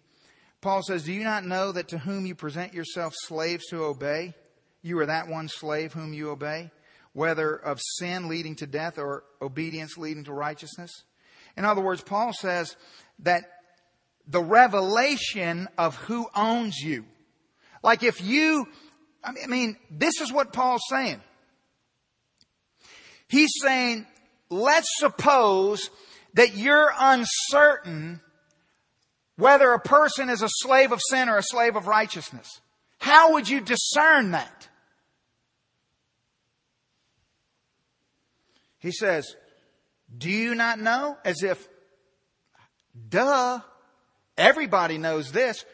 Paul 0.61 0.83
says, 0.83 1.05
Do 1.05 1.13
you 1.13 1.25
not 1.25 1.45
know 1.45 1.73
that 1.73 1.89
to 1.89 1.99
whom 1.99 2.27
you 2.27 2.35
present 2.35 2.75
yourself 2.75 3.13
slaves 3.17 3.67
to 3.71 3.85
obey, 3.85 4.35
you 4.83 4.99
are 5.01 5.07
that 5.07 5.29
one 5.29 5.49
slave 5.49 5.93
whom 5.93 6.15
you 6.15 6.31
obey, 6.31 6.71
whether 7.17 7.57
of 7.57 7.81
sin 7.81 8.29
leading 8.29 8.55
to 8.55 8.67
death 8.67 8.99
or 8.99 9.25
obedience 9.41 9.97
leading 9.97 10.25
to 10.25 10.35
righteousness? 10.35 10.93
In 11.57 11.65
other 11.65 11.81
words, 11.81 12.03
Paul 12.03 12.35
says 12.35 12.77
that 13.21 13.45
the 14.29 14.43
revelation 14.43 15.67
of 15.79 15.97
who 15.97 16.27
owns 16.35 16.77
you. 16.77 17.07
Like 17.83 18.03
if 18.03 18.23
you, 18.23 18.69
I 19.25 19.47
mean, 19.47 19.79
this 19.91 20.21
is 20.21 20.31
what 20.31 20.53
Paul's 20.53 20.83
saying. 20.91 21.23
He's 23.29 23.53
saying, 23.63 24.07
let's 24.51 24.89
suppose 24.99 25.89
that 26.35 26.55
you're 26.55 26.93
uncertain 26.99 28.21
whether 29.37 29.73
a 29.73 29.81
person 29.81 30.29
is 30.29 30.43
a 30.43 30.51
slave 30.51 30.93
of 30.93 31.01
sin 31.09 31.31
or 31.31 31.39
a 31.39 31.43
slave 31.43 31.77
of 31.77 31.87
righteousness. 31.87 32.61
How 32.99 33.33
would 33.33 33.49
you 33.49 33.63
discern 33.63 34.33
that? 34.33 34.69
He 38.79 38.93
says, 38.93 39.35
Do 40.17 40.31
you 40.31 40.55
not 40.55 40.79
know? 40.79 41.17
As 41.25 41.43
if, 41.43 41.69
duh. 43.09 43.61
Everybody 44.37 44.99
knows 44.99 45.33
this. 45.33 45.65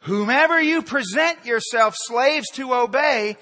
Whomever 0.00 0.60
you 0.60 0.82
present 0.82 1.44
yourself 1.44 1.94
slaves 1.96 2.50
to 2.52 2.74
obey, 2.74 3.36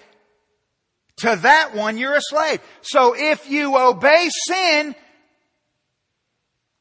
to 1.18 1.36
that 1.42 1.74
one 1.74 1.99
you're 1.99 2.14
a 2.14 2.20
slave. 2.20 2.61
So 2.82 3.14
if 3.16 3.51
you 3.51 3.76
obey 3.76 4.28
sin, 4.47 4.94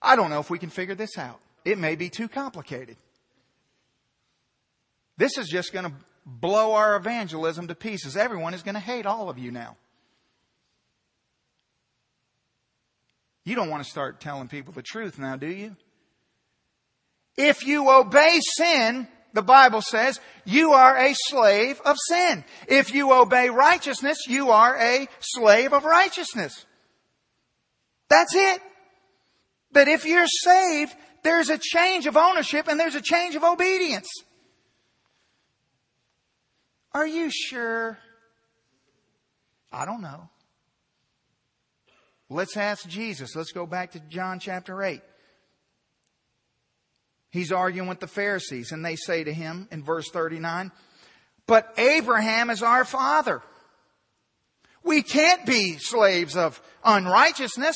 I 0.01 0.15
don't 0.15 0.29
know 0.29 0.39
if 0.39 0.49
we 0.49 0.59
can 0.59 0.69
figure 0.69 0.95
this 0.95 1.17
out. 1.17 1.39
It 1.63 1.77
may 1.77 1.95
be 1.95 2.09
too 2.09 2.27
complicated. 2.27 2.97
This 5.17 5.37
is 5.37 5.47
just 5.47 5.73
going 5.73 5.85
to 5.85 5.93
blow 6.25 6.73
our 6.73 6.95
evangelism 6.95 7.67
to 7.67 7.75
pieces. 7.75 8.17
Everyone 8.17 8.53
is 8.53 8.61
going 8.61 8.75
to 8.75 8.81
hate 8.81 9.05
all 9.05 9.29
of 9.29 9.37
you 9.37 9.51
now. 9.51 9.77
You 13.45 13.55
don't 13.55 13.69
want 13.69 13.83
to 13.83 13.89
start 13.89 14.19
telling 14.19 14.47
people 14.47 14.73
the 14.73 14.81
truth 14.81 15.19
now, 15.19 15.35
do 15.35 15.47
you? 15.47 15.75
If 17.37 17.65
you 17.65 17.89
obey 17.89 18.39
sin, 18.57 19.07
the 19.33 19.43
Bible 19.43 19.81
says, 19.81 20.19
you 20.45 20.73
are 20.73 20.97
a 20.97 21.13
slave 21.13 21.79
of 21.85 21.95
sin. 22.09 22.43
If 22.67 22.93
you 22.93 23.13
obey 23.13 23.49
righteousness, 23.49 24.25
you 24.27 24.49
are 24.49 24.75
a 24.77 25.07
slave 25.19 25.73
of 25.73 25.85
righteousness. 25.85 26.65
That's 28.09 28.33
it. 28.35 28.61
But 29.71 29.87
if 29.89 30.05
you're 30.05 30.27
saved, 30.27 30.95
there's 31.23 31.49
a 31.49 31.59
change 31.59 32.07
of 32.07 32.17
ownership 32.17 32.67
and 32.67 32.79
there's 32.79 32.95
a 32.95 33.01
change 33.01 33.35
of 33.35 33.43
obedience. 33.43 34.07
Are 36.93 37.05
you 37.05 37.29
sure? 37.29 37.99
I 39.71 39.85
don't 39.85 40.01
know. 40.01 40.29
Let's 42.29 42.57
ask 42.57 42.87
Jesus. 42.87 43.35
Let's 43.35 43.51
go 43.51 43.65
back 43.65 43.91
to 43.91 43.99
John 43.99 44.39
chapter 44.39 44.81
8. 44.81 45.01
He's 47.29 47.51
arguing 47.51 47.89
with 47.89 47.99
the 47.99 48.07
Pharisees, 48.07 48.71
and 48.71 48.83
they 48.83 48.95
say 48.95 49.23
to 49.23 49.33
him 49.33 49.67
in 49.71 49.83
verse 49.83 50.09
39, 50.09 50.71
But 51.47 51.73
Abraham 51.77 52.49
is 52.49 52.63
our 52.63 52.85
father. 52.85 53.41
We 54.83 55.01
can't 55.01 55.45
be 55.45 55.77
slaves 55.77 56.37
of 56.37 56.61
unrighteousness. 56.83 57.75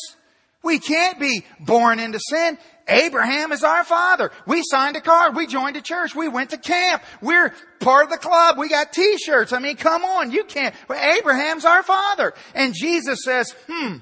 We 0.64 0.80
can't 0.80 1.20
be 1.20 1.44
born 1.60 2.00
into 2.00 2.20
sin. 2.20 2.58
Abraham 2.88 3.52
is 3.52 3.64
our 3.64 3.84
father. 3.84 4.32
We 4.46 4.64
signed 4.64 4.96
a 4.96 5.02
card. 5.02 5.36
We 5.36 5.48
joined 5.48 5.78
a 5.78 5.82
church. 5.82 6.16
We 6.16 6.28
went 6.28 6.52
to 6.52 6.58
camp. 6.58 7.04
We're 7.22 7.54
part 7.80 8.06
of 8.06 8.10
the 8.12 8.18
club. 8.18 8.58
We 8.58 8.70
got 8.70 8.94
t-shirts. 8.94 9.54
I 9.54 9.60
mean, 9.60 9.76
come 9.76 10.04
on. 10.04 10.32
You 10.32 10.44
can't. 10.44 10.76
Abraham's 10.90 11.66
our 11.66 11.84
father. 11.84 12.34
And 12.56 12.74
Jesus 12.74 13.20
says, 13.24 13.54
hmm, 13.68 13.98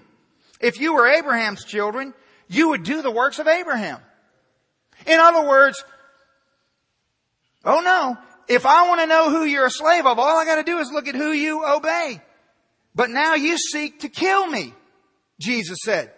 if 0.60 0.80
you 0.80 0.93
were 0.93 1.08
Abraham's 1.08 1.64
children, 1.64 2.14
you 2.47 2.70
would 2.70 2.84
do 2.84 3.01
the 3.01 3.12
works 3.12 3.39
of 3.39 3.47
Abraham. 3.47 3.99
In 5.05 5.20
other 5.20 5.47
words, 5.47 5.84
oh 7.64 7.82
no, 7.82 8.18
if 8.47 8.66
I 8.66 8.88
want 8.88 9.01
to 9.01 9.08
know 9.08 9.30
who 9.30 9.43
you're 9.43 9.66
a 9.66 9.72
slave 9.72 10.05
of, 10.05 10.18
all 10.20 10.38
I 10.38 10.45
got 10.45 10.55
to 10.55 10.64
do 10.64 10.80
is 10.80 10.91
look 10.91 11.08
at 11.08 11.16
who 11.16 11.32
you 11.32 11.66
obey. 11.66 12.22
But 12.95 13.10
now 13.10 13.36
you 13.36 13.58
seek 13.58 13.99
to 13.99 14.10
kill 14.10 14.47
me, 14.47 14.74
Jesus 15.39 15.78
said. 15.84 16.12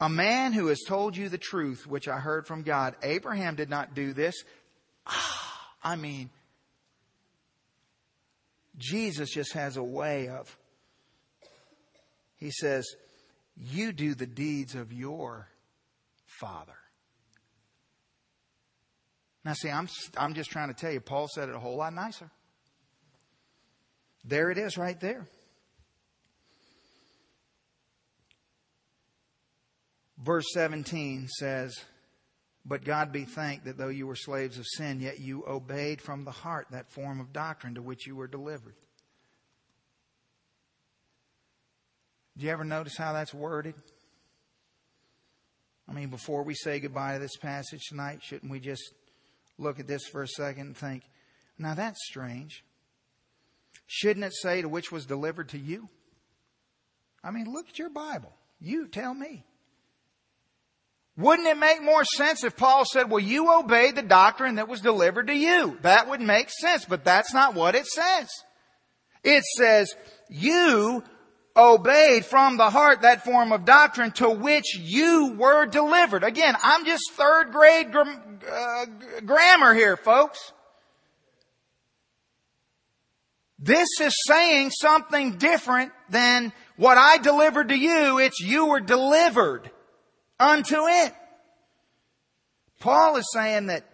A 0.00 0.08
man 0.08 0.52
who 0.52 0.66
has 0.68 0.80
told 0.88 1.16
you 1.16 1.28
the 1.28 1.38
truth, 1.38 1.86
which 1.86 2.08
I 2.08 2.18
heard 2.18 2.46
from 2.46 2.62
God. 2.62 2.96
Abraham 3.02 3.54
did 3.54 3.70
not 3.70 3.94
do 3.94 4.12
this. 4.12 4.34
Ah, 5.06 5.70
I 5.84 5.96
mean, 5.96 6.30
Jesus 8.78 9.30
just 9.30 9.52
has 9.52 9.76
a 9.76 9.82
way 9.82 10.28
of, 10.28 10.56
he 12.36 12.50
says, 12.50 12.86
you 13.62 13.92
do 13.92 14.14
the 14.14 14.26
deeds 14.26 14.74
of 14.74 14.92
your 14.92 15.48
father. 16.26 16.72
Now, 19.44 19.54
see, 19.54 19.70
I'm, 19.70 19.88
I'm 20.16 20.34
just 20.34 20.50
trying 20.50 20.68
to 20.68 20.74
tell 20.74 20.92
you, 20.92 21.00
Paul 21.00 21.28
said 21.28 21.48
it 21.48 21.54
a 21.54 21.58
whole 21.58 21.76
lot 21.76 21.94
nicer. 21.94 22.30
There 24.24 24.50
it 24.50 24.58
is 24.58 24.78
right 24.78 24.98
there. 25.00 25.26
Verse 30.18 30.44
17 30.52 31.26
says, 31.26 31.74
But 32.64 32.84
God 32.84 33.10
be 33.10 33.24
thanked 33.24 33.64
that 33.64 33.76
though 33.76 33.88
you 33.88 34.06
were 34.06 34.14
slaves 34.14 34.58
of 34.58 34.66
sin, 34.66 35.00
yet 35.00 35.18
you 35.18 35.44
obeyed 35.48 36.00
from 36.00 36.24
the 36.24 36.30
heart 36.30 36.68
that 36.70 36.92
form 36.92 37.18
of 37.18 37.32
doctrine 37.32 37.74
to 37.74 37.82
which 37.82 38.06
you 38.06 38.14
were 38.14 38.28
delivered. 38.28 38.74
Do 42.36 42.46
you 42.46 42.52
ever 42.52 42.64
notice 42.64 42.96
how 42.96 43.12
that's 43.12 43.34
worded? 43.34 43.74
I 45.88 45.92
mean, 45.92 46.08
before 46.08 46.42
we 46.42 46.54
say 46.54 46.80
goodbye 46.80 47.14
to 47.14 47.18
this 47.18 47.36
passage 47.36 47.82
tonight, 47.88 48.20
shouldn't 48.22 48.50
we 48.50 48.60
just 48.60 48.94
look 49.58 49.78
at 49.78 49.86
this 49.86 50.06
for 50.06 50.22
a 50.22 50.28
second 50.28 50.66
and 50.68 50.76
think, 50.76 51.02
now 51.58 51.74
that's 51.74 51.98
strange. 52.06 52.64
Shouldn't 53.86 54.24
it 54.24 54.32
say 54.34 54.62
to 54.62 54.68
which 54.68 54.90
was 54.90 55.04
delivered 55.04 55.50
to 55.50 55.58
you? 55.58 55.88
I 57.22 57.30
mean, 57.30 57.52
look 57.52 57.68
at 57.68 57.78
your 57.78 57.90
Bible. 57.90 58.32
You 58.60 58.88
tell 58.88 59.12
me. 59.12 59.44
Wouldn't 61.16 61.46
it 61.46 61.58
make 61.58 61.82
more 61.82 62.04
sense 62.04 62.42
if 62.42 62.56
Paul 62.56 62.84
said, 62.86 63.10
well, 63.10 63.20
you 63.20 63.52
obeyed 63.52 63.96
the 63.96 64.02
doctrine 64.02 64.54
that 64.54 64.68
was 64.68 64.80
delivered 64.80 65.26
to 65.26 65.34
you? 65.34 65.78
That 65.82 66.08
would 66.08 66.22
make 66.22 66.48
sense, 66.48 66.86
but 66.86 67.04
that's 67.04 67.34
not 67.34 67.54
what 67.54 67.74
it 67.74 67.86
says. 67.86 68.30
It 69.22 69.44
says, 69.44 69.94
you 70.30 71.04
obeyed 71.56 72.24
from 72.24 72.56
the 72.56 72.70
heart 72.70 73.02
that 73.02 73.24
form 73.24 73.52
of 73.52 73.64
doctrine 73.64 74.10
to 74.12 74.30
which 74.30 74.76
you 74.78 75.34
were 75.38 75.66
delivered. 75.66 76.24
Again, 76.24 76.54
I'm 76.62 76.84
just 76.84 77.12
third 77.12 77.52
grade 77.52 77.92
gr- 77.92 78.00
uh, 78.50 78.86
grammar 79.24 79.74
here, 79.74 79.96
folks. 79.96 80.52
This 83.58 83.88
is 84.00 84.14
saying 84.26 84.70
something 84.70 85.36
different 85.38 85.92
than 86.10 86.52
what 86.76 86.98
I 86.98 87.18
delivered 87.18 87.68
to 87.68 87.76
you. 87.76 88.18
It's 88.18 88.40
you 88.40 88.66
were 88.66 88.80
delivered 88.80 89.70
unto 90.40 90.76
it. 90.88 91.14
Paul 92.80 93.16
is 93.16 93.28
saying 93.32 93.66
that 93.66 93.84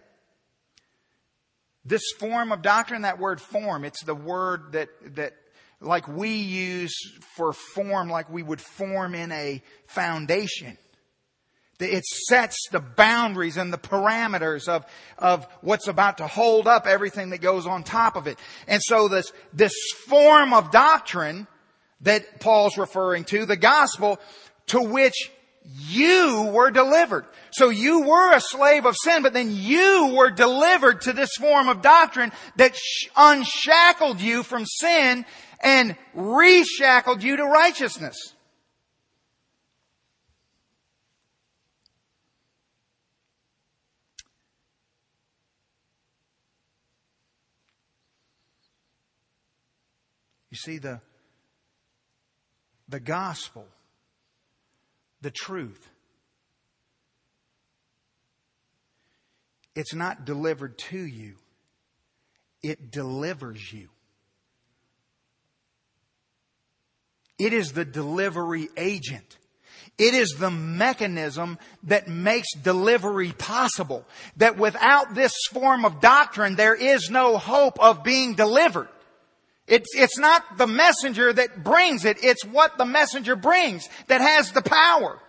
this 1.85 2.01
form 2.17 2.51
of 2.51 2.63
doctrine, 2.63 3.03
that 3.03 3.19
word 3.19 3.39
form, 3.39 3.85
it's 3.85 4.03
the 4.03 4.15
word 4.15 4.71
that, 4.71 4.89
that 5.15 5.33
like 5.81 6.07
we 6.07 6.35
use 6.35 6.93
for 7.35 7.53
form, 7.53 8.09
like 8.09 8.29
we 8.29 8.43
would 8.43 8.61
form 8.61 9.15
in 9.15 9.31
a 9.31 9.61
foundation. 9.87 10.77
It 11.79 12.03
sets 12.03 12.57
the 12.71 12.81
boundaries 12.81 13.55
and 13.55 13.71
the 13.71 13.77
parameters 13.77 14.67
of, 14.67 14.85
of 15.17 15.47
what's 15.61 15.87
about 15.87 16.17
to 16.17 16.27
hold 16.27 16.67
up 16.67 16.85
everything 16.85 17.29
that 17.29 17.39
goes 17.39 17.65
on 17.65 17.83
top 17.83 18.17
of 18.17 18.27
it. 18.27 18.37
And 18.67 18.81
so 18.83 19.07
this, 19.07 19.31
this 19.53 19.73
form 20.05 20.53
of 20.53 20.71
doctrine 20.71 21.47
that 22.01 22.41
Paul's 22.41 22.77
referring 22.77 23.23
to, 23.25 23.45
the 23.45 23.55
gospel, 23.55 24.19
to 24.67 24.81
which 24.81 25.31
you 25.77 26.51
were 26.53 26.71
delivered. 26.71 27.25
So 27.51 27.69
you 27.69 28.01
were 28.01 28.33
a 28.33 28.41
slave 28.41 28.85
of 28.85 28.95
sin, 29.01 29.23
but 29.23 29.33
then 29.33 29.49
you 29.51 30.13
were 30.15 30.29
delivered 30.29 31.01
to 31.01 31.13
this 31.13 31.35
form 31.37 31.67
of 31.67 31.81
doctrine 31.81 32.31
that 32.55 32.75
unshackled 33.15 34.21
you 34.21 34.43
from 34.43 34.65
sin 34.65 35.25
and 35.61 35.95
reshackled 36.13 37.23
you 37.23 37.37
to 37.37 37.43
righteousness. 37.43 38.35
You 50.49 50.57
see, 50.57 50.79
the, 50.79 50.99
the 52.87 52.99
gospel, 52.99 53.67
the 55.21 55.31
truth, 55.31 55.89
it's 59.75 59.93
not 59.93 60.25
delivered 60.25 60.77
to 60.77 60.99
you, 60.99 61.35
it 62.61 62.91
delivers 62.91 63.71
you. 63.71 63.89
It 67.37 67.53
is 67.53 67.71
the 67.71 67.85
delivery 67.85 68.67
agent. 68.75 69.37
It 69.97 70.13
is 70.13 70.35
the 70.37 70.51
mechanism 70.51 71.57
that 71.83 72.07
makes 72.07 72.53
delivery 72.53 73.31
possible. 73.31 74.05
That 74.37 74.57
without 74.57 75.15
this 75.15 75.33
form 75.51 75.85
of 75.85 76.01
doctrine, 76.01 76.55
there 76.55 76.75
is 76.75 77.09
no 77.09 77.37
hope 77.37 77.79
of 77.79 78.03
being 78.03 78.35
delivered. 78.35 78.89
It's, 79.69 79.95
it's 79.95 80.17
not 80.17 80.57
the 80.57 80.65
messenger 80.65 81.31
that 81.31 81.63
brings 81.63 82.03
it, 82.03 82.17
it's 82.23 82.43
what 82.43 82.79
the 82.79 82.85
messenger 82.85 83.35
brings 83.35 83.87
that 84.07 84.19
has 84.19 84.51
the 84.51 84.63
power. 84.63 85.19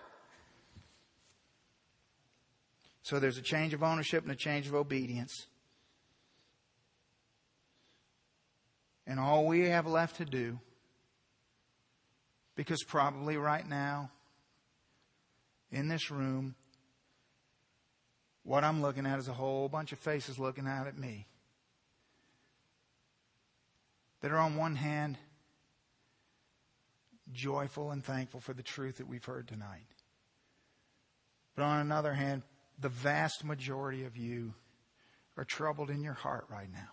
So 3.03 3.19
there's 3.19 3.37
a 3.37 3.43
change 3.43 3.75
of 3.75 3.83
ownership 3.83 4.23
and 4.23 4.31
a 4.31 4.35
change 4.35 4.67
of 4.67 4.73
obedience. 4.73 5.45
And 9.05 9.19
all 9.19 9.45
we 9.45 9.61
have 9.69 9.85
left 9.85 10.17
to 10.17 10.25
do 10.25 10.59
because 12.55 12.83
probably 12.83 13.37
right 13.37 13.67
now, 13.67 14.09
in 15.71 15.87
this 15.87 16.09
room, 16.09 16.55
what 18.43 18.63
I'm 18.63 18.81
looking 18.81 19.05
at 19.05 19.19
is 19.19 19.27
a 19.27 19.33
whole 19.33 19.69
bunch 19.69 19.91
of 19.91 19.99
faces 19.99 20.39
looking 20.39 20.67
out 20.67 20.87
at 20.87 20.97
me 20.97 21.27
that 24.21 24.31
are, 24.31 24.37
on 24.37 24.55
one 24.55 24.75
hand, 24.75 25.17
joyful 27.31 27.91
and 27.91 28.03
thankful 28.03 28.39
for 28.39 28.53
the 28.53 28.63
truth 28.63 28.97
that 28.97 29.07
we've 29.07 29.25
heard 29.25 29.47
tonight. 29.47 29.87
But 31.55 31.63
on 31.63 31.79
another 31.79 32.13
hand, 32.13 32.43
the 32.79 32.89
vast 32.89 33.43
majority 33.43 34.05
of 34.05 34.17
you 34.17 34.53
are 35.37 35.45
troubled 35.45 35.89
in 35.89 36.03
your 36.03 36.13
heart 36.13 36.45
right 36.49 36.71
now. 36.71 36.89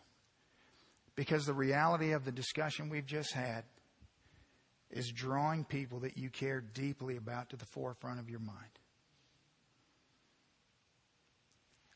Because 1.16 1.46
the 1.46 1.54
reality 1.54 2.12
of 2.12 2.24
the 2.24 2.32
discussion 2.32 2.88
we've 2.88 3.06
just 3.06 3.32
had 3.32 3.64
is 4.90 5.10
drawing 5.10 5.64
people 5.64 6.00
that 6.00 6.16
you 6.16 6.30
care 6.30 6.60
deeply 6.60 7.16
about 7.16 7.50
to 7.50 7.56
the 7.56 7.66
forefront 7.66 8.20
of 8.20 8.30
your 8.30 8.40
mind. 8.40 8.56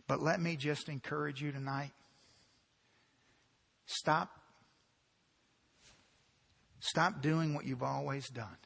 But 0.07 0.21
let 0.21 0.41
me 0.41 0.57
just 0.57 0.89
encourage 0.89 1.41
you 1.41 1.53
tonight. 1.53 1.93
Stop. 3.87 4.42
Stop 6.85 7.23
doing 7.23 7.55
what 7.55 7.65
you've 7.65 7.85
always 7.85 8.29
done. 8.29 8.57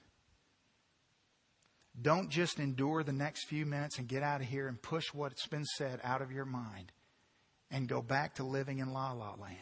Don't 2.01 2.31
just 2.31 2.59
endure 2.59 3.03
the 3.03 3.13
next 3.13 3.45
few 3.45 3.67
minutes 3.67 3.99
and 3.99 4.09
get 4.09 4.23
out 4.23 4.41
of 4.41 4.47
here 4.47 4.69
and 4.69 4.81
push 4.81 5.13
what's 5.13 5.47
been 5.47 5.67
said 5.67 6.01
out 6.03 6.23
of 6.23 6.33
your 6.33 6.47
mind 6.47 6.93
and 7.71 7.87
go 7.87 8.01
back 8.01 8.37
to 8.37 8.43
living 8.43 8.79
in 8.79 8.91
la 8.91 9.13
la 9.13 9.35
land. 9.39 9.59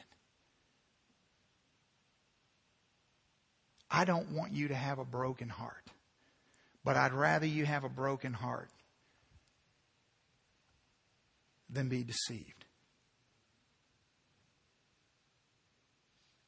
I 3.91 4.05
don't 4.05 4.31
want 4.31 4.53
you 4.53 4.69
to 4.69 4.75
have 4.75 5.01
a 5.01 5.05
broken 5.05 5.49
heart, 5.49 5.91
but 6.85 6.97
I'd 6.97 7.13
rather 7.13 7.47
you 7.47 7.67
have 7.67 7.83
a 7.83 7.89
broken 7.89 8.33
heart 8.33 8.71
than 11.69 11.89
be 11.89 12.05
deceived. 12.05 12.65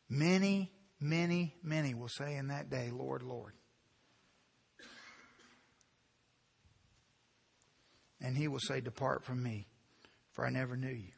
Many, 0.09 0.71
many, 1.01 1.55
many 1.63 1.95
will 1.95 2.09
say 2.09 2.37
in 2.37 2.49
that 2.49 2.71
day, 2.71 2.91
Lord, 2.93 3.23
Lord. 3.23 3.53
And 8.21 8.37
he 8.37 8.49
will 8.49 8.61
say, 8.61 8.81
Depart 8.81 9.25
from 9.25 9.43
me, 9.43 9.67
for 10.33 10.47
I 10.47 10.51
never 10.51 10.77
knew 10.77 10.89
you. 10.89 11.13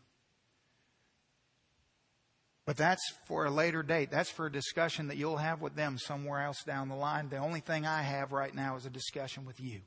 But 2.66 2.76
that's 2.76 3.14
for 3.26 3.46
a 3.46 3.50
later 3.50 3.82
date. 3.82 4.10
That's 4.10 4.28
for 4.28 4.44
a 4.44 4.52
discussion 4.52 5.08
that 5.08 5.16
you'll 5.16 5.38
have 5.38 5.62
with 5.62 5.74
them 5.74 5.96
somewhere 5.96 6.42
else 6.42 6.62
down 6.64 6.90
the 6.90 6.96
line. 6.96 7.30
The 7.30 7.38
only 7.38 7.60
thing 7.60 7.86
I 7.86 8.02
have 8.02 8.30
right 8.30 8.54
now 8.54 8.76
is 8.76 8.84
a 8.84 8.90
discussion 8.90 9.46
with 9.46 9.58
you. 9.58 9.80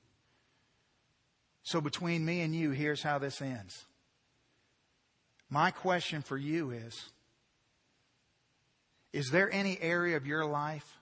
So 1.61 1.79
between 1.79 2.25
me 2.25 2.41
and 2.41 2.55
you, 2.55 2.71
here's 2.71 3.03
how 3.03 3.19
this 3.19 3.39
ends. 3.39 3.85
My 5.47 5.69
question 5.69 6.23
for 6.23 6.37
you 6.37 6.71
is 6.71 7.11
Is 9.13 9.29
there 9.29 9.51
any 9.51 9.77
area 9.81 10.17
of 10.17 10.25
your 10.25 10.45
life 10.45 10.97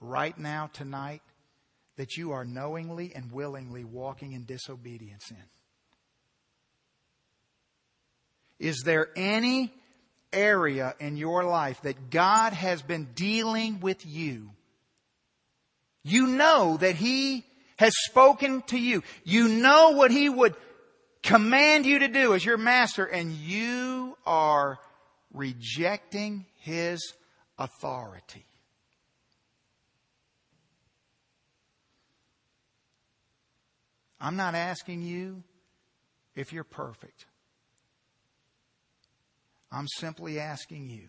right 0.00 0.36
now, 0.38 0.70
tonight, 0.72 1.22
that 1.96 2.16
you 2.16 2.32
are 2.32 2.44
knowingly 2.44 3.12
and 3.14 3.30
willingly 3.32 3.84
walking 3.84 4.32
in 4.32 4.44
disobedience 4.44 5.30
in? 5.30 5.36
Is 8.58 8.82
there 8.84 9.08
any 9.16 9.72
area 10.32 10.94
in 10.98 11.16
your 11.16 11.44
life 11.44 11.80
that 11.82 12.10
God 12.10 12.52
has 12.52 12.82
been 12.82 13.08
dealing 13.14 13.80
with 13.80 14.04
you 14.06 14.50
You 16.04 16.26
know 16.26 16.76
that 16.76 16.96
He 16.96 17.44
has 17.78 17.94
spoken 18.04 18.62
to 18.68 18.78
you. 18.78 19.02
You 19.24 19.48
know 19.48 19.90
what 19.90 20.10
He 20.10 20.28
would 20.28 20.54
command 21.22 21.86
you 21.86 22.00
to 22.00 22.08
do 22.08 22.34
as 22.34 22.44
your 22.44 22.58
master, 22.58 23.04
and 23.04 23.32
you 23.32 24.16
are 24.26 24.78
rejecting 25.34 26.46
His 26.60 27.12
authority. 27.58 28.46
I'm 34.18 34.36
not 34.36 34.54
asking 34.54 35.02
you 35.02 35.42
if 36.34 36.50
you're 36.52 36.64
perfect. 36.64 37.26
I'm 39.70 39.86
simply 39.98 40.40
asking 40.40 40.88
you 40.88 41.08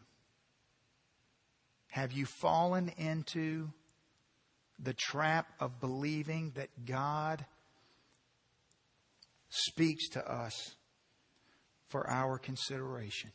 have 1.91 2.11
you 2.11 2.25
fallen 2.25 2.91
into 2.97 3.69
the 4.77 4.93
trap 4.93 5.47
of 5.61 5.79
believing 5.79 6.51
that 6.55 6.67
God 6.85 7.45
speaks 9.47 10.09
to 10.09 10.29
us 10.29 10.75
for 11.87 12.09
our 12.09 12.37
consideration? 12.37 13.31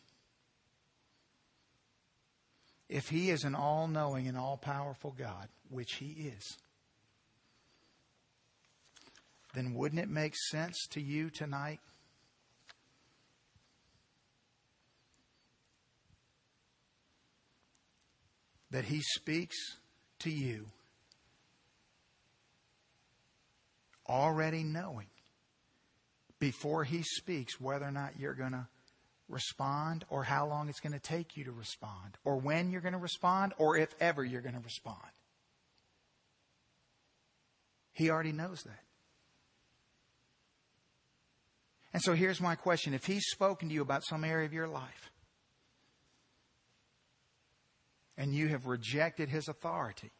If 2.91 3.09
He 3.09 3.31
is 3.31 3.45
an 3.45 3.55
all 3.55 3.89
knowing 3.89 4.27
and 4.27 4.37
all 4.37 4.59
powerful 4.59 5.15
God, 5.17 5.49
which 5.71 5.95
He 5.95 6.33
is, 6.37 6.59
then 9.55 9.75
wouldn't 9.75 10.01
it 10.01 10.09
make 10.09 10.35
sense 10.51 10.87
to 10.91 11.01
you 11.01 11.31
tonight? 11.31 11.81
That 18.71 18.85
he 18.85 19.01
speaks 19.01 19.57
to 20.21 20.31
you 20.31 20.67
already 24.09 24.63
knowing 24.63 25.09
before 26.39 26.85
he 26.85 27.03
speaks 27.03 27.61
whether 27.61 27.87
or 27.87 27.91
not 27.91 28.19
you're 28.19 28.35
going 28.35 28.53
to 28.53 28.69
respond 29.31 30.05
or 30.11 30.25
how 30.25 30.47
long 30.47 30.69
it's 30.69 30.81
going 30.81 30.93
to 30.93 30.99
take 30.99 31.37
you 31.37 31.45
to 31.45 31.53
respond 31.53 32.19
or 32.25 32.37
when 32.37 32.71
you're 32.71 32.81
going 32.81 32.93
to 32.93 32.99
respond 32.99 33.53
or 33.59 33.77
if 33.77 33.95
ever 34.01 34.25
you're 34.25 34.43
going 34.43 34.55
to 34.55 34.61
respond. 34.61 34.99
He 37.93 38.11
already 38.11 38.33
knows 38.33 38.63
that. 38.63 38.81
And 41.93 42.03
so 42.03 42.15
here's 42.15 42.41
my 42.41 42.55
question. 42.55 42.95
If 42.95 43.05
he's 43.05 43.27
spoken 43.27 43.69
to 43.69 43.75
you 43.75 43.83
about 43.83 44.05
some 44.05 44.25
area 44.25 44.47
of 44.47 44.53
your 44.53 44.69
life 44.69 45.11
and 48.17 48.35
you 48.35 48.49
have 48.49 48.67
rejected 48.67 49.29
his 49.29 49.49
authority, 49.49 50.13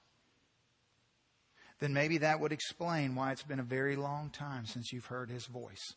then 1.79 1.93
maybe 1.93 2.19
that 2.19 2.41
would 2.41 2.53
explain 2.53 3.15
why 3.15 3.33
it's 3.33 3.43
been 3.43 3.61
a 3.61 3.65
very 3.65 3.97
long 3.97 4.31
time 4.31 4.67
since 4.67 4.93
you've 4.93 5.07
heard 5.07 5.31
his 5.31 5.47
voice. 5.47 5.95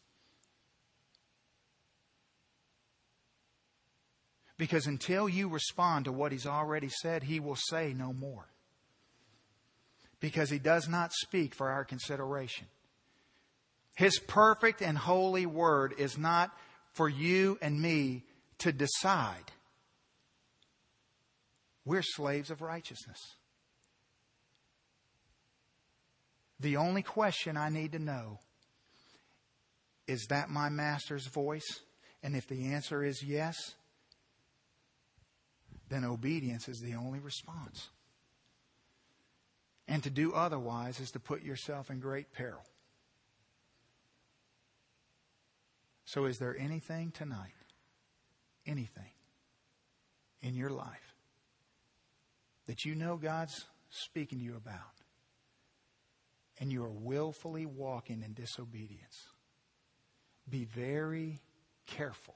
Because 4.64 4.88
until 4.88 5.28
you 5.28 5.50
respond 5.50 6.06
to 6.06 6.14
what 6.14 6.32
he's 6.32 6.48
already 6.48 6.88
said, 6.88 7.22
he 7.22 7.42
will 7.42 7.58
say 7.58 7.94
no 7.94 8.14
more. 8.14 8.48
Because 10.22 10.50
he 10.50 10.58
does 10.58 10.88
not 10.88 11.12
speak 11.12 11.54
for 11.54 11.70
our 11.70 11.84
consideration. 11.84 12.68
His 13.94 14.18
perfect 14.20 14.82
and 14.82 14.98
holy 14.98 15.46
word 15.46 15.96
is 15.98 16.18
not 16.18 16.50
for 16.94 17.10
you 17.10 17.58
and 17.62 17.82
me 17.82 18.24
to 18.60 18.72
decide. 18.72 19.52
We're 21.84 22.02
slaves 22.02 22.50
of 22.50 22.62
righteousness. 22.62 23.20
The 26.62 26.78
only 26.78 27.02
question 27.02 27.58
I 27.58 27.68
need 27.68 27.92
to 27.92 28.00
know 28.00 28.40
is 30.08 30.28
that 30.30 30.50
my 30.50 30.70
master's 30.70 31.28
voice? 31.28 31.82
And 32.24 32.34
if 32.34 32.48
the 32.48 32.68
answer 32.68 33.04
is 33.04 33.22
yes, 33.22 33.58
then 35.90 36.04
obedience 36.04 36.68
is 36.68 36.82
the 36.82 36.96
only 36.96 37.20
response. 37.20 37.90
And 39.88 40.02
to 40.04 40.10
do 40.10 40.34
otherwise 40.34 41.00
is 41.00 41.12
to 41.12 41.20
put 41.20 41.44
yourself 41.44 41.90
in 41.90 42.00
great 42.00 42.32
peril. 42.32 42.64
So, 46.06 46.26
is 46.26 46.40
there 46.40 46.56
anything 46.58 47.12
tonight, 47.12 47.54
anything 48.66 49.12
in 50.42 50.56
your 50.56 50.70
life 50.70 51.16
that 52.66 52.86
you 52.86 52.96
know 52.96 53.18
God's 53.18 53.66
speaking 53.90 54.40
to 54.40 54.46
you 54.46 54.56
about 54.56 54.78
and 56.60 56.72
you 56.72 56.84
are 56.84 56.92
willfully 56.92 57.66
walking 57.66 58.22
in 58.24 58.34
disobedience? 58.34 59.28
Be 60.50 60.66
very 60.66 61.40
careful 61.88 62.36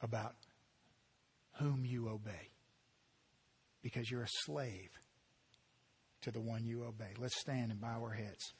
about 0.00 0.34
whom 1.62 1.84
you 1.84 2.08
obey 2.08 2.50
because 3.82 4.10
you're 4.10 4.22
a 4.22 4.28
slave 4.44 4.90
to 6.22 6.30
the 6.30 6.40
one 6.40 6.64
you 6.64 6.84
obey. 6.84 7.12
Let's 7.18 7.38
stand 7.40 7.70
and 7.70 7.80
bow 7.80 8.00
our 8.02 8.12
heads. 8.12 8.52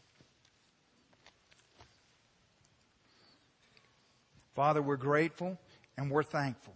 Father, 4.55 4.83
we're 4.83 4.97
grateful 4.97 5.59
and 5.97 6.11
we're 6.11 6.23
thankful. 6.23 6.75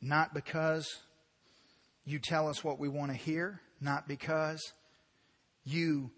Not 0.00 0.34
because 0.34 0.86
you 2.04 2.18
tell 2.18 2.48
us 2.48 2.62
what 2.62 2.78
we 2.78 2.88
want 2.88 3.12
to 3.12 3.16
hear, 3.16 3.60
not 3.80 4.06
because 4.06 4.60
you 5.64 6.10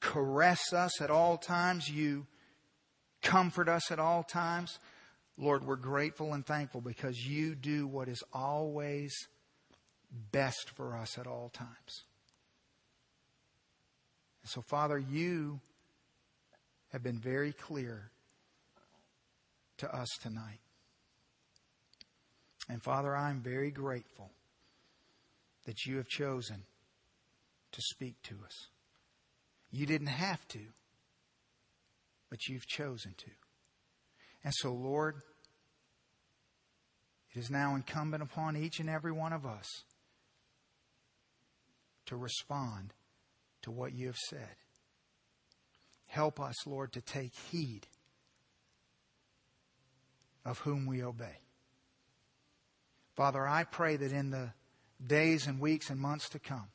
caress 0.00 0.72
us 0.72 1.00
at 1.00 1.10
all 1.10 1.36
times, 1.36 1.88
you 1.88 2.26
comfort 3.24 3.68
us 3.68 3.90
at 3.90 3.98
all 3.98 4.22
times. 4.22 4.78
Lord, 5.36 5.66
we're 5.66 5.74
grateful 5.74 6.32
and 6.32 6.46
thankful 6.46 6.80
because 6.80 7.26
you 7.26 7.56
do 7.56 7.88
what 7.88 8.08
is 8.08 8.22
always 8.32 9.12
best 10.30 10.70
for 10.76 10.96
us 10.96 11.18
at 11.18 11.26
all 11.26 11.50
times. 11.52 12.04
And 14.42 14.50
so, 14.50 14.60
Father, 14.60 14.98
you 14.98 15.58
have 16.92 17.02
been 17.02 17.18
very 17.18 17.52
clear 17.52 18.10
to 19.78 19.92
us 19.92 20.08
tonight. 20.22 20.60
And 22.68 22.82
Father, 22.82 23.16
I'm 23.16 23.40
very 23.40 23.70
grateful 23.70 24.30
that 25.66 25.84
you 25.84 25.96
have 25.96 26.06
chosen 26.06 26.62
to 27.72 27.82
speak 27.82 28.14
to 28.24 28.36
us. 28.44 28.68
You 29.72 29.86
didn't 29.86 30.06
have 30.06 30.46
to, 30.48 30.60
but 32.34 32.48
you've 32.48 32.66
chosen 32.66 33.14
to. 33.16 33.30
And 34.42 34.52
so, 34.56 34.72
Lord, 34.72 35.18
it 37.32 37.38
is 37.38 37.48
now 37.48 37.76
incumbent 37.76 38.24
upon 38.24 38.56
each 38.56 38.80
and 38.80 38.90
every 38.90 39.12
one 39.12 39.32
of 39.32 39.46
us 39.46 39.84
to 42.06 42.16
respond 42.16 42.92
to 43.62 43.70
what 43.70 43.94
you 43.94 44.08
have 44.08 44.16
said. 44.16 44.56
Help 46.06 46.40
us, 46.40 46.66
Lord, 46.66 46.92
to 46.94 47.00
take 47.00 47.32
heed 47.52 47.86
of 50.44 50.58
whom 50.58 50.86
we 50.86 51.04
obey. 51.04 51.38
Father, 53.14 53.46
I 53.46 53.62
pray 53.62 53.94
that 53.94 54.10
in 54.10 54.30
the 54.30 54.54
days 55.06 55.46
and 55.46 55.60
weeks 55.60 55.88
and 55.88 56.00
months 56.00 56.28
to 56.30 56.40
come, 56.40 56.66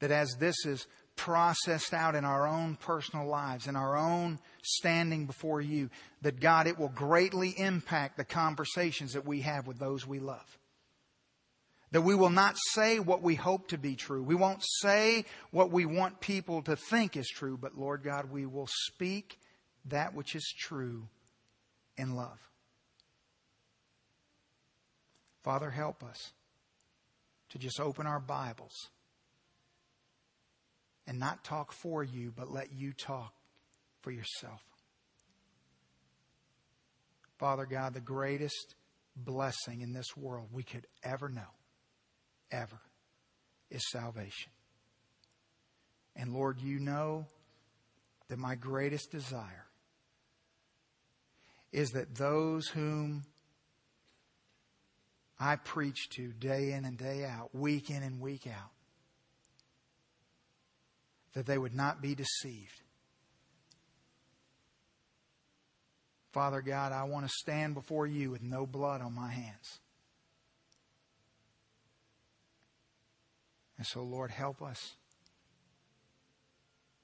that 0.00 0.10
as 0.10 0.34
this 0.40 0.66
is 0.66 0.88
processed 1.16 1.92
out 1.92 2.14
in 2.14 2.24
our 2.24 2.46
own 2.46 2.76
personal 2.76 3.26
lives, 3.26 3.66
in 3.66 3.76
our 3.76 3.96
own 3.96 4.38
standing 4.62 5.26
before 5.26 5.60
you, 5.60 5.90
that 6.22 6.40
God, 6.40 6.66
it 6.66 6.78
will 6.78 6.88
greatly 6.88 7.50
impact 7.56 8.16
the 8.16 8.24
conversations 8.24 9.14
that 9.14 9.26
we 9.26 9.40
have 9.40 9.66
with 9.66 9.78
those 9.78 10.06
we 10.06 10.18
love. 10.18 10.58
That 11.92 12.02
we 12.02 12.14
will 12.14 12.30
not 12.30 12.56
say 12.72 12.98
what 12.98 13.22
we 13.22 13.36
hope 13.36 13.68
to 13.68 13.78
be 13.78 13.96
true. 13.96 14.22
We 14.22 14.34
won't 14.34 14.62
say 14.80 15.24
what 15.50 15.70
we 15.70 15.86
want 15.86 16.20
people 16.20 16.62
to 16.62 16.76
think 16.76 17.16
is 17.16 17.28
true, 17.28 17.56
but 17.56 17.78
Lord 17.78 18.02
God, 18.02 18.30
we 18.30 18.44
will 18.44 18.68
speak 18.68 19.38
that 19.86 20.14
which 20.14 20.34
is 20.34 20.54
true 20.58 21.08
in 21.96 22.16
love. 22.16 22.38
Father, 25.42 25.70
help 25.70 26.02
us 26.02 26.32
to 27.50 27.58
just 27.58 27.78
open 27.78 28.06
our 28.06 28.20
Bibles 28.20 28.88
and 31.06 31.18
not 31.18 31.44
talk 31.44 31.72
for 31.72 32.02
you, 32.02 32.32
but 32.36 32.50
let 32.50 32.72
you 32.72 32.92
talk 32.92 33.32
for 34.00 34.10
yourself. 34.10 34.60
Father 37.38 37.66
God, 37.66 37.94
the 37.94 38.00
greatest 38.00 38.74
blessing 39.14 39.80
in 39.80 39.92
this 39.92 40.16
world 40.16 40.48
we 40.52 40.62
could 40.62 40.86
ever 41.02 41.28
know 41.28 41.42
ever 42.50 42.80
is 43.70 43.82
salvation. 43.90 44.52
And 46.14 46.32
Lord, 46.32 46.60
you 46.60 46.78
know 46.78 47.26
that 48.28 48.38
my 48.38 48.54
greatest 48.54 49.10
desire 49.10 49.66
is 51.72 51.90
that 51.90 52.14
those 52.14 52.68
whom 52.68 53.24
I 55.38 55.56
preach 55.56 56.08
to 56.10 56.32
day 56.32 56.72
in 56.72 56.84
and 56.84 56.96
day 56.96 57.24
out, 57.24 57.54
week 57.54 57.90
in 57.90 58.02
and 58.02 58.20
week 58.20 58.46
out, 58.46 58.70
that 61.36 61.44
they 61.44 61.58
would 61.58 61.74
not 61.74 62.00
be 62.00 62.14
deceived. 62.14 62.80
Father 66.32 66.62
God, 66.62 66.92
I 66.92 67.04
want 67.04 67.26
to 67.26 67.32
stand 67.42 67.74
before 67.74 68.06
you 68.06 68.30
with 68.30 68.42
no 68.42 68.64
blood 68.64 69.02
on 69.02 69.14
my 69.14 69.30
hands. 69.30 69.80
And 73.76 73.86
so, 73.86 74.02
Lord, 74.02 74.30
help 74.30 74.62
us 74.62 74.94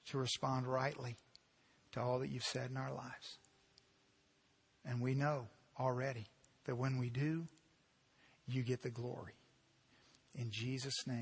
to 0.07 0.17
respond 0.17 0.65
rightly 0.65 1.15
to 1.91 2.01
all 2.01 2.17
that 2.17 2.29
you've 2.29 2.41
said 2.41 2.71
in 2.71 2.77
our 2.77 2.91
lives. 2.91 3.37
And 4.83 4.99
we 4.99 5.13
know 5.13 5.45
already 5.79 6.25
that 6.65 6.75
when 6.75 6.97
we 6.97 7.11
do, 7.11 7.45
you 8.47 8.63
get 8.63 8.81
the 8.81 8.89
glory. 8.89 9.35
In 10.33 10.49
Jesus' 10.49 11.05
name. 11.05 11.19